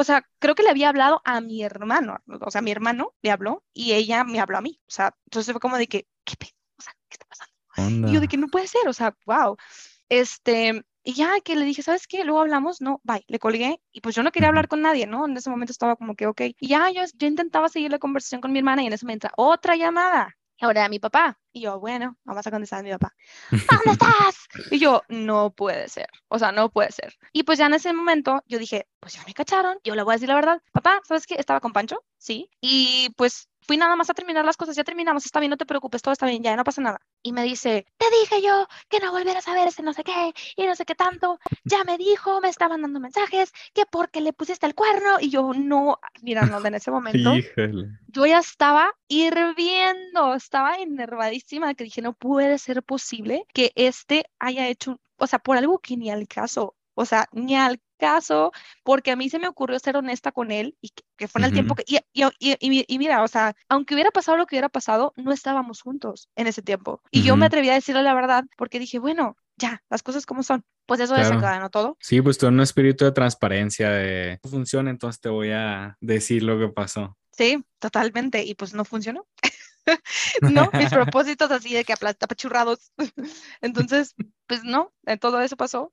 O 0.00 0.04
sea, 0.04 0.24
creo 0.38 0.54
que 0.54 0.62
le 0.62 0.70
había 0.70 0.90
hablado 0.90 1.20
a 1.24 1.40
mi 1.40 1.64
hermano, 1.64 2.18
o 2.40 2.52
sea, 2.52 2.62
mi 2.62 2.70
hermano 2.70 3.16
le 3.20 3.32
habló 3.32 3.64
y 3.74 3.94
ella 3.94 4.22
me 4.22 4.38
habló 4.38 4.56
a 4.56 4.60
mí. 4.60 4.80
O 4.86 4.90
sea, 4.92 5.16
entonces 5.24 5.52
fue 5.52 5.60
como 5.60 5.76
de 5.76 5.88
que, 5.88 6.06
¿qué 6.22 6.36
pedo? 6.36 6.52
O 6.78 6.82
sea, 6.82 6.92
¿qué 7.08 7.16
está 7.16 7.26
pasando? 7.26 8.08
Y 8.08 8.14
yo 8.14 8.20
de 8.20 8.28
que 8.28 8.36
no 8.36 8.46
puede 8.46 8.68
ser, 8.68 8.86
o 8.86 8.92
sea, 8.92 9.16
wow. 9.26 9.56
Este, 10.08 10.84
y 11.02 11.14
ya 11.14 11.40
que 11.40 11.56
le 11.56 11.64
dije, 11.64 11.82
¿sabes 11.82 12.06
qué? 12.06 12.22
Luego 12.22 12.42
hablamos, 12.42 12.80
no, 12.80 13.00
bye, 13.02 13.24
le 13.26 13.40
colgué 13.40 13.82
y 13.90 14.00
pues 14.00 14.14
yo 14.14 14.22
no 14.22 14.30
quería 14.30 14.50
hablar 14.50 14.68
con 14.68 14.82
nadie, 14.82 15.08
¿no? 15.08 15.26
En 15.26 15.36
ese 15.36 15.50
momento 15.50 15.72
estaba 15.72 15.96
como 15.96 16.14
que, 16.14 16.28
ok. 16.28 16.42
Y 16.60 16.68
ya 16.68 16.92
yo, 16.92 17.02
yo 17.16 17.26
intentaba 17.26 17.68
seguir 17.68 17.90
la 17.90 17.98
conversación 17.98 18.40
con 18.40 18.52
mi 18.52 18.60
hermana 18.60 18.84
y 18.84 18.86
en 18.86 18.92
ese 18.92 19.04
momento 19.04 19.26
otra 19.36 19.74
llamada. 19.74 20.37
Y 20.60 20.64
ahora 20.64 20.80
era 20.80 20.88
mi 20.88 20.98
papá. 20.98 21.38
Y 21.52 21.60
yo, 21.62 21.78
bueno, 21.78 22.16
vamos 22.24 22.46
a 22.46 22.50
contestar 22.50 22.80
a 22.80 22.82
mi 22.82 22.90
papá. 22.90 23.14
¿Dónde 23.50 23.92
estás? 23.92 24.48
Y 24.70 24.78
yo, 24.78 25.02
no 25.08 25.50
puede 25.50 25.88
ser. 25.88 26.08
O 26.28 26.38
sea, 26.38 26.50
no 26.50 26.70
puede 26.70 26.90
ser. 26.90 27.14
Y 27.32 27.44
pues 27.44 27.58
ya 27.58 27.66
en 27.66 27.74
ese 27.74 27.92
momento 27.92 28.42
yo 28.46 28.58
dije, 28.58 28.88
pues 28.98 29.14
ya 29.14 29.22
me 29.26 29.34
cacharon. 29.34 29.78
Yo 29.84 29.94
le 29.94 30.02
voy 30.02 30.12
a 30.12 30.16
decir 30.16 30.28
la 30.28 30.34
verdad. 30.34 30.62
Papá, 30.72 31.00
¿sabes 31.04 31.26
qué? 31.26 31.36
Estaba 31.36 31.60
con 31.60 31.72
Pancho. 31.72 32.04
Sí. 32.18 32.50
Y 32.60 33.10
pues 33.16 33.48
fui 33.68 33.76
nada 33.76 33.96
más 33.96 34.08
a 34.08 34.14
terminar 34.14 34.46
las 34.46 34.56
cosas, 34.56 34.74
ya 34.74 34.82
terminamos, 34.82 35.26
está 35.26 35.40
bien, 35.40 35.50
no 35.50 35.58
te 35.58 35.66
preocupes, 35.66 36.00
todo 36.00 36.12
está 36.12 36.26
bien, 36.26 36.42
ya 36.42 36.56
no 36.56 36.64
pasa 36.64 36.80
nada. 36.80 37.02
Y 37.22 37.32
me 37.32 37.42
dice, 37.42 37.86
te 37.98 38.06
dije 38.18 38.42
yo 38.42 38.66
que 38.88 38.98
no 38.98 39.12
volvieras 39.12 39.46
a 39.46 39.52
ver 39.52 39.68
ese 39.68 39.82
no 39.82 39.92
sé 39.92 40.04
qué 40.04 40.32
y 40.56 40.66
no 40.66 40.74
sé 40.74 40.86
qué 40.86 40.94
tanto, 40.94 41.38
ya 41.64 41.84
me 41.84 41.98
dijo, 41.98 42.40
me 42.40 42.48
estaban 42.48 42.80
dando 42.80 42.98
mensajes, 42.98 43.52
que 43.74 43.84
porque 43.84 44.22
le 44.22 44.32
pusiste 44.32 44.64
el 44.64 44.74
cuerno 44.74 45.20
y 45.20 45.28
yo 45.28 45.52
no, 45.52 46.00
mira, 46.22 46.46
no, 46.46 46.64
en 46.64 46.74
ese 46.76 46.90
momento, 46.90 47.34
yo 48.06 48.24
ya 48.24 48.38
estaba 48.38 48.94
hirviendo, 49.06 50.34
estaba 50.34 50.76
enervadísima, 50.76 51.74
que 51.74 51.84
dije, 51.84 52.00
no 52.00 52.14
puede 52.14 52.56
ser 52.56 52.82
posible 52.82 53.44
que 53.52 53.72
este 53.74 54.24
haya 54.38 54.66
hecho, 54.66 54.98
o 55.18 55.26
sea, 55.26 55.40
por 55.40 55.58
algo 55.58 55.78
que 55.78 55.98
ni 55.98 56.10
al 56.10 56.26
caso, 56.26 56.74
o 56.98 57.04
sea, 57.04 57.28
ni 57.32 57.54
al 57.54 57.80
caso, 57.98 58.52
porque 58.82 59.10
a 59.10 59.16
mí 59.16 59.28
se 59.28 59.38
me 59.38 59.48
ocurrió 59.48 59.78
ser 59.78 59.96
honesta 59.96 60.32
con 60.32 60.50
él 60.50 60.76
y 60.80 60.90
que, 61.16 61.28
fue 61.28 61.40
en 61.40 61.46
el 61.46 61.52
tiempo 61.52 61.74
que, 61.74 61.84
y, 61.86 61.98
y, 62.12 62.54
y, 62.60 62.98
mira, 62.98 63.22
o 63.22 63.28
sea, 63.28 63.54
aunque 63.68 63.94
hubiera 63.94 64.10
pasado 64.10 64.36
lo 64.36 64.46
que 64.46 64.56
hubiera 64.56 64.68
pasado, 64.68 65.12
no 65.16 65.32
estábamos 65.32 65.82
juntos 65.82 66.28
en 66.36 66.46
ese 66.48 66.62
tiempo. 66.62 67.02
Y 67.10 67.22
yo 67.22 67.36
me 67.36 67.46
atreví 67.46 67.68
a 67.70 67.74
decirle 67.74 68.02
la 68.02 68.14
verdad 68.14 68.44
porque 68.56 68.80
dije, 68.80 68.98
bueno, 68.98 69.36
ya, 69.56 69.82
las 69.90 70.02
cosas 70.02 70.26
como 70.26 70.42
son. 70.42 70.64
Pues 70.86 71.00
eso 71.00 71.14
claro. 71.14 71.28
desencadenó 71.28 71.70
todo. 71.70 71.96
Sí, 72.00 72.20
pues 72.20 72.38
tú 72.38 72.46
en 72.46 72.54
un 72.54 72.60
espíritu 72.60 73.04
de 73.04 73.12
transparencia, 73.12 73.90
de 73.90 74.40
funciona, 74.42 74.90
entonces 74.90 75.20
te 75.20 75.28
voy 75.28 75.50
a 75.50 75.96
decir 76.00 76.42
lo 76.42 76.58
que 76.58 76.68
pasó. 76.68 77.16
Sí, 77.32 77.64
totalmente. 77.78 78.42
Y 78.44 78.54
pues 78.54 78.74
no 78.74 78.84
funcionó. 78.84 79.26
no, 80.42 80.70
mis 80.72 80.90
propósitos 80.90 81.50
así 81.50 81.74
de 81.74 81.84
que 81.84 81.92
apachurrados. 81.92 82.92
Entonces, 83.60 84.14
pues 84.46 84.64
no, 84.64 84.92
todo 85.20 85.40
eso 85.40 85.56
pasó. 85.56 85.92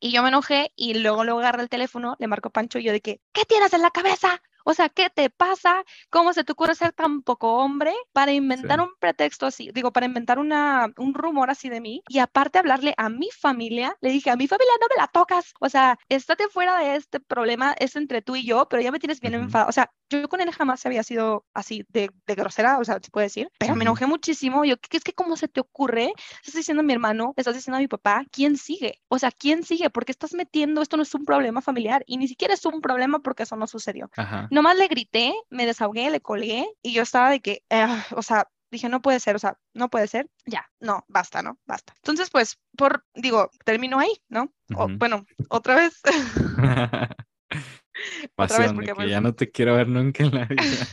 Y 0.00 0.12
yo 0.12 0.22
me 0.22 0.28
enojé 0.28 0.72
y 0.76 0.94
luego 0.94 1.24
luego 1.24 1.40
agarré 1.40 1.62
el 1.62 1.68
teléfono, 1.68 2.16
le 2.18 2.28
marco 2.28 2.50
Pancho 2.50 2.78
y 2.78 2.84
yo 2.84 2.92
de 2.92 3.00
que, 3.00 3.20
¿qué 3.32 3.44
tienes 3.44 3.72
en 3.72 3.82
la 3.82 3.90
cabeza? 3.90 4.40
O 4.68 4.74
sea, 4.74 4.88
¿qué 4.88 5.10
te 5.10 5.30
pasa? 5.30 5.84
¿Cómo 6.10 6.32
se 6.32 6.42
te 6.42 6.50
ocurre 6.50 6.74
ser 6.74 6.92
tan 6.92 7.22
poco 7.22 7.58
hombre 7.58 7.94
para 8.12 8.32
inventar 8.32 8.80
un 8.80 8.90
pretexto 8.98 9.46
así? 9.46 9.70
Digo, 9.72 9.92
para 9.92 10.06
inventar 10.06 10.40
una, 10.40 10.92
un 10.96 11.14
rumor 11.14 11.50
así 11.50 11.68
de 11.68 11.80
mí. 11.80 12.02
Y 12.08 12.18
aparte 12.18 12.58
hablarle 12.58 12.92
a 12.96 13.08
mi 13.08 13.30
familia, 13.30 13.96
le 14.00 14.10
dije, 14.10 14.28
a 14.28 14.34
mi 14.34 14.48
familia 14.48 14.72
no 14.80 14.88
me 14.90 15.00
la 15.00 15.06
tocas. 15.06 15.54
O 15.60 15.68
sea, 15.68 16.00
estate 16.08 16.48
fuera 16.48 16.80
de 16.80 16.96
este 16.96 17.20
problema, 17.20 17.76
es 17.78 17.94
entre 17.94 18.22
tú 18.22 18.34
y 18.34 18.44
yo, 18.44 18.66
pero 18.68 18.82
ya 18.82 18.90
me 18.90 18.98
tienes 18.98 19.20
bien 19.20 19.34
enfadado. 19.34 19.68
O 19.68 19.72
sea, 19.72 19.92
yo 20.10 20.28
con 20.28 20.40
él 20.40 20.50
jamás 20.52 20.84
había 20.86 21.02
sido 21.02 21.44
así 21.54 21.84
de, 21.88 22.10
de 22.26 22.34
grosera, 22.34 22.78
o 22.78 22.84
sea, 22.84 22.98
se 23.02 23.10
puede 23.10 23.26
decir, 23.26 23.48
pero 23.58 23.74
me 23.74 23.84
enojé 23.84 24.06
muchísimo. 24.06 24.64
Yo, 24.64 24.76
¿qué 24.78 24.96
es 24.96 25.04
que 25.04 25.12
cómo 25.12 25.36
se 25.36 25.48
te 25.48 25.60
ocurre? 25.60 26.12
Estás 26.40 26.54
diciendo 26.54 26.80
a 26.80 26.84
mi 26.84 26.92
hermano, 26.92 27.34
estás 27.36 27.54
diciendo 27.54 27.76
a 27.76 27.80
mi 27.80 27.88
papá, 27.88 28.24
¿quién 28.30 28.56
sigue? 28.56 29.00
O 29.08 29.18
sea, 29.18 29.30
¿quién 29.30 29.64
sigue? 29.64 29.90
Porque 29.90 30.12
estás 30.12 30.34
metiendo, 30.34 30.82
esto 30.82 30.96
no 30.96 31.02
es 31.02 31.14
un 31.14 31.24
problema 31.24 31.60
familiar 31.60 32.04
y 32.06 32.18
ni 32.18 32.28
siquiera 32.28 32.54
es 32.54 32.64
un 32.64 32.80
problema 32.80 33.18
porque 33.20 33.44
eso 33.44 33.56
no 33.56 33.66
sucedió. 33.66 34.10
Nomás 34.50 34.76
le 34.76 34.88
grité, 34.88 35.34
me 35.50 35.66
desahogué, 35.66 36.10
le 36.10 36.20
colgué 36.20 36.66
y 36.82 36.92
yo 36.92 37.02
estaba 37.02 37.30
de 37.30 37.40
que, 37.40 37.62
ah, 37.70 38.04
o 38.12 38.22
sea, 38.22 38.48
dije, 38.70 38.88
no 38.88 39.00
puede 39.00 39.20
ser, 39.20 39.36
o 39.36 39.38
sea, 39.38 39.58
no 39.74 39.88
puede 39.88 40.06
ser, 40.08 40.28
ya, 40.44 40.66
no, 40.80 41.04
basta, 41.08 41.42
¿no? 41.42 41.58
Basta. 41.66 41.94
Entonces, 41.96 42.30
pues, 42.30 42.58
por, 42.76 43.04
digo, 43.14 43.50
termino 43.64 43.98
ahí, 43.98 44.12
¿no? 44.28 44.52
bueno, 44.68 45.24
otra 45.48 45.76
vez. 45.76 46.00
otra 48.36 48.58
vez 48.58 48.72
porque 48.72 48.94
pues 48.94 49.10
ya 49.10 49.20
no 49.20 49.34
te 49.34 49.50
quiero 49.50 49.74
ver 49.74 49.88
nunca 49.88 50.24
en 50.24 50.34
la 50.34 50.44
vida. 50.50 50.86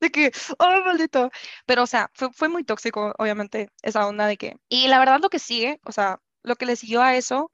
de 0.00 0.10
que, 0.10 0.32
oh, 0.58 0.80
maldito. 0.84 1.30
Pero, 1.66 1.84
o 1.84 1.86
sea, 1.86 2.10
fue, 2.14 2.30
fue 2.32 2.48
muy 2.48 2.64
tóxico, 2.64 3.14
obviamente, 3.18 3.70
esa 3.82 4.06
onda 4.06 4.26
de 4.26 4.36
que, 4.36 4.56
y 4.68 4.88
la 4.88 4.98
verdad 4.98 5.20
lo 5.20 5.30
que 5.30 5.38
sigue, 5.38 5.80
o 5.84 5.92
sea, 5.92 6.20
lo 6.42 6.56
que 6.56 6.66
le 6.66 6.76
siguió 6.76 7.02
a 7.02 7.16
eso, 7.16 7.50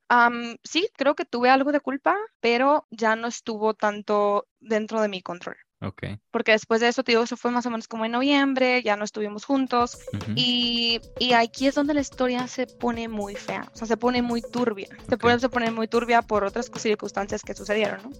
sí, 0.64 0.88
creo 0.96 1.14
que 1.14 1.24
tuve 1.24 1.50
algo 1.50 1.72
de 1.72 1.80
culpa, 1.80 2.16
pero 2.40 2.86
ya 2.90 3.16
no 3.16 3.28
estuvo 3.28 3.74
tanto 3.74 4.46
dentro 4.60 5.00
de 5.00 5.08
mi 5.08 5.22
control. 5.22 5.56
Okay. 5.80 6.18
Porque 6.32 6.52
después 6.52 6.80
de 6.80 6.88
eso, 6.88 7.04
te 7.04 7.12
digo, 7.12 7.22
eso 7.22 7.36
fue 7.36 7.52
más 7.52 7.64
o 7.66 7.70
menos 7.70 7.86
como 7.86 8.04
en 8.04 8.10
noviembre, 8.10 8.82
ya 8.82 8.96
no 8.96 9.04
estuvimos 9.04 9.44
juntos. 9.44 9.98
y, 10.34 11.00
y, 11.20 11.34
aquí 11.34 11.68
es 11.68 11.76
donde 11.76 11.94
la 11.94 12.00
historia 12.00 12.48
se 12.48 12.66
pone 12.66 13.06
muy 13.06 13.36
fea, 13.36 13.70
o 13.72 13.76
sea, 13.76 13.86
se 13.86 13.96
pone 13.96 14.20
muy 14.20 14.42
turbia. 14.42 14.88
Se, 15.08 15.16
pone, 15.16 15.38
se 15.38 15.48
pone 15.48 15.70
muy 15.70 15.86
turbia 15.86 16.22
por 16.22 16.42
otras 16.42 16.70
circunstancias 16.76 17.42
que 17.42 17.54
sucedieron, 17.54 18.02
¿no? 18.02 18.10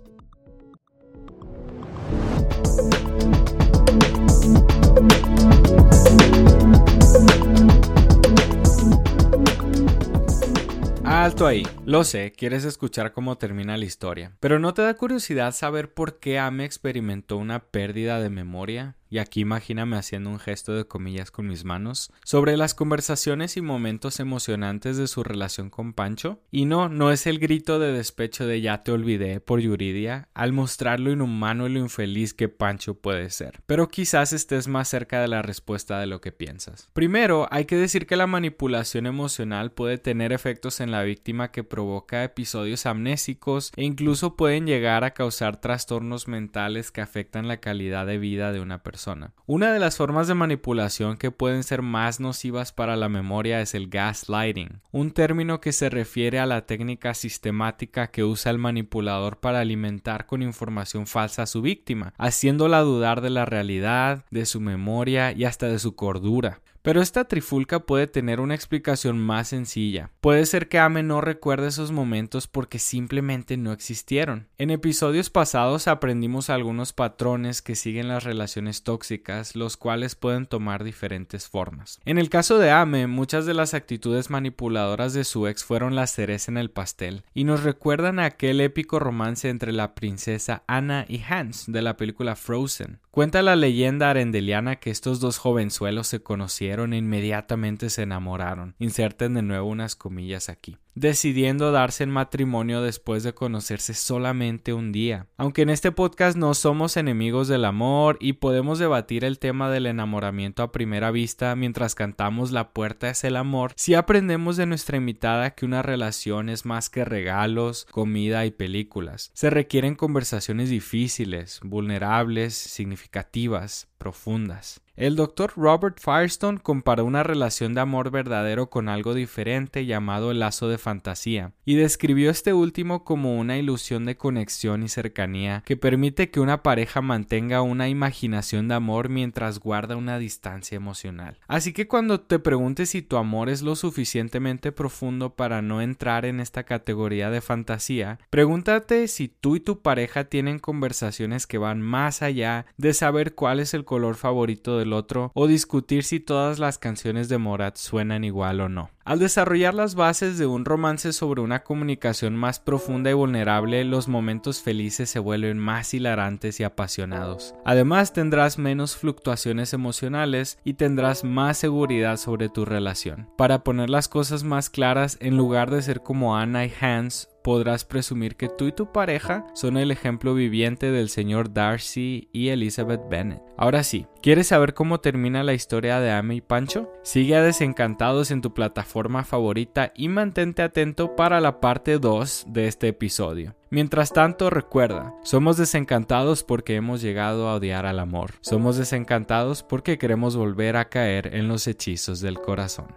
Alto 11.28 11.46
ahí. 11.46 11.62
Lo 11.84 12.04
sé, 12.04 12.32
quieres 12.32 12.64
escuchar 12.64 13.12
cómo 13.12 13.36
termina 13.36 13.76
la 13.76 13.84
historia. 13.84 14.32
Pero 14.40 14.58
¿no 14.58 14.72
te 14.72 14.80
da 14.80 14.94
curiosidad 14.94 15.52
saber 15.52 15.92
por 15.92 16.20
qué 16.20 16.38
Ame 16.38 16.64
experimentó 16.64 17.36
una 17.36 17.64
pérdida 17.64 18.18
de 18.18 18.30
memoria? 18.30 18.96
Y 19.10 19.18
aquí 19.18 19.40
imagíname 19.40 19.96
haciendo 19.96 20.30
un 20.30 20.38
gesto 20.38 20.74
de 20.74 20.86
comillas 20.86 21.30
con 21.30 21.46
mis 21.46 21.64
manos, 21.64 22.12
sobre 22.24 22.56
las 22.56 22.74
conversaciones 22.74 23.56
y 23.56 23.62
momentos 23.62 24.20
emocionantes 24.20 24.96
de 24.96 25.06
su 25.06 25.22
relación 25.22 25.70
con 25.70 25.92
Pancho. 25.92 26.40
Y 26.50 26.64
no, 26.64 26.88
no 26.88 27.10
es 27.10 27.26
el 27.26 27.38
grito 27.38 27.78
de 27.78 27.92
despecho 27.92 28.46
de 28.46 28.60
ya 28.60 28.82
te 28.82 28.92
olvidé 28.92 29.40
por 29.40 29.60
Yuridia, 29.60 30.28
al 30.34 30.52
mostrar 30.52 31.00
lo 31.00 31.10
inhumano 31.10 31.66
y 31.66 31.72
lo 31.72 31.80
infeliz 31.80 32.34
que 32.34 32.48
Pancho 32.48 32.94
puede 32.94 33.30
ser. 33.30 33.62
Pero 33.66 33.88
quizás 33.88 34.32
estés 34.32 34.68
más 34.68 34.88
cerca 34.88 35.20
de 35.20 35.28
la 35.28 35.42
respuesta 35.42 35.98
de 36.00 36.06
lo 36.06 36.20
que 36.20 36.32
piensas. 36.32 36.90
Primero, 36.92 37.48
hay 37.50 37.64
que 37.64 37.76
decir 37.76 38.06
que 38.06 38.16
la 38.16 38.26
manipulación 38.26 39.06
emocional 39.06 39.72
puede 39.72 39.98
tener 39.98 40.32
efectos 40.32 40.80
en 40.80 40.90
la 40.90 41.02
víctima 41.02 41.50
que 41.50 41.64
provoca 41.64 42.24
episodios 42.24 42.86
amnésicos 42.86 43.72
e 43.76 43.84
incluso 43.84 44.36
pueden 44.36 44.66
llegar 44.66 45.04
a 45.04 45.14
causar 45.14 45.60
trastornos 45.60 46.28
mentales 46.28 46.90
que 46.90 47.00
afectan 47.00 47.48
la 47.48 47.58
calidad 47.58 48.06
de 48.06 48.18
vida 48.18 48.52
de 48.52 48.60
una 48.60 48.82
persona. 48.82 48.97
Una 49.46 49.72
de 49.72 49.78
las 49.78 49.96
formas 49.96 50.28
de 50.28 50.34
manipulación 50.34 51.16
que 51.16 51.30
pueden 51.30 51.62
ser 51.62 51.82
más 51.82 52.20
nocivas 52.20 52.72
para 52.72 52.96
la 52.96 53.08
memoria 53.08 53.60
es 53.60 53.74
el 53.74 53.88
gaslighting, 53.88 54.80
un 54.90 55.12
término 55.12 55.60
que 55.60 55.72
se 55.72 55.88
refiere 55.88 56.38
a 56.38 56.46
la 56.46 56.66
técnica 56.66 57.14
sistemática 57.14 58.10
que 58.10 58.24
usa 58.24 58.50
el 58.50 58.58
manipulador 58.58 59.38
para 59.38 59.60
alimentar 59.60 60.26
con 60.26 60.42
información 60.42 61.06
falsa 61.06 61.42
a 61.42 61.46
su 61.46 61.62
víctima, 61.62 62.12
haciéndola 62.18 62.80
dudar 62.80 63.20
de 63.20 63.30
la 63.30 63.44
realidad, 63.44 64.24
de 64.30 64.46
su 64.46 64.60
memoria 64.60 65.32
y 65.32 65.44
hasta 65.44 65.68
de 65.68 65.78
su 65.78 65.94
cordura. 65.94 66.60
Pero 66.82 67.02
esta 67.02 67.24
trifulca 67.24 67.80
puede 67.80 68.06
tener 68.06 68.40
una 68.40 68.54
explicación 68.54 69.18
más 69.18 69.48
sencilla. 69.48 70.10
Puede 70.20 70.46
ser 70.46 70.68
que 70.68 70.78
Ame 70.78 71.02
no 71.02 71.20
recuerde 71.20 71.68
esos 71.68 71.92
momentos 71.92 72.46
porque 72.46 72.78
simplemente 72.78 73.56
no 73.56 73.72
existieron. 73.72 74.48
En 74.58 74.70
episodios 74.70 75.30
pasados 75.30 75.88
aprendimos 75.88 76.50
algunos 76.50 76.92
patrones 76.92 77.62
que 77.62 77.76
siguen 77.76 78.08
las 78.08 78.24
relaciones 78.24 78.82
tóxicas, 78.82 79.56
los 79.56 79.76
cuales 79.76 80.14
pueden 80.14 80.46
tomar 80.46 80.84
diferentes 80.84 81.48
formas. 81.48 82.00
En 82.04 82.18
el 82.18 82.30
caso 82.30 82.58
de 82.58 82.70
Ame, 82.70 83.06
muchas 83.06 83.46
de 83.46 83.54
las 83.54 83.74
actitudes 83.74 84.30
manipuladoras 84.30 85.12
de 85.12 85.24
su 85.24 85.46
ex 85.46 85.64
fueron 85.64 85.94
la 85.94 86.06
cereza 86.06 86.50
en 86.50 86.58
el 86.58 86.70
pastel 86.70 87.24
y 87.34 87.44
nos 87.44 87.62
recuerdan 87.62 88.18
a 88.18 88.26
aquel 88.26 88.60
épico 88.60 88.98
romance 88.98 89.48
entre 89.48 89.72
la 89.72 89.94
princesa 89.94 90.62
Anna 90.66 91.04
y 91.08 91.22
Hans 91.28 91.64
de 91.66 91.82
la 91.82 91.96
película 91.96 92.36
Frozen. 92.36 93.00
Cuenta 93.18 93.42
la 93.42 93.56
leyenda 93.56 94.10
arendeliana 94.10 94.76
que 94.76 94.90
estos 94.90 95.18
dos 95.18 95.38
jovenzuelos 95.38 96.06
se 96.06 96.22
conocieron 96.22 96.92
e 96.92 96.98
inmediatamente 96.98 97.90
se 97.90 98.02
enamoraron. 98.02 98.76
Inserten 98.78 99.34
de 99.34 99.42
nuevo 99.42 99.66
unas 99.66 99.96
comillas 99.96 100.48
aquí 100.48 100.78
decidiendo 100.98 101.72
darse 101.72 102.04
en 102.04 102.10
matrimonio 102.10 102.82
después 102.82 103.22
de 103.22 103.32
conocerse 103.32 103.94
solamente 103.94 104.72
un 104.72 104.92
día. 104.92 105.26
Aunque 105.36 105.62
en 105.62 105.70
este 105.70 105.92
podcast 105.92 106.36
no 106.36 106.54
somos 106.54 106.96
enemigos 106.96 107.48
del 107.48 107.64
amor 107.64 108.16
y 108.20 108.34
podemos 108.34 108.78
debatir 108.78 109.24
el 109.24 109.38
tema 109.38 109.70
del 109.70 109.86
enamoramiento 109.86 110.62
a 110.62 110.72
primera 110.72 111.10
vista 111.10 111.54
mientras 111.56 111.94
cantamos 111.94 112.52
La 112.52 112.70
puerta 112.70 113.10
es 113.10 113.24
el 113.24 113.36
amor, 113.36 113.72
si 113.76 113.94
aprendemos 113.94 114.56
de 114.56 114.66
nuestra 114.66 114.96
invitada 114.96 115.50
que 115.50 115.64
una 115.64 115.82
relación 115.82 116.48
es 116.48 116.64
más 116.64 116.90
que 116.90 117.04
regalos, 117.04 117.86
comida 117.90 118.44
y 118.46 118.50
películas. 118.50 119.30
Se 119.34 119.50
requieren 119.50 119.94
conversaciones 119.94 120.70
difíciles, 120.70 121.60
vulnerables, 121.62 122.54
significativas, 122.54 123.88
profundas. 123.98 124.80
El 124.98 125.14
doctor 125.14 125.52
Robert 125.54 126.00
Firestone 126.00 126.58
comparó 126.58 127.04
una 127.04 127.22
relación 127.22 127.72
de 127.72 127.80
amor 127.80 128.10
verdadero 128.10 128.68
con 128.68 128.88
algo 128.88 129.14
diferente 129.14 129.86
llamado 129.86 130.32
lazo 130.32 130.68
de 130.68 130.76
fantasía, 130.76 131.52
y 131.64 131.76
describió 131.76 132.30
este 132.30 132.52
último 132.52 133.04
como 133.04 133.38
una 133.38 133.58
ilusión 133.58 134.06
de 134.06 134.16
conexión 134.16 134.82
y 134.82 134.88
cercanía 134.88 135.62
que 135.64 135.76
permite 135.76 136.30
que 136.30 136.40
una 136.40 136.64
pareja 136.64 137.00
mantenga 137.00 137.62
una 137.62 137.88
imaginación 137.88 138.66
de 138.66 138.74
amor 138.74 139.08
mientras 139.08 139.60
guarda 139.60 139.94
una 139.94 140.18
distancia 140.18 140.74
emocional. 140.74 141.38
Así 141.46 141.72
que 141.72 141.86
cuando 141.86 142.20
te 142.20 142.40
preguntes 142.40 142.90
si 142.90 143.00
tu 143.00 143.18
amor 143.18 143.50
es 143.50 143.62
lo 143.62 143.76
suficientemente 143.76 144.72
profundo 144.72 145.36
para 145.36 145.62
no 145.62 145.80
entrar 145.80 146.24
en 146.24 146.40
esta 146.40 146.64
categoría 146.64 147.30
de 147.30 147.40
fantasía, 147.40 148.18
pregúntate 148.30 149.06
si 149.06 149.28
tú 149.28 149.54
y 149.54 149.60
tu 149.60 149.80
pareja 149.80 150.24
tienen 150.24 150.58
conversaciones 150.58 151.46
que 151.46 151.58
van 151.58 151.82
más 151.82 152.20
allá 152.20 152.66
de 152.78 152.92
saber 152.94 153.36
cuál 153.36 153.60
es 153.60 153.74
el 153.74 153.84
color 153.84 154.16
favorito 154.16 154.76
otro 154.92 155.30
o 155.34 155.46
discutir 155.46 156.04
si 156.04 156.20
todas 156.20 156.58
las 156.58 156.78
canciones 156.78 157.28
de 157.28 157.38
Morat 157.38 157.76
suenan 157.76 158.24
igual 158.24 158.60
o 158.60 158.68
no. 158.68 158.90
Al 159.08 159.18
desarrollar 159.20 159.72
las 159.72 159.94
bases 159.94 160.36
de 160.36 160.44
un 160.44 160.66
romance 160.66 161.14
sobre 161.14 161.40
una 161.40 161.60
comunicación 161.60 162.36
más 162.36 162.60
profunda 162.60 163.08
y 163.10 163.14
vulnerable, 163.14 163.82
los 163.84 164.06
momentos 164.06 164.60
felices 164.60 165.08
se 165.08 165.18
vuelven 165.18 165.56
más 165.56 165.94
hilarantes 165.94 166.60
y 166.60 166.64
apasionados. 166.64 167.54
Además, 167.64 168.12
tendrás 168.12 168.58
menos 168.58 168.98
fluctuaciones 168.98 169.72
emocionales 169.72 170.58
y 170.62 170.74
tendrás 170.74 171.24
más 171.24 171.56
seguridad 171.56 172.18
sobre 172.18 172.50
tu 172.50 172.66
relación. 172.66 173.30
Para 173.38 173.64
poner 173.64 173.88
las 173.88 174.08
cosas 174.08 174.44
más 174.44 174.68
claras, 174.68 175.16
en 175.22 175.38
lugar 175.38 175.70
de 175.70 175.80
ser 175.80 176.02
como 176.02 176.36
Anna 176.36 176.66
y 176.66 176.72
Hans, 176.78 177.30
podrás 177.48 177.86
presumir 177.86 178.36
que 178.36 178.50
tú 178.50 178.66
y 178.66 178.72
tu 178.72 178.92
pareja 178.92 179.46
son 179.54 179.78
el 179.78 179.90
ejemplo 179.90 180.34
viviente 180.34 180.90
del 180.90 181.08
señor 181.08 181.54
Darcy 181.54 182.28
y 182.30 182.48
Elizabeth 182.48 183.08
Bennet. 183.08 183.40
Ahora 183.56 183.84
sí, 183.84 184.06
¿quieres 184.22 184.48
saber 184.48 184.74
cómo 184.74 185.00
termina 185.00 185.42
la 185.42 185.54
historia 185.54 185.98
de 185.98 186.10
Amy 186.10 186.36
y 186.36 186.40
Pancho? 186.42 186.92
Sigue 187.02 187.36
a 187.36 187.42
Desencantados 187.42 188.30
en 188.30 188.42
tu 188.42 188.52
plataforma 188.98 189.24
favorita 189.24 189.92
y 189.94 190.08
mantente 190.08 190.62
atento 190.62 191.14
para 191.14 191.40
la 191.40 191.60
parte 191.60 191.98
2 191.98 192.46
de 192.48 192.66
este 192.66 192.88
episodio. 192.88 193.54
Mientras 193.70 194.12
tanto, 194.12 194.50
recuerda, 194.50 195.14
somos 195.22 195.56
desencantados 195.56 196.42
porque 196.42 196.74
hemos 196.74 197.00
llegado 197.00 197.48
a 197.48 197.54
odiar 197.54 197.86
al 197.86 198.00
amor. 198.00 198.32
Somos 198.40 198.76
desencantados 198.76 199.62
porque 199.62 199.98
queremos 199.98 200.36
volver 200.36 200.76
a 200.76 200.88
caer 200.88 201.34
en 201.34 201.46
los 201.46 201.68
hechizos 201.68 202.20
del 202.20 202.40
corazón. 202.40 202.88